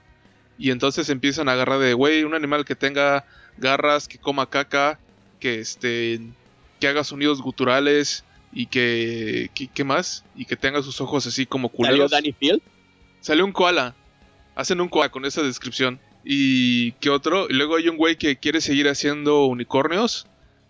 [0.59, 3.25] Y entonces empiezan a agarrar de, güey, un animal que tenga
[3.57, 5.01] garras, que coma caca,
[5.41, 6.21] que este.
[6.81, 9.51] que haga sonidos guturales y que.
[9.55, 10.25] que- ¿Qué más?
[10.37, 12.11] Y que tenga sus ojos así como ¿Salió culeros.
[12.11, 12.61] Danny Field?
[13.21, 13.95] Salió un koala.
[14.55, 15.99] Hacen un koala con esa descripción.
[16.25, 17.47] ¿Y qué otro?
[17.49, 20.27] Y luego hay un güey que quiere seguir haciendo unicornios.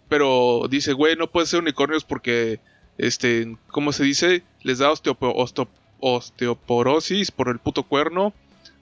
[0.09, 2.60] Pero dice, güey, no puede ser unicornios porque,
[2.98, 4.42] este, ¿cómo se dice?
[4.62, 5.68] Les da osteopo- osteo-
[6.00, 8.32] osteoporosis por el puto cuerno.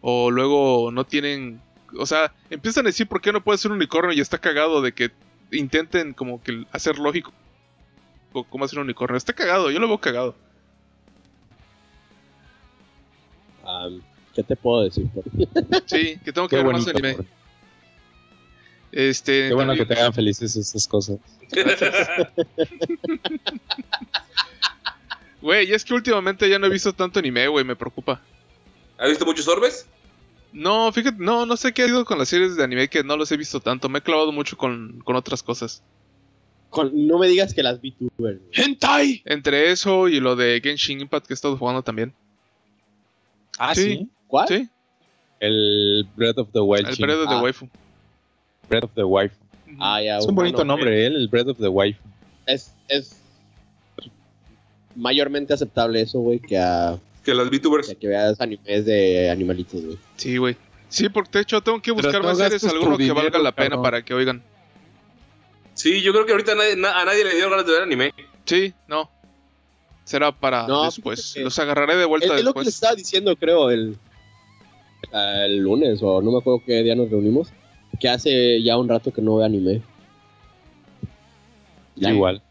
[0.00, 1.60] O luego no tienen...
[1.98, 4.80] O sea, empiezan a decir por qué no puede ser un unicornio y está cagado
[4.80, 5.10] de que
[5.52, 7.36] intenten como que hacer lógico co-
[8.32, 9.16] cómo hacer un unicornio.
[9.16, 10.34] Está cagado, yo lo veo cagado.
[14.34, 15.06] ¿Qué te puedo decir?
[15.86, 16.90] Sí, que tengo que Qué ver más bonito.
[16.90, 17.14] anime.
[17.14, 17.26] por-
[18.92, 21.18] Este, Qué bueno que te hagan felices esas cosas.
[25.40, 28.20] Güey, es que últimamente ya no he visto tanto anime, güey, me preocupa.
[28.98, 29.86] ¿Has visto muchos orbes?
[30.52, 33.16] No, fíjate, no, no sé qué ha sido con las series de anime que no
[33.16, 33.88] los he visto tanto.
[33.88, 35.82] Me he clavado mucho con, con otras cosas.
[36.70, 38.40] Con- no me digas que las VTubers.
[38.52, 39.22] ¡Hentai!
[39.24, 42.12] Entre eso y lo de Genshin Impact que he estado jugando también.
[43.58, 43.82] Ah, Sí.
[43.82, 44.08] sí.
[44.28, 44.48] ¿Cuál?
[44.48, 44.68] Sí,
[45.40, 46.86] El Breath of the Wild.
[46.88, 47.02] el Chin.
[47.06, 47.42] periodo de Ah.
[47.42, 47.68] waifu.
[48.68, 49.34] Breath of the Wife.
[49.80, 50.18] Ah, ya.
[50.18, 51.06] Es un bonito nombre, ¿eh?
[51.06, 51.98] el Breath of the Wife.
[52.46, 53.16] Es, es
[54.96, 57.88] mayormente aceptable eso, güey, que a, Que las VTubers.
[57.88, 59.98] que que veas animes de animalitos, güey.
[60.16, 60.56] Sí, güey.
[60.88, 63.52] Sí, porque de hecho tengo que Pero buscar no más series, alguno que valga la
[63.52, 64.42] pena para que oigan.
[65.74, 68.12] Sí, yo creo que ahorita nadie- a nadie le dio ganas de ver anime.
[68.44, 69.10] Sí, no.
[70.04, 71.36] Será para No, después.
[71.36, 72.66] Los agarraré de vuelta Es, es lo que después.
[72.66, 73.96] les estaba diciendo, creo, el,
[75.12, 77.48] el lunes, o no me acuerdo qué día nos reunimos,
[78.00, 79.82] que hace ya un rato que no veo anime.
[81.96, 82.10] Ya.
[82.10, 82.42] Igual.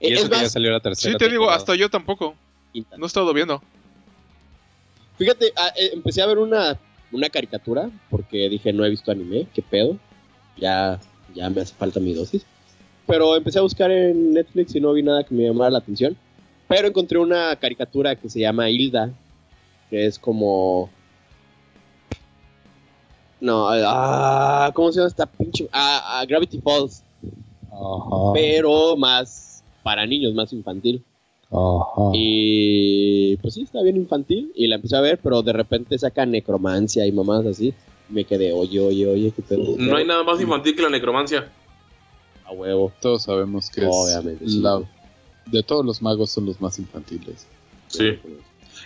[0.00, 1.12] Y Eh, eso es que ya más, salió la tercera.
[1.12, 1.56] Sí, te digo, temporada.
[1.58, 2.34] hasta yo tampoco.
[2.96, 3.62] No he estado viendo.
[5.18, 6.78] Fíjate, ah, eh, empecé a ver una,
[7.12, 9.98] una caricatura porque dije no he visto anime, qué pedo.
[10.56, 10.98] Ya,
[11.34, 12.44] ya me hace falta mi dosis.
[13.06, 16.16] Pero empecé a buscar en Netflix y no vi nada que me llamara la atención.
[16.68, 19.10] Pero encontré una caricatura que se llama Hilda,
[19.88, 20.88] que es como...
[23.40, 25.68] No, ah, ¿cómo se llama esta pinche?
[25.72, 27.02] Ah, ah, Gravity Falls,
[27.72, 28.32] Ajá.
[28.34, 31.02] pero más para niños, más infantil.
[31.50, 32.10] Ajá.
[32.12, 34.52] Y pues sí, está bien infantil.
[34.54, 37.74] Y la empecé a ver, pero de repente saca necromancia y mamás así.
[38.10, 39.76] Me quedé, oye, oye, oye, qué pedo.
[39.78, 41.50] No hay nada más infantil que la necromancia.
[42.44, 42.92] A huevo.
[43.00, 44.58] Todos sabemos que Obviamente, es sí.
[44.60, 44.82] la-
[45.46, 47.46] de todos los magos son los más infantiles.
[47.88, 48.18] Sí.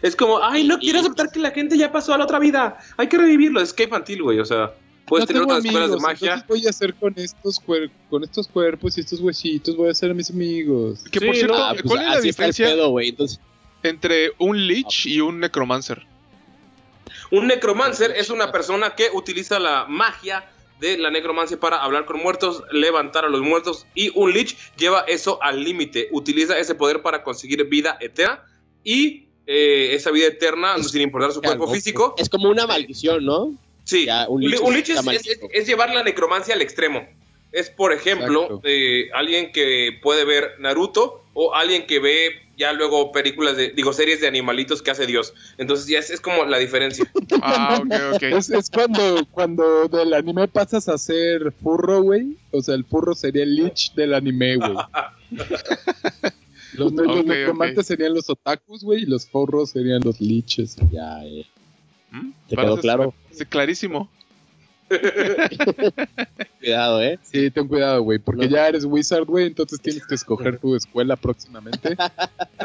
[0.03, 2.79] Es como, ay, no quiero aceptar que la gente ya pasó a la otra vida.
[2.97, 3.61] Hay que revivirlo.
[3.61, 4.39] Es que infantil, güey.
[4.41, 4.75] O sea,
[5.07, 6.35] puedes No tener escuelas de magia.
[6.35, 9.93] entonces voy a hacer con estos cuer- con estos cuerpos y estos huesitos voy a
[9.93, 11.05] hacer a mis amigos.
[11.11, 13.01] Que por cierto, no, Ah, pues ¿cuál es la diferencia pedo.
[13.01, 13.41] Entonces,
[13.83, 16.07] entre un Lich y un Necromancer?
[17.37, 20.49] Un necromancer es una persona que utiliza la magia
[20.81, 23.87] de la necromancia para hablar con muertos, levantar a los muertos.
[23.95, 26.09] Y un lich lleva eso al límite.
[26.13, 28.45] Utiliza ese poder para conseguir vida eterna.
[28.85, 32.15] Y eh, esa vida eterna, sin importar su cuerpo físico.
[32.19, 33.53] es como una maldición, ¿no?
[33.85, 35.49] Sí, Ya, un lich un es- lich es, está es- maldito.
[35.53, 37.07] es llevar la necromancia al extremo.
[37.53, 43.13] Es, por ejemplo, eh, alguien que puede ver Naruto o alguien que ve ya luego
[43.13, 45.35] películas de, digo, series de animalitos que hace Dios.
[45.59, 47.11] Entonces ya es, es como la diferencia.
[47.43, 48.23] Ah, ok, ok.
[48.23, 52.37] Es, es cuando, cuando del anime pasas a ser furro, güey.
[52.53, 54.73] O sea, el furro sería el lich del anime, güey.
[56.75, 57.85] Los, los Ok, necromantes ok.
[57.85, 60.77] serían los otakus, güey, y los forros serían los liches.
[60.91, 61.47] Ya, eh.
[62.11, 62.33] ¿Mm?
[62.49, 63.15] ¿Te quedó claro?
[63.49, 64.11] Clarísimo.
[66.61, 67.19] Cuidado, ¿eh?
[67.23, 68.51] Sí, ten cuidado, güey, porque No.
[68.51, 71.97] ya eres wizard, güey, entonces tienes que escoger tu escuela próximamente.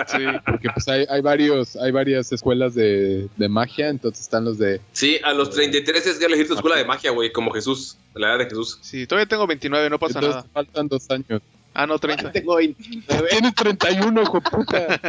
[0.08, 0.26] Sí.
[0.46, 4.80] Porque pues hay, hay varios, hay varias escuelas de, de magia, entonces están los de
[4.94, 8.30] Sí, a los 33 es ya elegir tu escuela de magia, güey, como Jesús, la
[8.30, 8.80] edad de Jesús.
[8.82, 10.50] Sí, todavía tengo 29, no pasa entonces nada.
[10.54, 11.42] faltan dos años.
[11.74, 12.32] Ah, no, 30.
[12.34, 13.28] Tengo 29.
[13.30, 15.00] Tienes 31, hijo puta.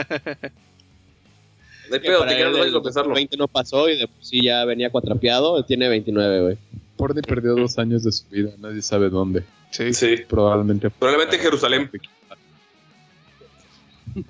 [1.90, 3.14] De pedo, te quedan dos años pensarlo.
[3.14, 5.64] 20 no pasó y de por sí ya venía cuatrapeado.
[5.64, 6.58] Tiene 29, güey.
[7.00, 9.42] Porni perdió dos años de su vida, nadie sabe dónde.
[9.70, 9.94] Sí.
[9.94, 10.90] Sí, Probablemente.
[10.90, 11.90] probablemente en Jerusalén.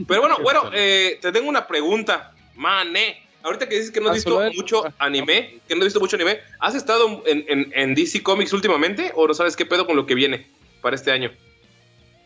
[0.07, 3.17] Pero bueno, bueno, eh, te tengo una pregunta, mané.
[3.43, 6.15] Ahorita que dices que no has Ah, visto mucho anime, que no has visto mucho
[6.17, 9.97] anime, ¿has estado en, en- en DC Comics últimamente o no sabes qué pedo con
[9.97, 10.47] lo que viene
[10.83, 11.31] para este año?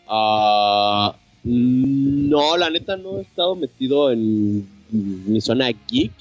[0.09, 1.15] Ah,
[1.45, 6.13] mm, no, la neta no he estado metido en mi zona geek.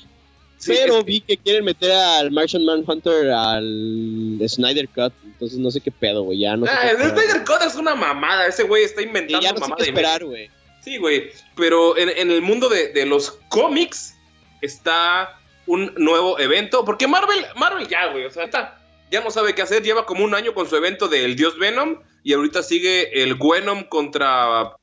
[0.64, 5.14] Sí, pero es que- vi que quieren meter al Martian Manhunter al Snyder Cut.
[5.26, 6.40] Entonces no sé qué pedo, güey.
[6.40, 6.98] Ya no sé Ah, el.
[6.98, 9.92] Snyder Cut es una mamada, ese güey está Sí, inventando ya no sé mamada qué
[9.92, 10.02] media.
[10.08, 10.50] esperar, güey.
[10.82, 11.32] Sí, güey.
[11.56, 14.16] Pero en, en el mundo de, de los cómics
[14.62, 16.84] está un nuevo evento.
[16.86, 18.26] Porque Marvel, Marvel ya, güey.
[18.26, 18.80] O sea, está-
[19.12, 19.82] ya no sabe qué hacer.
[19.84, 22.00] Lleva como un año con su evento del Dios Venom.
[22.24, 24.76] Y ahorita sigue el Venom contra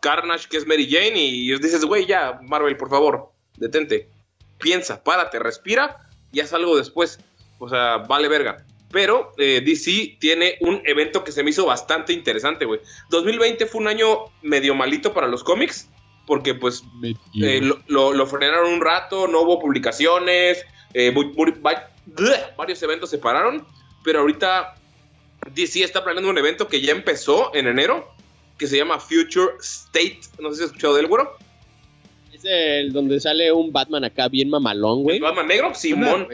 [0.00, 1.18] Carnage, que es Mary Jane.
[1.18, 4.08] Y dices, güey, ya, Marvel, por favor, detente.
[4.62, 5.98] Piensa, párate, respira
[6.32, 7.18] y haz algo después.
[7.58, 8.64] O sea, vale verga.
[8.90, 12.80] Pero eh, DC tiene un evento que se me hizo bastante interesante, güey.
[13.10, 15.88] 2020 fue un año medio malito para los cómics,
[16.26, 16.82] porque pues
[17.42, 20.64] eh, lo, lo- lo frenaron un rato, no hubo publicaciones,
[20.94, 21.12] eh,
[22.56, 23.66] varios eventos se pararon,
[24.04, 24.74] pero ahorita
[25.54, 28.12] DC está planeando un evento que ya empezó en enero,
[28.58, 30.20] que se llama Future State.
[30.38, 31.34] No sé si has escuchado del güero.
[32.42, 35.20] Es el donde sale un Batman acá bien mamalón, güey.
[35.20, 36.28] Batman negro, Simón.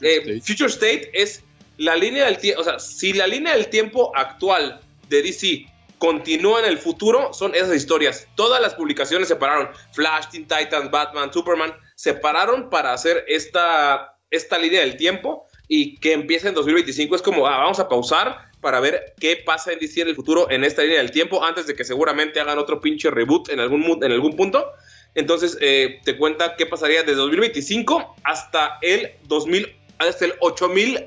[0.00, 1.42] Eh, Future State es
[1.76, 5.66] la línea del tiempo, o sea, si la línea del tiempo actual de DC
[5.98, 8.26] continúa en el futuro, son esas historias.
[8.34, 9.68] Todas las publicaciones se pararon.
[9.92, 15.96] Flash, Teen Titans, Batman, Superman, se pararon para hacer esta, esta línea del tiempo y
[15.98, 17.14] que empiece en 2025.
[17.14, 20.50] Es como, ah, vamos a pausar para ver qué pasa en DC en el futuro
[20.50, 23.98] en esta línea del tiempo antes de que seguramente hagan otro pinche reboot en algún,
[24.02, 24.72] en algún punto.
[25.14, 31.06] Entonces, eh, te cuenta qué pasaría desde 2025 hasta el 2000, hasta el 8000.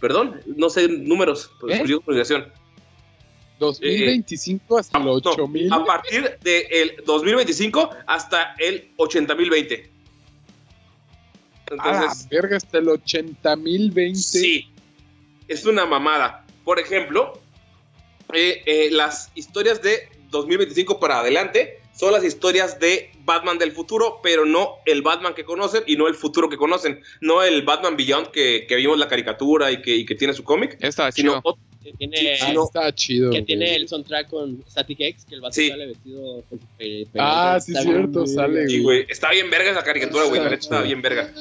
[0.00, 1.82] Perdón, no sé números, pues, ¿Eh?
[2.04, 2.52] pronunciación.
[3.58, 5.72] 2025 hasta el No, 8000.
[5.72, 9.90] a partir del 2025 hasta el 80020.
[11.70, 14.14] A la Entonces, verga, hasta el 80020.
[14.14, 14.70] sí,
[15.48, 16.44] es una mamada.
[16.64, 17.40] Por ejemplo,
[18.32, 24.20] eh, eh, las historias de 2025 para adelante son las historias de Batman del futuro,
[24.22, 27.00] pero no el Batman que conocen y no el futuro que conocen.
[27.20, 30.44] No el Batman Beyond que, que vimos la caricatura y que, y que tiene su
[30.44, 31.58] cómic, Está sino chido.
[31.82, 32.64] Que tiene, Sí, Ah, no.
[32.64, 33.30] está chido.
[33.30, 33.44] que güey.
[33.46, 35.68] tiene el soundtrack con Static X, que el vato Sí.
[35.68, 39.06] sale vestido con su pe- Ah, sí, cierto, bien, sale, Sí, güey.
[39.08, 40.42] Está bien verga esa caricatura, güey.
[40.42, 41.32] La está bien verga.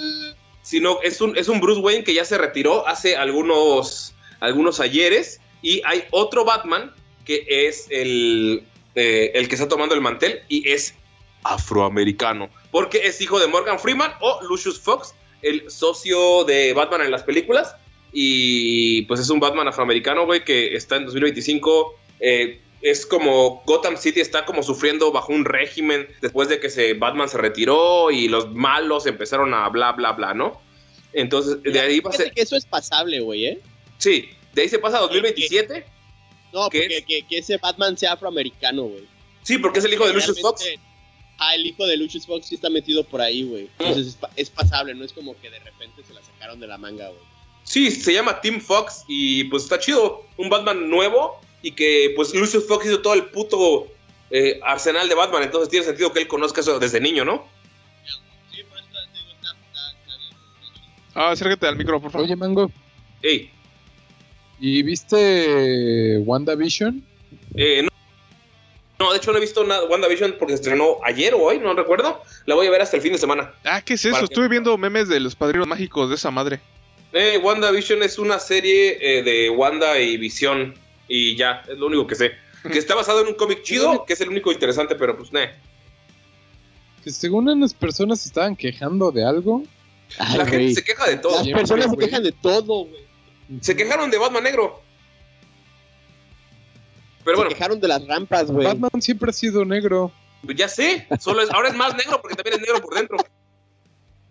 [0.61, 5.41] Sino es un, es un Bruce Wayne que ya se retiró hace algunos, algunos ayeres.
[5.61, 6.93] Y hay otro Batman
[7.25, 8.63] que es el,
[8.95, 10.95] eh, el que está tomando el mantel y es
[11.43, 12.49] afroamericano.
[12.71, 17.23] Porque es hijo de Morgan Freeman o Lucius Fox, el socio de Batman en las
[17.23, 17.75] películas.
[18.11, 21.95] Y pues es un Batman afroamericano, güey, que está en 2025.
[22.19, 26.93] eh, es como Gotham City está como sufriendo bajo un régimen después de que se,
[26.93, 30.61] Batman se retiró y los malos empezaron a bla, bla, bla, ¿no?
[31.11, 32.31] Entonces, de ahí va a ser.
[32.31, 33.59] que eso es pasable, güey, ¿eh?
[33.97, 35.83] Sí, de ahí se pasa a 2027.
[36.55, 37.05] No, ¿Qué porque es?
[37.05, 39.05] que, que ese Batman sea afroamericano, güey.
[39.43, 40.65] Sí, porque es el hijo de Lucius Fox.
[41.37, 43.69] Ah, el hijo de Lucius Fox sí está metido por ahí, güey.
[43.77, 46.67] Entonces es, pa- es pasable, no es como que de repente se la sacaron de
[46.67, 47.19] la manga, güey.
[47.65, 50.23] Sí, se llama Tim Fox y pues está chido.
[50.37, 53.87] Un Batman nuevo y que pues Lucius Fox hizo todo el puto
[54.29, 55.43] eh, arsenal de Batman.
[55.43, 57.45] Entonces tiene sentido que él conozca eso desde niño, ¿no?
[58.51, 60.81] Sí, por eso digo, está, está, está bien.
[61.15, 62.25] Ah, acércate al micro, por favor.
[62.25, 62.71] Oye, Mango,
[63.21, 63.51] Ey,
[64.59, 67.03] ¿y viste WandaVision?
[67.55, 67.89] eh, no,
[69.05, 71.73] no, de hecho no he visto nada WandaVision porque se estrenó ayer o hoy, no
[71.73, 72.21] recuerdo.
[72.45, 73.53] La voy a ver hasta el fin de semana.
[73.65, 74.11] Ah, ¿qué es eso?
[74.13, 76.61] Para que- Estuve viendo memes de los padrinos mágicos de esa madre.
[77.11, 80.75] Eh, WandaVision es una serie eh, de Wanda y Visión.
[81.07, 82.31] Y ya, es lo único que sé.
[82.63, 85.51] Que está basado en un cómic chido, que es el único interesante, pero pues, ne.
[87.03, 89.61] Que según unas personas se estaban quejando de algo.
[90.17, 91.35] Ay, La gente se queja de todo.
[91.37, 93.04] Las personas se quejan de todo, güey.
[93.61, 94.81] Se quejaron de Batman Negro.
[97.23, 98.67] Pero se bueno, quejaron de las rampas, güey.
[98.67, 100.11] Batman siempre ha sido negro.
[100.43, 103.17] Pues ya sé, solo es, ahora es más negro porque también es negro por dentro.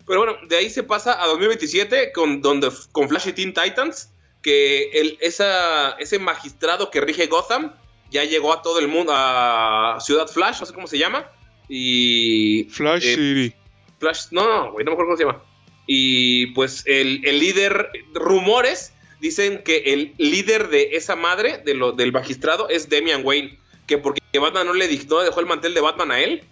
[0.07, 4.11] Pero bueno, de ahí se pasa a 2027 con, donde, con Flash y Teen Titans,
[4.41, 7.73] que el, esa, ese magistrado que rige Gotham
[8.11, 11.29] ya llegó a todo el mundo, a Ciudad Flash, no sé cómo se llama,
[11.67, 13.55] y Flash Eh, City.
[13.99, 15.43] Flash, no, no, güey, no me acuerdo cómo se llama.
[15.87, 22.11] Y pues el, el líder, rumores dicen que el líder de esa madre, de del
[22.11, 23.59] magistrado, es Damian Wayne.
[23.87, 26.43] Que porque Batman no le dictó, dejó el mantel de Batman a él,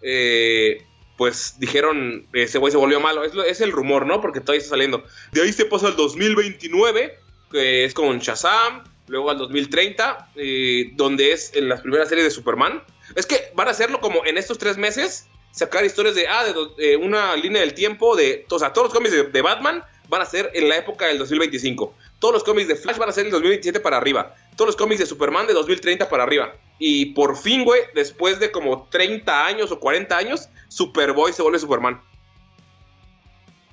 [0.00, 0.82] eh,
[1.18, 3.24] pues dijeron, ese güey se volvió malo.
[3.24, 4.20] Es, es el rumor, ¿no?
[4.20, 5.04] Porque todavía está saliendo.
[5.32, 7.18] De ahí se pasa al 2029,
[7.50, 8.84] que es con Shazam.
[9.08, 12.82] Luego al 2030, eh, donde es en las primeras series de Superman.
[13.16, 16.54] Es que van a hacerlo como en estos tres meses, sacar historias de, ah, de,
[16.76, 20.22] de una línea del tiempo de, o sea, todos los cómics de, de Batman van
[20.22, 21.94] a ser en la época del 2025.
[22.18, 24.34] Todos los cómics de Flash van a ser del 2027 para arriba.
[24.56, 26.54] Todos los cómics de Superman de 2030 para arriba.
[26.78, 31.58] Y por fin, güey, después de como 30 años o 40 años, Superboy se vuelve
[31.58, 32.00] Superman.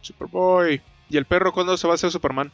[0.01, 0.81] Superboy.
[1.09, 2.51] ¿Y el perro cuándo se va a hacer Superman?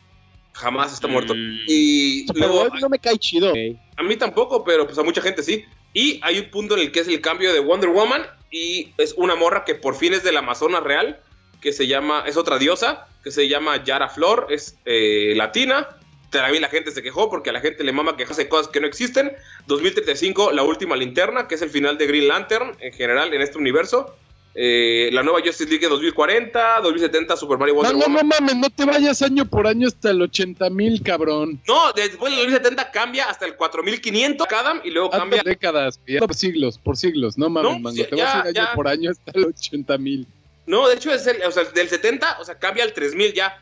[0.53, 1.33] Jamás está muerto.
[1.33, 1.59] Mm.
[1.67, 3.53] Y Superboy luego, no me cae chido.
[3.97, 5.65] A mí tampoco, pero pues a mucha gente sí.
[5.93, 9.13] Y hay un punto en el que es el cambio de Wonder Woman y es
[9.17, 11.21] una morra que por fin es del Amazonas real,
[11.59, 15.87] que se llama, es otra diosa, que se llama Yara Flor, es eh, latina.
[16.29, 18.79] También la gente se quejó porque a la gente le mama quejarse de cosas que
[18.79, 19.33] no existen.
[19.67, 23.57] 2035, la última linterna, que es el final de Green Lantern en general en este
[23.57, 24.15] universo.
[24.53, 28.27] Eh, la nueva Justice League de 2040, 2070, Super Mario No, Wonder no, Woman.
[28.27, 31.61] no mames, no te vayas año por año hasta el 80 mil, cabrón.
[31.67, 36.19] No, después del 2070 cambia hasta el 4500 cada y luego Hasta cambia décadas, ya
[36.19, 38.67] por siglos, por siglos, no mames, No, mango, sí, te ya, vas a ir año
[38.67, 38.73] ya.
[38.75, 40.27] por año hasta el 80 mil.
[40.71, 43.61] No, de hecho es el, o sea, del 70, o sea, cambia al 3000 ya.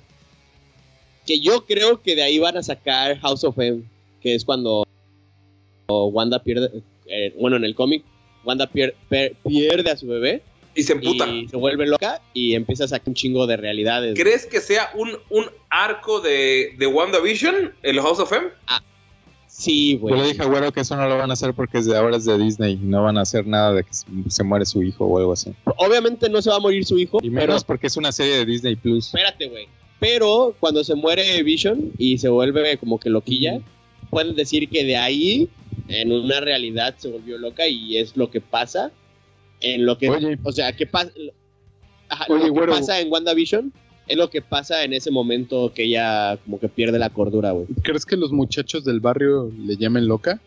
[1.27, 3.83] que yo creo que de ahí van a sacar House of M,
[4.21, 4.85] que es cuando
[5.89, 8.03] Wanda pierde, eh, bueno, en el cómic,
[8.45, 10.43] Wanda pier- per- pierde a su bebé
[10.75, 11.27] Y se emputa.
[11.29, 14.19] y se vuelve loca y empieza a sacar un chingo de realidades.
[14.19, 18.49] ¿Crees que sea un, un arco de, de WandaVision, el House of M?
[19.57, 20.29] Sí, Yo le güey.
[20.33, 22.25] dije a Güero que eso no lo van a hacer porque es de ahora es
[22.25, 22.77] de Disney.
[22.77, 23.91] No van a hacer nada de que
[24.29, 25.53] se- muere su hijo o algo así.
[25.77, 28.39] Obviamente no se va a morir su hijo, Y pero menos porque es una serie
[28.39, 29.07] de Disney Plus.
[29.07, 29.69] espérate, güey.
[30.01, 33.61] Pero cuando se muere Vision y se vuelve como que loquilla,
[34.11, 35.49] pueden decir que de ahí
[35.87, 38.91] en una realidad se volvió loca y es lo que pasa
[39.61, 40.37] en lo que, Oye.
[40.43, 41.13] o sea, que pasa,
[42.09, 42.73] ajá, Oye, lo que güero.
[42.73, 43.73] pasa en WandaVision
[44.07, 47.67] es lo que pasa en ese momento que ella como que pierde la cordura, güey.
[47.83, 50.41] ¿Crees que los muchachos del barrio le llamen loca?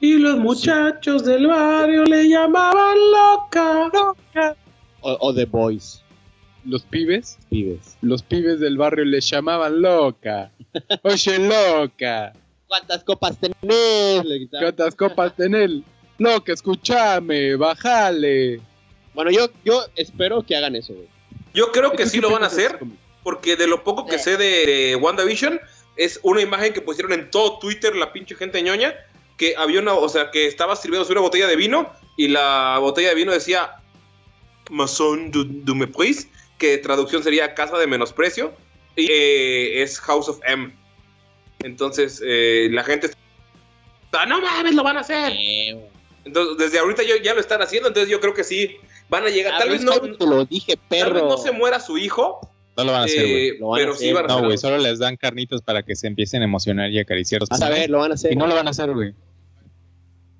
[0.00, 4.54] Y los muchachos del barrio le llamaban loca.
[5.00, 6.02] O, o The Boys,
[6.64, 7.96] Los pibes, pibes.
[8.00, 10.52] los pibes del barrio le llamaban loca.
[11.02, 12.32] Oye, loca.
[12.66, 14.22] ¿Cuántas copas tenés?
[14.50, 15.70] ¿Cuántas copas tenés?
[16.18, 18.60] Loca, escúchame, bájale.
[19.14, 21.08] Bueno, yo, yo espero que hagan eso, güey.
[21.54, 22.78] Yo creo que ¿Tú sí lo van a hacer,
[23.22, 25.60] porque de lo poco que sé de, WandaVision,
[25.96, 28.94] es una imagen que pusieron en todo Twitter la pinche gente ñoña,
[29.36, 33.10] que había una, o sea, que estaba sirviéndose una botella de vino y la botella
[33.10, 33.76] de vino decía
[34.70, 38.52] Maison du, du Mépris, que traducción sería Casa de Menosprecio,
[38.96, 40.72] y eh, es House of M.
[41.60, 43.10] Entonces, eh, la gente
[44.04, 45.32] está, no mames, lo van a hacer.
[45.32, 45.78] Eh.
[46.24, 48.76] Entonces, desde ahorita yo, ya lo están haciendo, entonces yo creo que sí,
[49.08, 49.52] van a llegar.
[49.52, 51.28] Tal pero vez no, te lo dije, tal vez perro.
[51.28, 52.40] no se muera su hijo,
[52.76, 53.48] No lo van a hacer, güey.
[53.48, 54.14] eh, Lo van a pero sí hacer.
[54.14, 56.98] van a No, güey, solo les dan carnitos para que se empiecen a emocionar y
[56.98, 57.42] acariciar.
[57.50, 58.32] A ver, lo van a hacer.
[58.32, 59.14] Y no lo van a hacer, güey.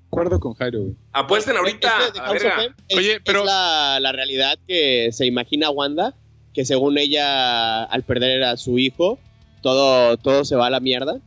[0.07, 0.95] Acuerdo con Jairo, güey.
[1.13, 1.91] Apuesten ahorita.
[2.07, 2.75] Este a verga.
[2.87, 6.15] es, Oye, es pero- la, la realidad que se imagina Wanda,
[6.53, 9.19] que según ella, al perder a su hijo,
[9.61, 11.19] todo, todo se va a la mierda.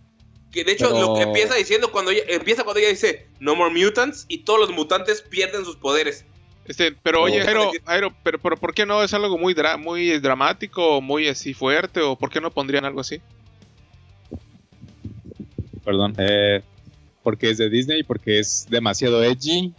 [0.50, 3.54] Que de hecho Pero- lo que empieza diciendo cuando ella, empieza cuando ella dice No
[3.54, 6.24] more mutants y todos los mutantes pierden sus poderes.
[6.66, 7.24] Este, pero Oh.
[7.24, 11.00] oye, Jairo, Jairo, pero, pero ¿por qué no es algo muy dra- muy dramático, o
[11.00, 13.20] muy así fuerte, o por qué no pondrían algo así?
[15.84, 16.14] Perdón.
[16.18, 16.62] Eh,
[17.22, 19.72] porque es de Disney, porque es demasiado edgy.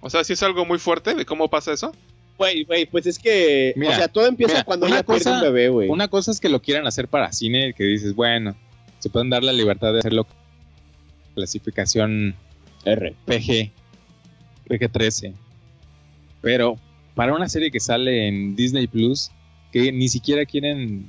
[0.00, 1.92] O sea, si es algo muy fuerte de cómo pasa eso.
[2.38, 5.24] Güey, güey, pues es que, Mira, o sea, todo empieza mira, cuando una ella pierde
[5.24, 5.88] cosa- un bebé, güey.
[5.88, 8.54] Una cosa es que lo quieran hacer para cine, que dices, bueno,
[8.98, 10.26] se pueden dar la libertad de hacerlo.
[11.34, 12.34] Clasificación
[12.84, 13.14] R.
[13.24, 13.70] PG,
[14.68, 15.34] PG-13.
[16.42, 16.78] Pero
[17.14, 19.30] para una serie que sale en Disney Plus,
[19.72, 21.08] que ni siquiera quieren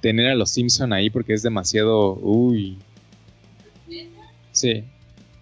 [0.00, 2.14] tener a los Simpson ahí porque es demasiado.
[2.16, 2.78] Uy.
[4.52, 4.84] Sí.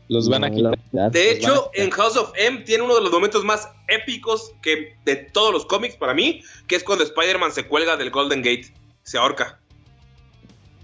[0.09, 0.79] Los van a quitar.
[1.11, 5.17] De hecho, en House of M tiene uno de los momentos más épicos que de
[5.17, 8.73] todos los cómics para mí, que es cuando Spider-Man se cuelga del Golden Gate.
[9.05, 9.59] Se ahorca.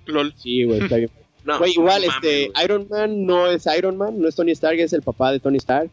[0.06, 0.34] LOL.
[0.36, 1.10] Sí, güey, está bien.
[1.44, 2.50] No, Güey, igual, este.
[2.62, 5.56] Iron Man no es Iron Man, no es Tony Stark, es el papá de Tony
[5.56, 5.88] Stark.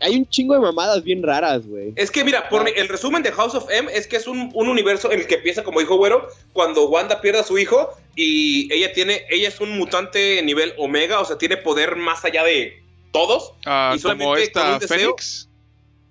[0.00, 1.92] Hay un chingo de mamadas bien raras, güey.
[1.96, 4.68] Es que mira, por el resumen de House of M es que es un, un
[4.68, 8.70] universo en el que empieza, como dijo Güero, cuando Wanda pierde a su hijo y
[8.72, 12.82] ella tiene, ella es un mutante nivel Omega, o sea, tiene poder más allá de
[13.12, 13.52] todos.
[13.64, 15.48] Ah, Y solamente como con esta un deseo- Fénix.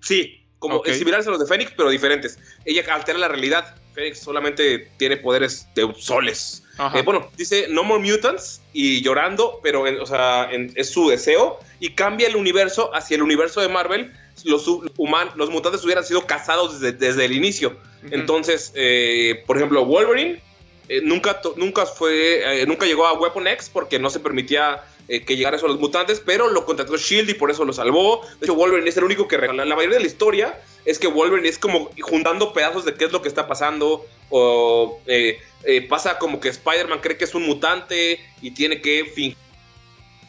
[0.00, 0.88] Sí, como Ok.
[0.90, 2.38] similares a los de Fénix, pero diferentes.
[2.64, 3.76] Ella altera la realidad.
[3.96, 6.62] Fénix solamente tiene poderes de soles.
[6.94, 11.08] Eh, bueno, dice No More Mutants y llorando, pero en- o sea, en- es su
[11.08, 14.12] deseo y cambia el universo hacia el universo de Marvel.
[14.44, 17.78] Los, hu- human- los mutantes hubieran sido cazados desde, desde el inicio.
[18.10, 20.42] Entonces, eh, por ejemplo, Wolverine
[20.88, 25.36] eh, nunca, nunca, fue, nunca llegó a Weapon X porque no se permitía eh, que
[25.36, 28.22] llegara eso a los mutantes, pero lo contrató Shield y por eso lo salvó.
[28.40, 29.36] De hecho, Wolverine es el único que...
[29.36, 29.64] regala.
[29.64, 33.12] La mayoría de la historia es que Wolverine es como juntando pedazos de qué es
[33.12, 37.44] lo que está pasando o eh, eh, pasa como que Spider-Man cree que es un
[37.46, 39.04] mutante y tiene que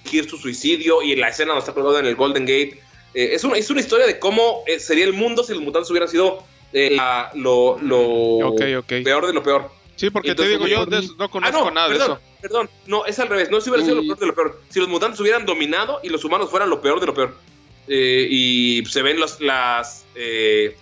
[0.04, 2.80] fingir su suicidio y la escena donde está colgado en el Golden Gate.
[3.14, 6.10] Eh, es, una, es una historia de cómo sería el mundo si los mutantes hubieran
[6.10, 9.72] sido la- lo, lo peor de lo peor.
[9.96, 12.22] Sí, porque Entonces, te digo, yo eso no Ah, conozco no, nada perdón, de eso.
[12.42, 14.80] Perdón, no, es al revés, no si hubiera sido lo peor de lo peor, si
[14.80, 17.36] los mutantes hubieran dominado y los humanos fueran lo peor de lo peor.
[17.88, 20.06] Eh, y se ven los, las...
[20.16, 20.76] Eh,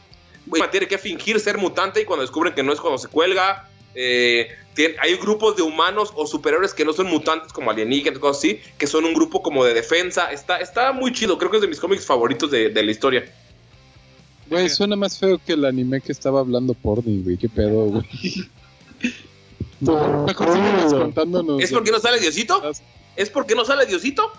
[0.47, 3.69] bueno, tiene que fingir ser mutante y cuando descubren que no es cuando se cuelga.
[3.95, 8.39] eh, tiene- hay grupos de humanos o superiores que no son mutantes como alienígenas, cosas
[8.39, 10.31] así, que son un grupo como de defensa.
[10.33, 13.25] Está, está muy chido, creo que es de mis cómics favoritos de, de la historia.
[14.49, 17.37] Güey, suena más feo que el anime que estaba hablando porni, güey.
[17.37, 18.03] ¿Qué pedo, güey?
[19.79, 20.25] No,
[20.89, 21.61] contándonos.
[21.61, 22.61] ¿Es porque no sale Diosito?
[23.15, 24.31] ¿Es porque no sale Diosito?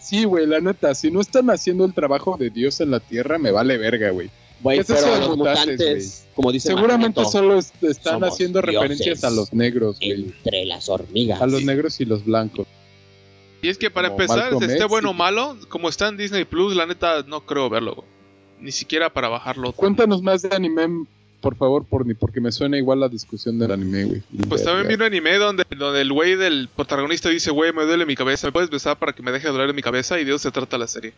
[0.00, 3.38] Sí, güey, la neta, si no están haciendo el trabajo de Dios en la tierra,
[3.38, 4.30] me vale verga, güey.
[4.60, 7.72] Güey, ¿Qué es pero eso de los mutantes, mutantes, como dice Seguramente Magneto, solo es-
[7.82, 10.12] están haciendo referencias a los negros, güey.
[10.12, 11.40] entre las hormigas.
[11.40, 12.66] A los negros y los blancos.
[13.60, 16.16] Y es que para Como empezar, Malcolm esté X bueno o malo, como está en
[16.16, 17.94] Disney Plus, la neta no creo verlo.
[17.96, 18.06] güey.
[18.60, 19.72] Ni siquiera para bajarlo.
[19.72, 21.06] Cuéntanos más de anime,
[21.42, 24.22] por favor, por ni porque me suena igual la discusión del anime, güey.
[24.48, 28.06] Pues también vi un anime donde, donde el güey del protagonista dice, güey, me duele
[28.06, 30.18] mi cabeza, ¿me puedes besar para que me deje de doler mi cabeza?
[30.18, 31.12] Y de eso se trata la serie.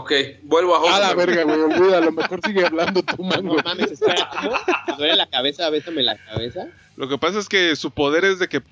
[0.00, 0.12] Ok,
[0.44, 3.56] vuelvo a A la verga, güey, olvida, a lo mejor sigue hablando tu No mango.
[3.64, 4.54] mames, espera, ¿cómo?
[4.86, 5.68] ¿Te duele la cabeza?
[5.70, 6.68] Bésame la cabeza.
[6.96, 8.62] Lo que pasa es que su poder es de que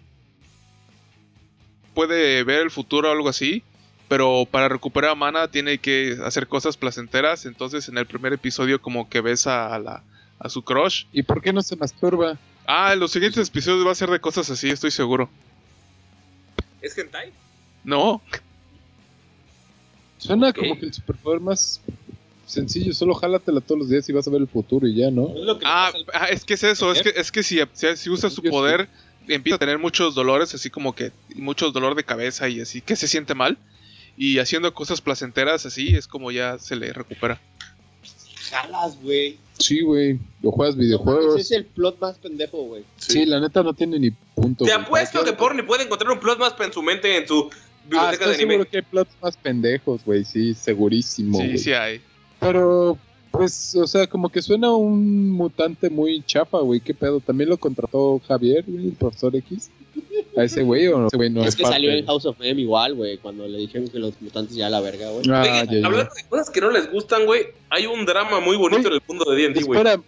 [1.95, 3.63] puede ver el futuro o algo así,
[4.09, 7.47] pero para recuperar mana tiene que hacer cosas placenteras.
[7.47, 10.03] Entonces en el primer episodio como que besa a, la,
[10.39, 11.05] a su crush.
[11.13, 12.39] ¿Y por qué no se masturba?
[12.67, 15.29] Ah, en los siguientes episodios va a ser de cosas así, estoy seguro.
[16.83, 17.33] ¿Es hentai?
[17.85, 18.21] No,
[20.19, 21.81] Suena como que el superpoder más
[22.47, 25.29] sencillo, solo jálatela todos los días y vas a ver el futuro y ya, ¿no?
[25.29, 28.11] Es que Ah, ah, es que es eso, es que, es que si, si, si
[28.11, 28.89] usa su poder,
[29.29, 32.97] empieza a tener muchos dolores, así como que muchos dolor de cabeza y así, que
[32.97, 33.59] se siente mal.
[34.17, 37.41] Y haciendo cosas placenteras así, es como ya se le recupera.
[38.51, 39.39] Jalas, güey.
[39.59, 41.41] Sí, güey, o juegas No videojuegos.
[41.41, 42.85] es el plot más pendejo, güey.
[42.97, 44.65] Sí, la neta no tiene ni punto.
[44.65, 44.85] Te güey.
[44.85, 45.37] apuesto ¿Para que?
[45.37, 48.35] Porni puede encontrar un plot más en su mente en su Ah, biblioteca estoy de
[48.35, 48.53] anime.
[48.55, 51.39] seguro que hay plots más pendejos, güey, sí, segurísimo.
[51.41, 52.01] Sí, sí hay.
[52.41, 52.99] Pero,
[53.31, 56.81] pues, o sea, como que suena un mutante muy chafa, güey.
[56.81, 57.21] ¿Qué pedo?
[57.21, 59.71] ¿También lo contrató Javier, güey, el profesor X?
[60.37, 61.07] ¿A ese güey o no?
[61.09, 63.47] Ese güey no es, es que parte salió en House of M igual, güey, cuando
[63.47, 65.25] le dijeron que los mutantes ya la verga, güey.
[65.31, 65.87] Ah, Oye, ya, ya.
[65.87, 69.03] hablando de cosas que no les gustan, güey, hay un drama muy bonito en el
[69.07, 69.79] mundo de D&D, güey.
[69.79, 70.03] Espera,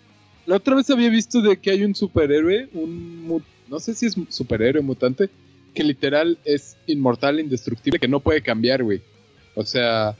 [0.47, 4.17] la otra vez había visto de que hay un superhéroe, un no sé si es
[4.29, 5.29] superhéroe mutante,
[5.75, 9.03] que literal es inmortal, indestructible, que no puede cambiar, güey.
[9.55, 10.17] O sea,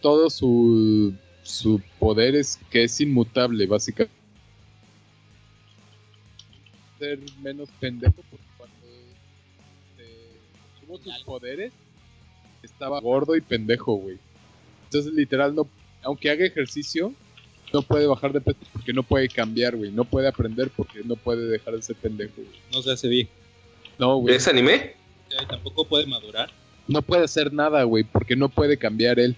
[0.00, 1.12] todo su,
[1.42, 4.14] su poder es que es inmutable, básicamente.
[6.98, 8.44] Ser menos pendejo porque
[10.84, 11.72] tuvo sus poderes
[12.62, 14.18] estaba gordo y pendejo, güey.
[14.84, 15.68] Entonces literal no,
[16.02, 17.12] aunque haga ejercicio,
[17.72, 19.90] no puede bajar de peso porque no puede cambiar, güey.
[19.90, 22.48] No puede aprender porque no puede dejar de ser pendejo, güey.
[22.72, 23.30] no se hace viejo.
[23.98, 24.34] No, güey.
[24.34, 24.94] ¿Es anime?
[25.48, 26.50] Tampoco puede madurar.
[26.86, 29.36] No puede hacer nada, güey, porque no puede cambiar él.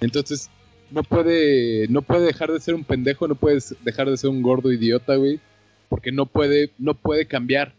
[0.00, 0.48] Entonces,
[0.90, 4.40] no puede, no puede dejar de ser un pendejo, no puede dejar de ser un
[4.40, 5.40] gordo idiota, güey,
[5.88, 7.74] porque no puede, no puede cambiar.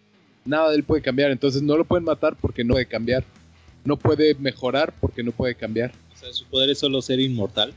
[0.46, 1.32] Nada de él puede cambiar.
[1.32, 3.24] Entonces, no lo pueden matar porque no puede cambiar.
[3.84, 5.92] No puede mejorar porque no puede cambiar.
[6.14, 7.74] O sea, su poder es solo ser inmortal.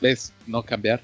[0.00, 1.00] Es no cambiar.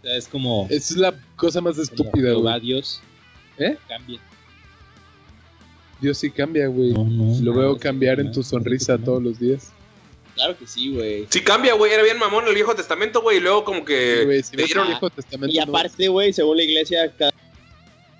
[0.00, 2.58] O sea, es como, Esa es la cosa más estúpida.
[2.60, 3.00] Dios.
[3.58, 3.76] ¿Eh?
[3.88, 4.20] Cambia.
[6.00, 6.92] Dios sí cambia, güey.
[6.92, 9.04] No, no, Lo veo no, cambiar en tu sonrisa no.
[9.04, 9.72] todos los días.
[10.34, 11.26] Claro que sí, güey.
[11.30, 11.90] Sí cambia, güey.
[11.92, 13.38] Era bien mamón el Viejo Testamento, güey.
[13.38, 14.24] Y luego como Sí, que...
[14.26, 17.32] güey, si le ves dieron- el Viejo Testamento, Y aparte, güey, según la iglesia, cada,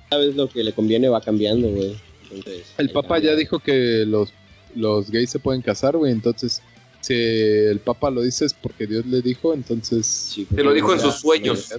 [0.08, 1.96] cada vez lo que le conviene va cambiando, güey.
[2.30, 3.32] Entonces, el Papa cambia.
[3.32, 4.32] ya dijo que los,
[4.74, 6.12] los gays se pueden casar, güey.
[6.12, 6.62] Entonces,
[7.00, 10.06] si el Papa lo dice es porque Dios le dijo, entonces...
[10.06, 11.74] Sí, Te lo dijo en sus sueños.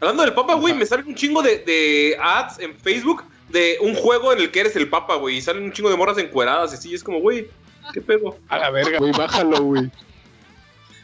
[0.00, 3.94] Hablando del Papa, güey, me salen un chingo de, de ads en Facebook de un
[3.94, 5.36] juego en el que eres el Papa, güey.
[5.36, 6.94] Y salen un chingo de morras encueradas y así.
[6.94, 7.48] Es como, güey,
[7.92, 8.36] ¿qué pedo?
[8.48, 9.90] A la verga, güey, bájalo, güey.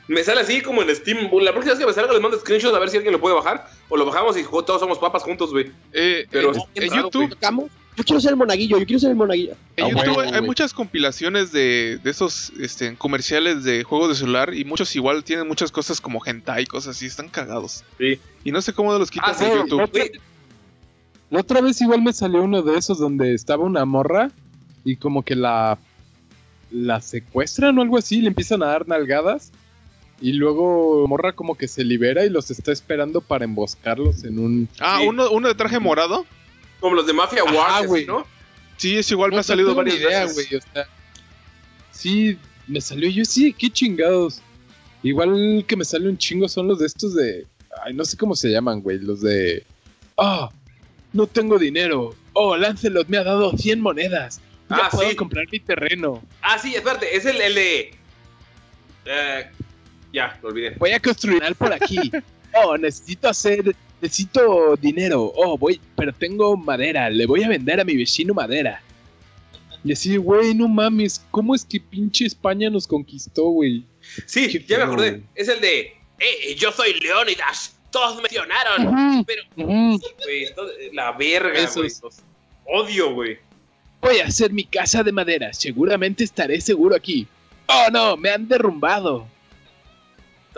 [0.08, 1.28] Me sale así como en Steam.
[1.42, 3.34] La próxima vez que me salga les mando screenshots a ver si alguien lo puede
[3.34, 3.68] bajar.
[3.90, 5.70] O lo bajamos y jo- todos somos papas juntos, güey.
[5.92, 7.36] Eh, Pero en, raro, YouTube.
[7.96, 9.54] Yo quiero ser el monaguillo, yo quiero ser el monaguillo.
[9.76, 14.54] en Ah, YouTube hay muchas compilaciones de, de esos este, comerciales de juegos de celular
[14.54, 17.82] y muchos igual tienen muchas cosas como hentai, cosas así, están cagados.
[17.98, 18.20] Sí.
[18.44, 20.20] Y no sé cómo los quitas Ah, de sí, YouTube.
[21.30, 24.30] La otra vez igual me salió uno de esos donde estaba una morra
[24.84, 25.76] y como que la,
[26.70, 29.50] la secuestran o algo así, le empiezan a dar nalgadas
[30.20, 34.68] y luego morra como que se libera y los está esperando para emboscarlos en un...
[34.80, 35.06] Ah, Sí.
[35.08, 36.26] uno, uno de traje morado.
[36.80, 38.04] Como los de Mafia Wars, güey.
[38.06, 38.26] ¿no?
[38.76, 40.34] Sí, es igual, me ha salido varias idea, veces.
[40.48, 40.86] güey, o sea,
[41.90, 44.40] sí, me salió yo, sí, qué chingados.
[45.02, 47.46] Igual que me sale un chingo son los de estos de,
[47.84, 49.64] ay, no sé cómo se llaman, güey, los de,
[50.16, 50.48] ah,
[51.12, 55.16] no tengo dinero, oh, Lancelot me ha dado 100 monedas, ya Ah, puedo sí.
[55.16, 57.16] comprar mi terreno, Ah, sí, espérate.
[57.16, 57.90] Es el, el de...
[59.06, 59.50] Eh,
[60.12, 60.74] ya, lo olvidé.
[60.78, 62.10] voy a construir por aquí,
[62.54, 67.84] oh, necesito hacer, necesito dinero, oh, voy, pero tengo madera, le voy a vender a
[67.84, 68.82] mi vecino madera.
[69.84, 73.84] Y así, güey, no mames, ¿cómo es que pinche España nos conquistó, güey?
[74.26, 75.22] Sí, Qué ya me acordé.
[75.34, 75.92] Es el de...
[76.18, 77.76] Eh, yo soy Leonidas.
[77.90, 78.88] Todos me mencionaron.
[78.88, 79.42] Ujú, Pero,
[80.92, 81.82] la verga, Eso.
[81.82, 82.00] Los
[82.66, 83.38] Odio, güey.
[84.00, 85.52] Voy a hacer mi casa de madera.
[85.52, 87.26] Seguramente estaré seguro aquí.
[87.66, 89.26] Oh no, me han derrumbado.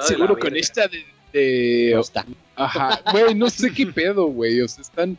[0.02, 0.58] Seguro la con verga.
[0.58, 1.04] esta de.
[1.32, 2.26] de- No está.
[2.56, 4.60] Ajá, güey, no sé qué pedo, güey.
[4.60, 5.18] O sea, están.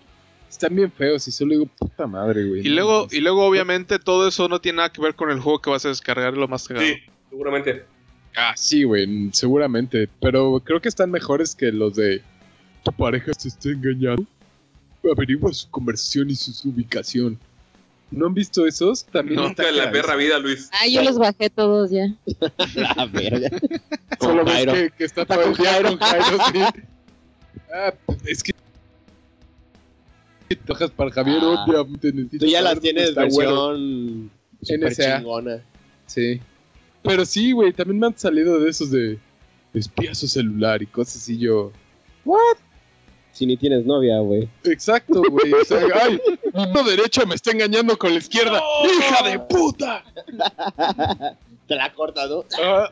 [0.49, 2.59] Están bien feos y solo digo, puta madre, güey.
[2.67, 5.61] Y luego, y luego obviamente todo eso no tiene nada que ver con el juego
[5.61, 6.85] que vas a descargar lo más cagado.
[6.85, 6.95] Sí,
[7.29, 7.85] seguramente.
[8.35, 10.09] Ah, sí, güey, seguramente.
[10.19, 12.21] Pero creo que están mejores que los de
[12.83, 14.25] tu pareja se está engañando.
[15.09, 17.39] Averigua su conversación y su ubicación.
[18.11, 19.05] ¿No han visto esos?
[19.05, 20.69] También Nunca está en la perra vida, Luis.
[20.73, 22.13] Ah, yo los bajé todos ya.
[22.97, 23.49] La verga.
[24.19, 26.59] Solo ves que, que está todo el día con Jairo, sí.
[27.73, 27.93] Ah,
[28.25, 28.51] es que...
[30.65, 31.63] Trabajas para Javier, Ah.
[31.65, 34.29] obviamente necesitas Tú ya las tienes versión
[34.61, 35.17] super NSA.
[35.19, 35.61] chingona.
[36.07, 36.41] Sí.
[37.03, 39.17] Pero sí, güey, también me han salido de esos de
[39.73, 41.71] espía su celular y cosas así yo.
[43.33, 44.47] Si ni tienes novia, güey.
[44.65, 45.53] Exacto, güey.
[45.53, 48.61] O sea, ay, mi mano derecha me está engañando con la izquierda.
[48.85, 50.03] ¡Hija de puta!
[51.67, 52.43] Te la cortas, ¿no?
[52.61, 52.91] Ah.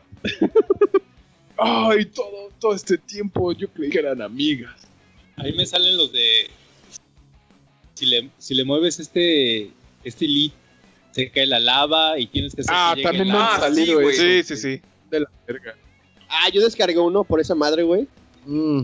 [1.58, 4.74] Ay, todo, todo este tiempo yo creí que eran amigas.
[5.36, 6.48] Ahí me salen los de.
[7.94, 9.70] Si le, si le mueves este.
[10.02, 10.52] Este lead,
[11.10, 13.58] se cae la lava y tienes que hacer Ah, que también la- me han Ah,
[13.60, 14.14] salido sí, güey.
[14.14, 14.82] esos, Sí, sí, sí.
[15.10, 15.74] De la verga.
[16.30, 18.08] Ah, yo descargué uno por esa madre, güey.
[18.46, 18.82] Mm.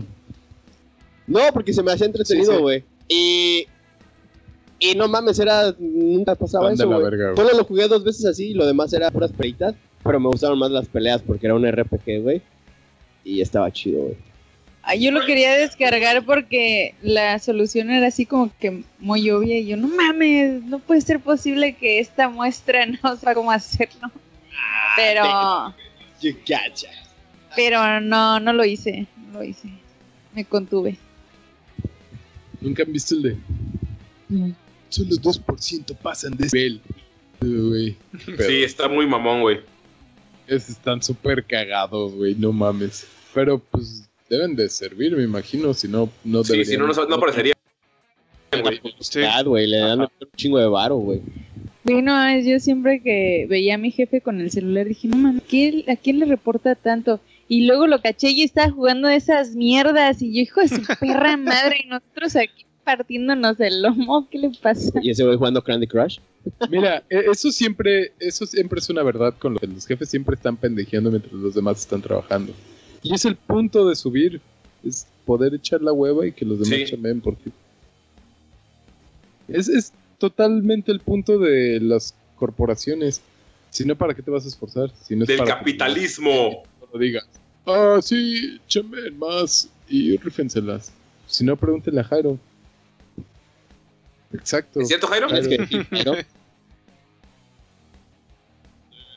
[1.27, 2.61] No, porque se me hacía entretenido, Sí, sí.
[2.61, 2.83] güey.
[3.07, 3.67] Y.
[4.79, 5.73] Y no mames, era.
[5.79, 7.09] Nunca pasaba Anda eso, la güey.
[7.11, 7.37] verga, güey.
[7.47, 9.75] Solo lo jugué dos veces así y lo demás era puras peleitas.
[10.03, 12.41] Pero me gustaron más las peleas porque era un RPG, güey.
[13.23, 14.15] Y estaba chido, güey.
[14.83, 19.65] Ah, yo lo quería descargar porque la solución era así como que muy obvia y
[19.65, 24.09] yo, no mames, no puede ser posible que esta muestra no sepa cómo hacerlo.
[24.95, 25.73] Pero,
[26.21, 26.87] You gotcha.
[27.55, 29.67] pero no, no lo hice, no lo hice.
[30.33, 30.97] Me contuve.
[32.61, 33.37] ¿Nunca han visto el de
[34.89, 36.81] solo 2% pasan de nivel?
[37.39, 39.59] Pero Sí, está muy mamón, güey.
[40.47, 43.05] esos están súper cagados, güey, no mames.
[43.33, 47.15] Pero pues deben de servir, me imagino, si no, no Sí, si no, no, no
[47.15, 47.53] aparecería.
[48.61, 48.81] güey.
[48.99, 49.19] Sí.
[49.45, 51.21] Güey, le dan un chingo de varo, güey.
[51.85, 55.17] Sí, no, es- yo siempre que veía a mi jefe con el celular dije, no
[55.17, 57.21] mames, ¿quién- ¿a quién le reporta tanto?
[57.49, 61.37] Y luego lo caché y estaba jugando esas mierdas y yo, hijo de su perra
[61.37, 64.99] madre, y nosotros aquí partiéndonos el lomo, ¿qué le pasa?
[65.01, 66.19] Y ese güey jugando Candy Crush.
[66.69, 70.35] Mira, e- eso siempre, eso siempre es una verdad con lo que los jefes siempre
[70.35, 72.53] están pendejeando mientras los demás están trabajando.
[73.03, 74.39] Y es el punto de subir,
[74.85, 76.95] es poder echar la hueva y que los demás Sí.
[76.95, 77.49] chamen porque
[79.49, 83.21] es, es totalmente el punto de las corporaciones.
[83.69, 84.91] Si no, ¿para qué te vas a esforzar?
[85.03, 86.63] Si no es Del para capitalismo.
[86.93, 87.25] Lo digas.
[87.65, 90.91] Ah, sí, chamen más y rífenselas.
[91.25, 92.39] Si no, pregúntele a Jairo.
[94.33, 94.79] Exacto.
[94.81, 95.27] ¿Es cierto, Jairo?
[95.27, 95.41] Claro.
[95.41, 95.57] Es que,
[95.89, 96.23] pero, me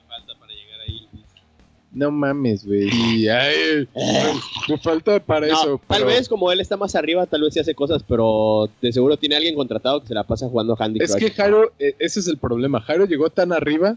[0.08, 1.08] falta para llegar ahí.
[1.12, 1.24] Luis.
[1.92, 2.90] No mames, güey.
[4.68, 5.80] Me falta para no, eso.
[5.86, 8.92] tal pero vez como él está más arriba, tal vez sí hace cosas, pero de
[8.92, 11.20] seguro tiene alguien contratado que se la pasa jugando Candy Es Crush.
[11.22, 12.80] que Jairo, eh, ese es el problema.
[12.80, 13.96] Jairo llegó tan arriba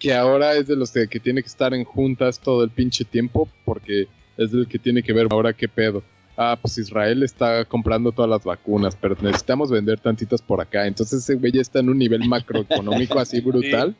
[0.00, 3.04] que ahora es de los que, que tiene que estar en juntas todo el pinche
[3.04, 6.02] tiempo porque es del que tiene que ver ahora qué pedo.
[6.36, 10.86] Ah, pues Israel está comprando todas las vacunas, pero necesitamos vender tantitas por acá.
[10.86, 13.94] Entonces ese güey ya está en un nivel macroeconómico así brutal.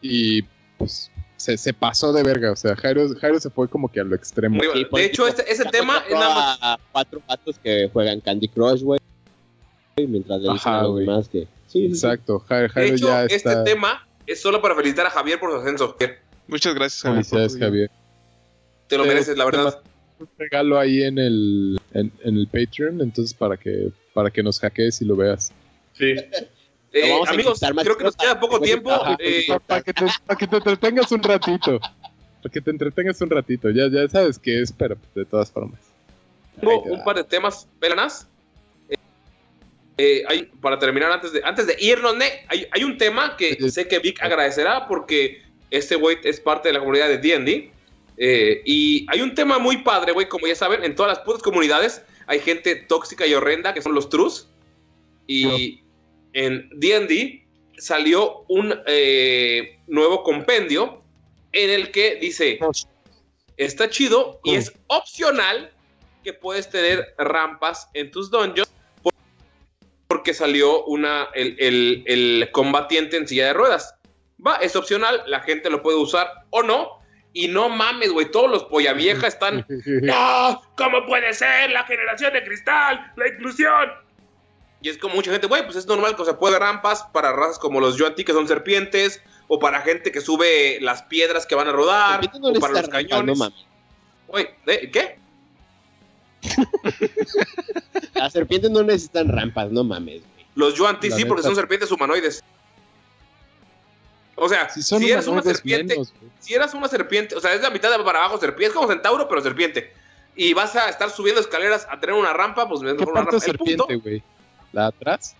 [0.00, 0.42] Y
[0.78, 2.52] pues se, se pasó de verga.
[2.52, 4.60] O sea, Jairo, Jairo se fue como que a lo extremo.
[4.62, 6.58] Sí, de hecho, este, ese tema es nada más.
[6.62, 8.98] a cuatro patos que juegan Candy Crush, güey.
[9.98, 11.06] Mientras le dicen Ajá, a los güey.
[11.06, 11.46] demás que.
[11.66, 11.84] Sí.
[11.84, 12.38] Exacto.
[12.48, 13.64] Jairo, De Jairo hecho, ya este está.
[13.64, 15.96] tema es solo para felicitar a Javier por su ascenso.
[16.48, 17.90] Muchas gracias, Javier, Felicidades, Javier.
[18.88, 19.82] Te lo mereces, la verdad.
[20.18, 24.60] un regalo ahí en el en, en el Patreon, entonces para que para que nos
[24.60, 25.52] hackees y lo veas.
[25.94, 26.14] Sí.
[26.92, 28.90] Eh, amigos, creo que nos queda poco tiempo.
[28.90, 29.18] Ajá.
[29.18, 31.78] Eh, para, que te, para que te entretengas un ratito.
[31.78, 33.68] Para que te entretengas un ratito.
[33.70, 35.78] Ya, ya sabes qué es, pero de todas formas.
[36.58, 38.26] tengo un par de temas pelanas.
[39.98, 43.56] Eh, hay, para terminar, antes de, antes de irnos, ne, hay, hay un tema que
[43.58, 43.70] Sí.
[43.70, 47.70] sé que Vic agradecerá porque este güey es parte de la comunidad de D&D.
[48.18, 51.42] eh, y hay un tema muy padre, güey, como ya saben, en todas las putas
[51.42, 54.48] comunidades hay gente tóxica y horrenda que son los trus.
[55.26, 55.80] Y
[56.32, 57.44] en D&D
[57.78, 61.02] salió un eh, nuevo compendio
[61.52, 62.58] en el que dice,
[63.56, 65.70] está chido y es opcional
[66.24, 68.65] que puedes tener rampas en tus dungeons
[70.08, 73.94] porque salió una, el, el- el combatiente en silla de ruedas.
[74.44, 76.90] Va, es opcional, la gente lo puede usar o no.
[77.32, 79.66] Y no mames, güey, todos los polla vieja están...
[79.86, 80.62] ¡No!
[80.76, 83.12] ¿Cómo puede ser la generación de cristal?
[83.16, 83.90] ¡La inclusión!
[84.80, 87.58] Y es como mucha gente, güey, pues es normal que se puede rampas para razas
[87.58, 91.68] como los Yuan-Ti, que son serpientes, o para gente que sube las piedras que van
[91.68, 93.38] a rodar, no o para los cañones.
[94.28, 94.90] Güey, ¿eh?
[94.92, 95.18] ¿qué?
[98.14, 100.46] Las serpientes no necesitan rampas, no mames, güey.
[100.54, 102.42] Los Yuan-Ti sí, porque son serpientes humanoides.
[104.36, 107.70] O sea, Si eres una serpiente, menos, si eras una serpiente, o sea, es la
[107.70, 109.92] mitad de para abajo serpiente, es como centauro, pero serpiente.
[110.34, 113.24] Y vas a estar subiendo escaleras a tener una rampa, pues es ¿Qué mejor una
[113.24, 113.44] parte rampa.
[113.46, 114.22] serpiente, güey?
[114.72, 115.34] ¿La de atrás?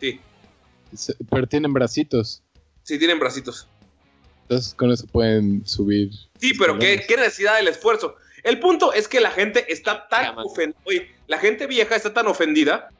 [0.00, 0.20] sí,
[1.30, 2.42] Pero tienen bracitos.
[2.82, 3.68] sí tienen bracitos.
[4.42, 6.10] Entonces con eso pueden subir.
[6.40, 7.06] Sí, pero ¿qué, escalones.
[7.06, 8.16] qué necesidad del esfuerzo?
[8.42, 10.80] El punto es que la gente está tan ofendida.
[11.26, 12.90] La gente vieja está tan ofendida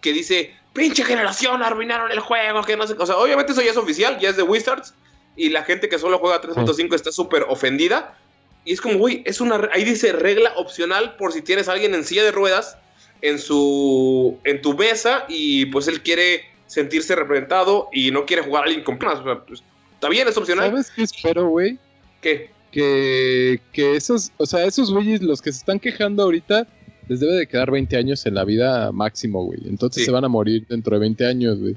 [0.00, 2.94] que dice, pinche generación, arruinaron el juego, que no sé.
[2.98, 4.94] O sea, obviamente eso ya es oficial, ya es de Wizards.
[5.36, 8.16] Y la gente que solo juega 3.5 está súper ofendida.
[8.64, 9.68] Y es como, güey, es una.
[9.72, 12.76] Ahí dice regla opcional por si tienes a alguien en silla de ruedas
[13.22, 14.38] en su.
[14.44, 15.24] en tu mesa.
[15.28, 19.20] Y pues él quiere sentirse representado y no quiere jugar a alguien con piernas.
[19.20, 19.62] O sea, pues,
[19.94, 20.70] está bien, es opcional.
[20.70, 21.78] ¿Sabes qué espero, güey?
[22.20, 22.50] ¿Qué?
[22.70, 26.66] Que, que esos, o sea, esos güeyes, los que se están quejando ahorita,
[27.08, 29.60] les debe de quedar 20 años en la vida máximo, güey.
[29.66, 30.04] Entonces Sí.
[30.06, 31.76] se van a morir dentro de 20 años, güey.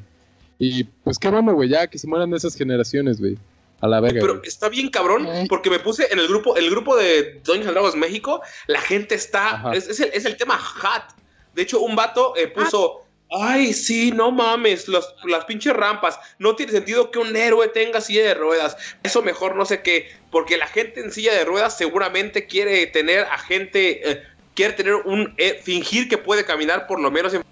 [0.59, 3.37] Y pues qué bueno, güey, ya que se mueran de esas generaciones, güey.
[3.79, 4.19] A la verga.
[4.21, 5.47] Pero está bien cabrón, Ay.
[5.47, 9.15] porque me puse en el grupo, el grupo de Dungeons and Dragons México, la gente
[9.15, 11.15] está, es el, es el tema hot.
[11.55, 13.01] De hecho, un vato eh, puso,
[13.31, 18.01] ay, sí, no mames, los- las pinches rampas, no tiene sentido que un héroe tenga
[18.01, 21.77] silla de ruedas, eso mejor no sé qué, porque la gente en silla de ruedas
[21.77, 26.99] seguramente quiere tener a gente, eh, quiere tener un, eh, fingir que puede caminar por
[26.99, 27.43] lo menos en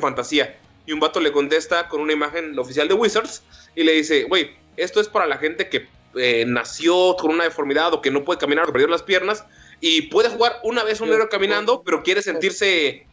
[0.00, 0.56] fantasía.
[0.86, 3.42] Y un vato le contesta con una imagen oficial de Wizards
[3.74, 7.92] y le dice, güey, esto es para la gente que eh, nació con una deformidad
[7.92, 9.44] o que no puede caminar o perdió las piernas
[9.80, 13.06] y puede jugar una vez un héroe caminando, pero quiere sentirse,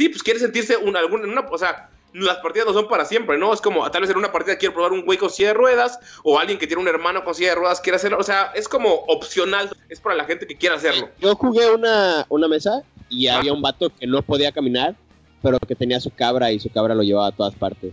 [0.00, 3.04] sí, pues quiere sentirse un, algún, en una, o sea, las partidas no son para
[3.04, 3.52] siempre, ¿no?
[3.52, 5.98] Es como, tal vez en una partida quiero probar un güey con silla de ruedas
[6.24, 8.66] o alguien que tiene un hermano con silla de ruedas quiere hacerlo, o sea, es
[8.66, 11.10] como opcional, es para la gente que quiera hacerlo.
[11.20, 14.96] Yo jugué una, una mesa y había un vato que no podía caminar,
[15.42, 17.92] pero que tenía su cabra y su cabra lo llevaba a todas partes.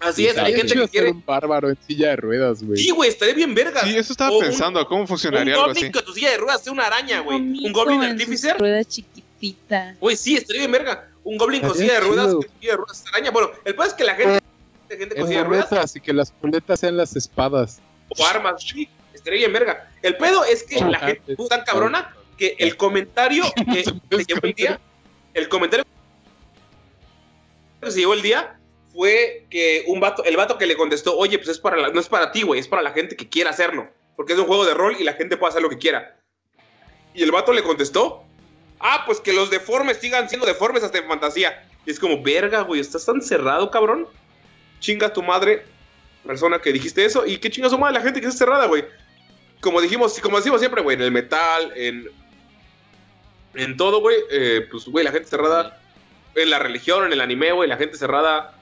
[0.00, 1.10] Así es, hay gente que quiere...
[1.12, 2.76] un bárbaro en silla de ruedas, güey.
[2.76, 3.82] Sí, güey, estaría bien verga.
[3.82, 5.92] Sí, eso estaba O un- pensando, ¿cómo Un funcionaría algo goblin así?
[5.92, 7.38] que tu silla de ruedas sea una araña, güey.
[7.38, 8.58] Un goblin artificer.
[8.58, 9.98] Ruedas chiquititas.
[9.98, 11.08] Güey, sí, estaría bien verga.
[11.26, 13.30] Un goblin con silla de ruedas, que silla de ruedas araña.
[13.32, 14.40] Bueno, el problema es que la gente,
[14.88, 17.80] la gente con En silla de ruedas y que las muletas sean las espadas.
[18.16, 19.90] o armas, sí, estaría bien verga.
[20.02, 23.42] El pedo es que la gente es tan cabrona que el comentario
[23.72, 24.80] que se llevó el día,
[25.34, 25.84] el comentario
[27.80, 28.58] que se llevó el día
[28.92, 32.00] fue que un vato, el vato que le contestó, oye, pues es para la- no
[32.00, 33.88] es para ti, güey, es para la gente que quiera hacerlo.
[34.16, 36.16] Porque es un juego de rol y la gente puede hacer lo que quiera.
[37.14, 38.24] Y el vato le contestó,
[38.80, 41.66] ah, pues que los deformes sigan siendo deformes hasta en fantasía.
[41.86, 44.06] Es como, verga, güey, estás tan cerrado, cabrón.
[44.80, 45.64] Chinga tu madre,
[46.24, 47.26] persona que dijiste eso.
[47.26, 48.84] Y qué chinga su madre la gente que está cerrada, güey.
[49.60, 52.10] Como dijimos, como decimos siempre, güey, en el metal, en,
[53.54, 55.80] en todo, güey, eh, pues, güey, la gente cerrada,
[56.34, 58.54] en la religión, en el anime, güey, la gente cerrada,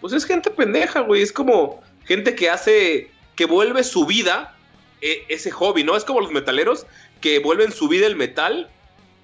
[0.00, 4.54] pues es gente pendeja, güey, es como gente que hace, que vuelve su vida
[5.00, 5.96] eh, ese hobby, ¿no?
[5.96, 6.86] Es como los metaleros
[7.20, 8.70] que vuelven su vida el metal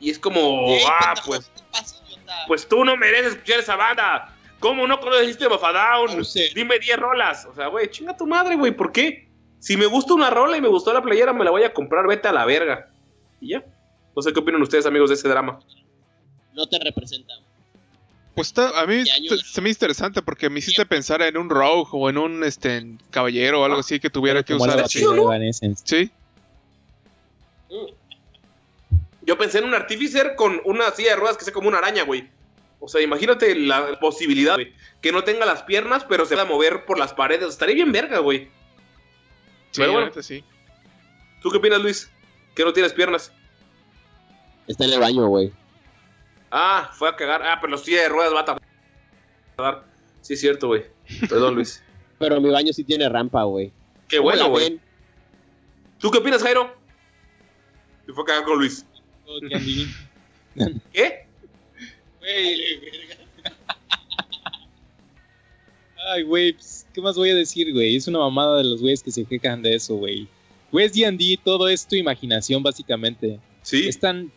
[0.02, 1.48] y es como, ah, pues,
[2.48, 4.34] pues tú no mereces escuchar esa banda.
[4.58, 6.24] ¿Cómo no conoces System of a Down?
[6.56, 7.46] Dime 10 rolas.
[7.46, 9.28] O sea, güey, chinga tu madre, güey, ¿por qué?
[9.60, 12.08] Si me gusta una rola y me gustó la playera, me la voy a comprar,
[12.08, 12.90] vete a la verga.
[13.40, 13.64] Y ya.
[14.16, 15.60] No sé qué opinan ustedes, amigos, de ese drama.
[16.52, 17.34] No te representa.
[18.34, 21.36] Pues está- a mí ¿Qué año se, me hizo interesante porque me hiciste pensar en
[21.36, 24.80] un rogue o en un este en caballero o algo así que tuviera que usar
[24.80, 24.98] así.
[24.98, 26.10] de Evanescence.
[29.24, 32.04] Yo pensé en un artificer con una silla de ruedas que sea como una araña,
[32.04, 32.28] güey.
[32.80, 34.74] O sea, imagínate la posibilidad, güey.
[35.00, 37.48] Que no tenga las piernas, pero se pueda mover por las paredes.
[37.50, 38.48] Estaría bien verga, güey.
[39.70, 40.10] sí, Pero bueno.
[40.22, 40.44] sí.
[41.40, 42.10] ¿Tú qué opinas, Luis?
[42.56, 43.32] Que no tienes piernas.
[44.66, 45.52] Está en el baño, güey.
[46.50, 47.42] Ah, fue a cagar.
[47.44, 48.44] Ah, pero la silla de ruedas va a
[49.56, 49.84] tardar.
[50.20, 50.84] Sí, es cierto, güey.
[51.28, 51.82] Perdón, Luis.
[52.18, 53.72] Pero mi baño sí tiene rampa, güey.
[54.06, 54.80] Qué ¿Cómo bueno, güey.
[55.98, 56.72] ¿Tú qué opinas, Jairo?
[58.06, 58.86] Se fue a cagar con Luis.
[60.92, 61.26] ¿Qué?
[66.08, 67.96] Ay, güey, pues, ¿qué más voy a decir, güey?
[67.96, 70.28] Es una mamada de los güeyes que se quejan de eso, güey.
[70.70, 73.38] Güey, es D&D, todo es tu imaginación, básicamente.
[73.62, 73.88] Sí.
[73.88, 74.32] Es tan...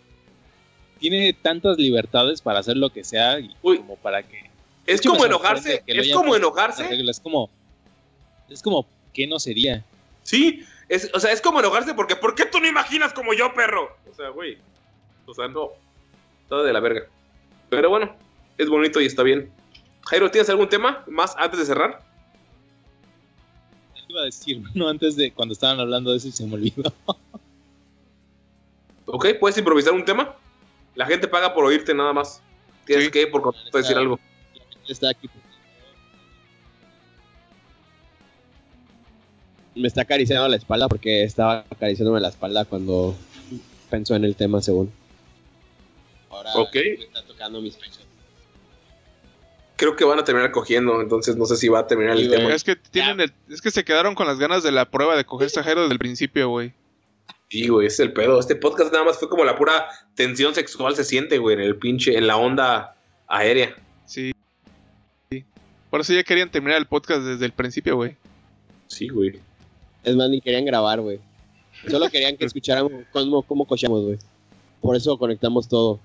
[0.99, 3.77] Tiene tantas libertades para hacer lo que sea y Uy.
[3.79, 4.49] como para que...
[4.85, 5.83] Es hecho, como enojarse.
[5.85, 6.87] Es como enojarse.
[6.91, 7.49] Es como...
[8.49, 9.83] Es como, ¿qué no sería?
[10.23, 10.63] Sí.
[10.87, 13.97] Es, o sea, es como enojarse porque ¿por qué tú no imaginas como yo, perro?
[14.11, 14.57] O sea, güey.
[15.27, 15.69] O sea, no.
[16.49, 17.07] Todo de la verga.
[17.69, 18.15] Pero bueno,
[18.57, 19.51] es bonito y está bien.
[20.05, 22.03] Jairo, ¿tienes algún tema más antes de cerrar?
[24.07, 26.93] Iba a decir, no, antes de cuando estaban hablando de eso y se me olvidó.
[29.07, 30.35] Ok, ¿puedes improvisar un tema?
[30.95, 32.41] La gente paga por oírte nada más.
[32.87, 33.11] Tienes Sí.
[33.11, 34.19] que ir por contrato decir algo.
[34.87, 35.29] Está aquí.
[39.75, 43.15] Me está acariciando la espalda porque estaba acariciándome la espalda cuando
[43.91, 44.91] pensó en el tema, según.
[46.35, 48.01] Ahora me está tocando mis pechos.
[49.77, 52.27] Creo que van a terminar cogiendo, entonces no sé si va a terminar Sí, el
[52.29, 52.39] güey.
[52.39, 52.53] tema.
[52.55, 55.25] Es que tienen el- es que se quedaron con las ganas de la prueba de
[55.25, 56.71] coger extranjero desde el principio, güey.
[57.49, 58.39] Sí, güey, ese es el pedo.
[58.39, 61.75] Este podcast nada más fue como la pura tensión sexual se siente, güey, en el
[61.77, 62.95] pinche, en la onda
[63.27, 63.75] aérea.
[64.05, 64.31] Sí.
[65.29, 65.43] Sí.
[65.89, 68.15] Por eso ya querían terminar el podcast desde el principio, güey.
[68.87, 69.39] Sí, güey.
[70.05, 71.19] Es más, ni querían grabar, güey.
[71.89, 74.17] Solo querían que escucháramos cómo, cómo cochamos, güey.
[74.81, 75.99] Por eso conectamos todo.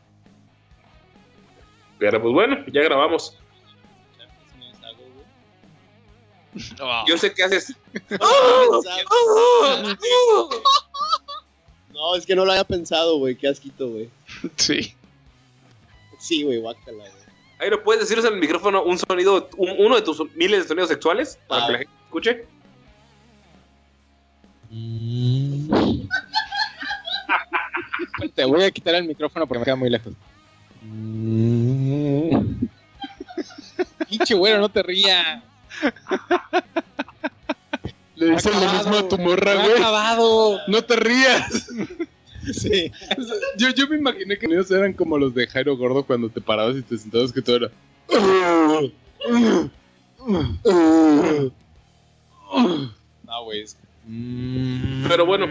[2.01, 3.36] Pero pues bueno, ya grabamos.
[7.06, 7.77] Yo sé que haces.
[11.93, 13.36] No, es que no lo había pensado, güey.
[13.36, 14.10] Qué asquito, güey.
[14.56, 14.94] Sí.
[16.18, 17.12] Sí, güey, guácala, güey.
[17.60, 20.68] Ahí lo puedes decirnos en el micrófono un sonido, un- uno de tus miles de
[20.68, 21.66] sonidos sexuales para Ah.
[21.66, 22.47] que la gente escuche.
[28.35, 30.12] Te voy a quitar el micrófono porque me queda muy lejos.
[34.09, 35.43] Pinche güero, no te rías.
[38.16, 39.77] Le dicen lo mismo a tu morra, güey.
[39.78, 40.59] acabado.
[40.69, 41.69] No te rías.
[42.52, 42.90] Sí.
[43.57, 46.77] Yo, yo me imaginé que ellos eran como los de Jairo Gordo cuando te parabas
[46.77, 47.70] y te sentabas que todo era.
[53.24, 53.65] No, güey.
[55.09, 55.47] Pero bueno,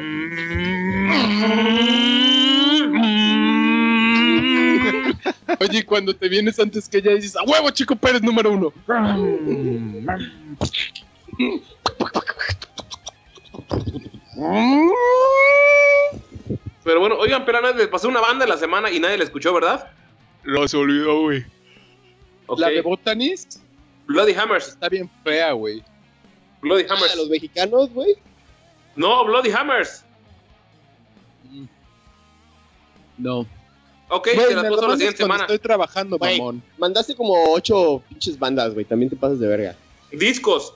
[5.60, 8.74] Oye, cuando te vienes antes que ella dices, a huevo, Chico Pérez número uno.
[16.84, 19.24] pero bueno, oigan, pero nadie les pasó una banda en la semana y nadie la
[19.26, 19.92] escuchó, ¿verdad?
[20.44, 21.46] Lo se olvidó, güey.
[22.58, 23.58] La de Botanist
[24.08, 24.70] Bloody Hammers.
[24.70, 25.84] está bien fea, güey.
[26.62, 27.16] Bloody Ah, Hammers.
[27.16, 28.16] los mexicanos, güey.
[28.96, 30.04] No, Bloody Hammers.
[33.18, 33.46] No.
[34.10, 35.44] Ok, te las lo la siguiente cuando semana.
[35.44, 36.38] Estoy trabajando, Güey.
[36.40, 36.64] mamón.
[36.78, 38.86] Mandaste como ocho pinches bandas, güey.
[38.86, 39.76] También te pasas de verga.
[40.12, 40.74] Discos.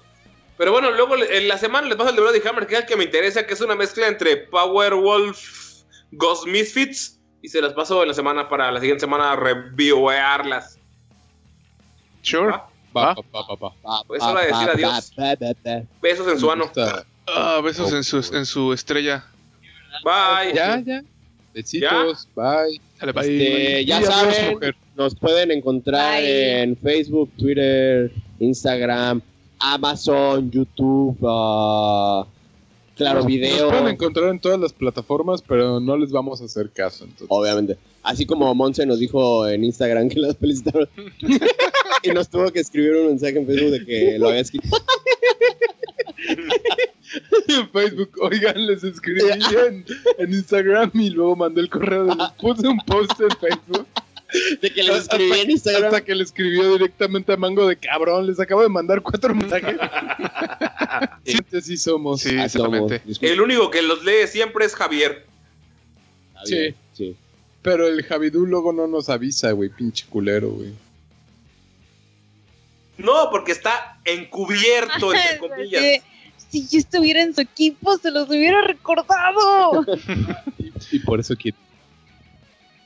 [0.57, 2.85] Pero bueno, luego en la semana les paso el de Bloody Hammer, que es el
[2.85, 5.81] que me interesa, que es una mezcla entre Powerwolf,
[6.11, 7.19] Ghost Misfits.
[7.41, 10.77] Y se las paso en la semana para la siguiente semana reviewearlas.
[12.21, 12.51] Sure.
[12.51, 12.69] ¿Va?
[12.95, 13.15] Va, Ah.
[13.33, 13.73] va, va, va.
[13.81, 15.11] Pa, pa, hora de decir adiós.
[15.15, 15.35] pa.
[16.01, 16.71] Besos en su ano.
[17.27, 19.25] Ah, besos en su, en su estrella.
[20.03, 20.53] Bye.
[20.53, 21.03] Ya, ya.
[21.53, 22.79] Besitos, bye.
[23.03, 23.21] Dale, bye.
[23.37, 24.59] Este, ya saben,
[24.95, 26.61] nos pueden encontrar Bye.
[26.61, 29.21] en Facebook, Twitter, Instagram,
[29.59, 32.25] Amazon, YouTube, ah,
[32.95, 33.63] Claro Nos- Video.
[33.63, 37.03] Nos pueden encontrar en todas las plataformas, pero no les vamos a hacer caso.
[37.03, 37.27] Entonces.
[37.29, 37.77] Obviamente.
[38.03, 40.87] Así como Monse nos dijo en Instagram que las felicitaron.
[42.03, 44.67] y nos tuvo que escribir un mensaje en Facebook de que lo había escrito.
[47.47, 49.21] en Facebook, oigan, les escribí
[49.67, 49.85] en,
[50.17, 52.05] en Instagram y luego mandé el correo.
[52.05, 53.87] Les puse un post en Facebook.
[54.61, 55.85] De que les escribí en Instagram.
[55.85, 59.77] Hasta que le escribió directamente a Mango de cabrón, les acabo de mandar cuatro mensajes.
[61.61, 62.21] sí, somos.
[62.21, 62.91] Sí, Ah, somos.
[62.91, 63.31] exactamente.
[63.33, 65.25] El único que los lee siempre es Javier.
[66.49, 67.15] Bien, sí.
[67.61, 70.73] Pero el Javidú luego no nos avisa, güey, pinche culero, güey.
[72.97, 75.81] No, porque está encubierto, entre comillas.
[75.81, 76.01] Sí.
[76.53, 79.83] Si yo estuviera en su equipo, se los hubiera recordado.
[80.91, 81.57] Y por eso quiero.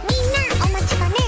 [0.10, 1.21] みんなお待ちかね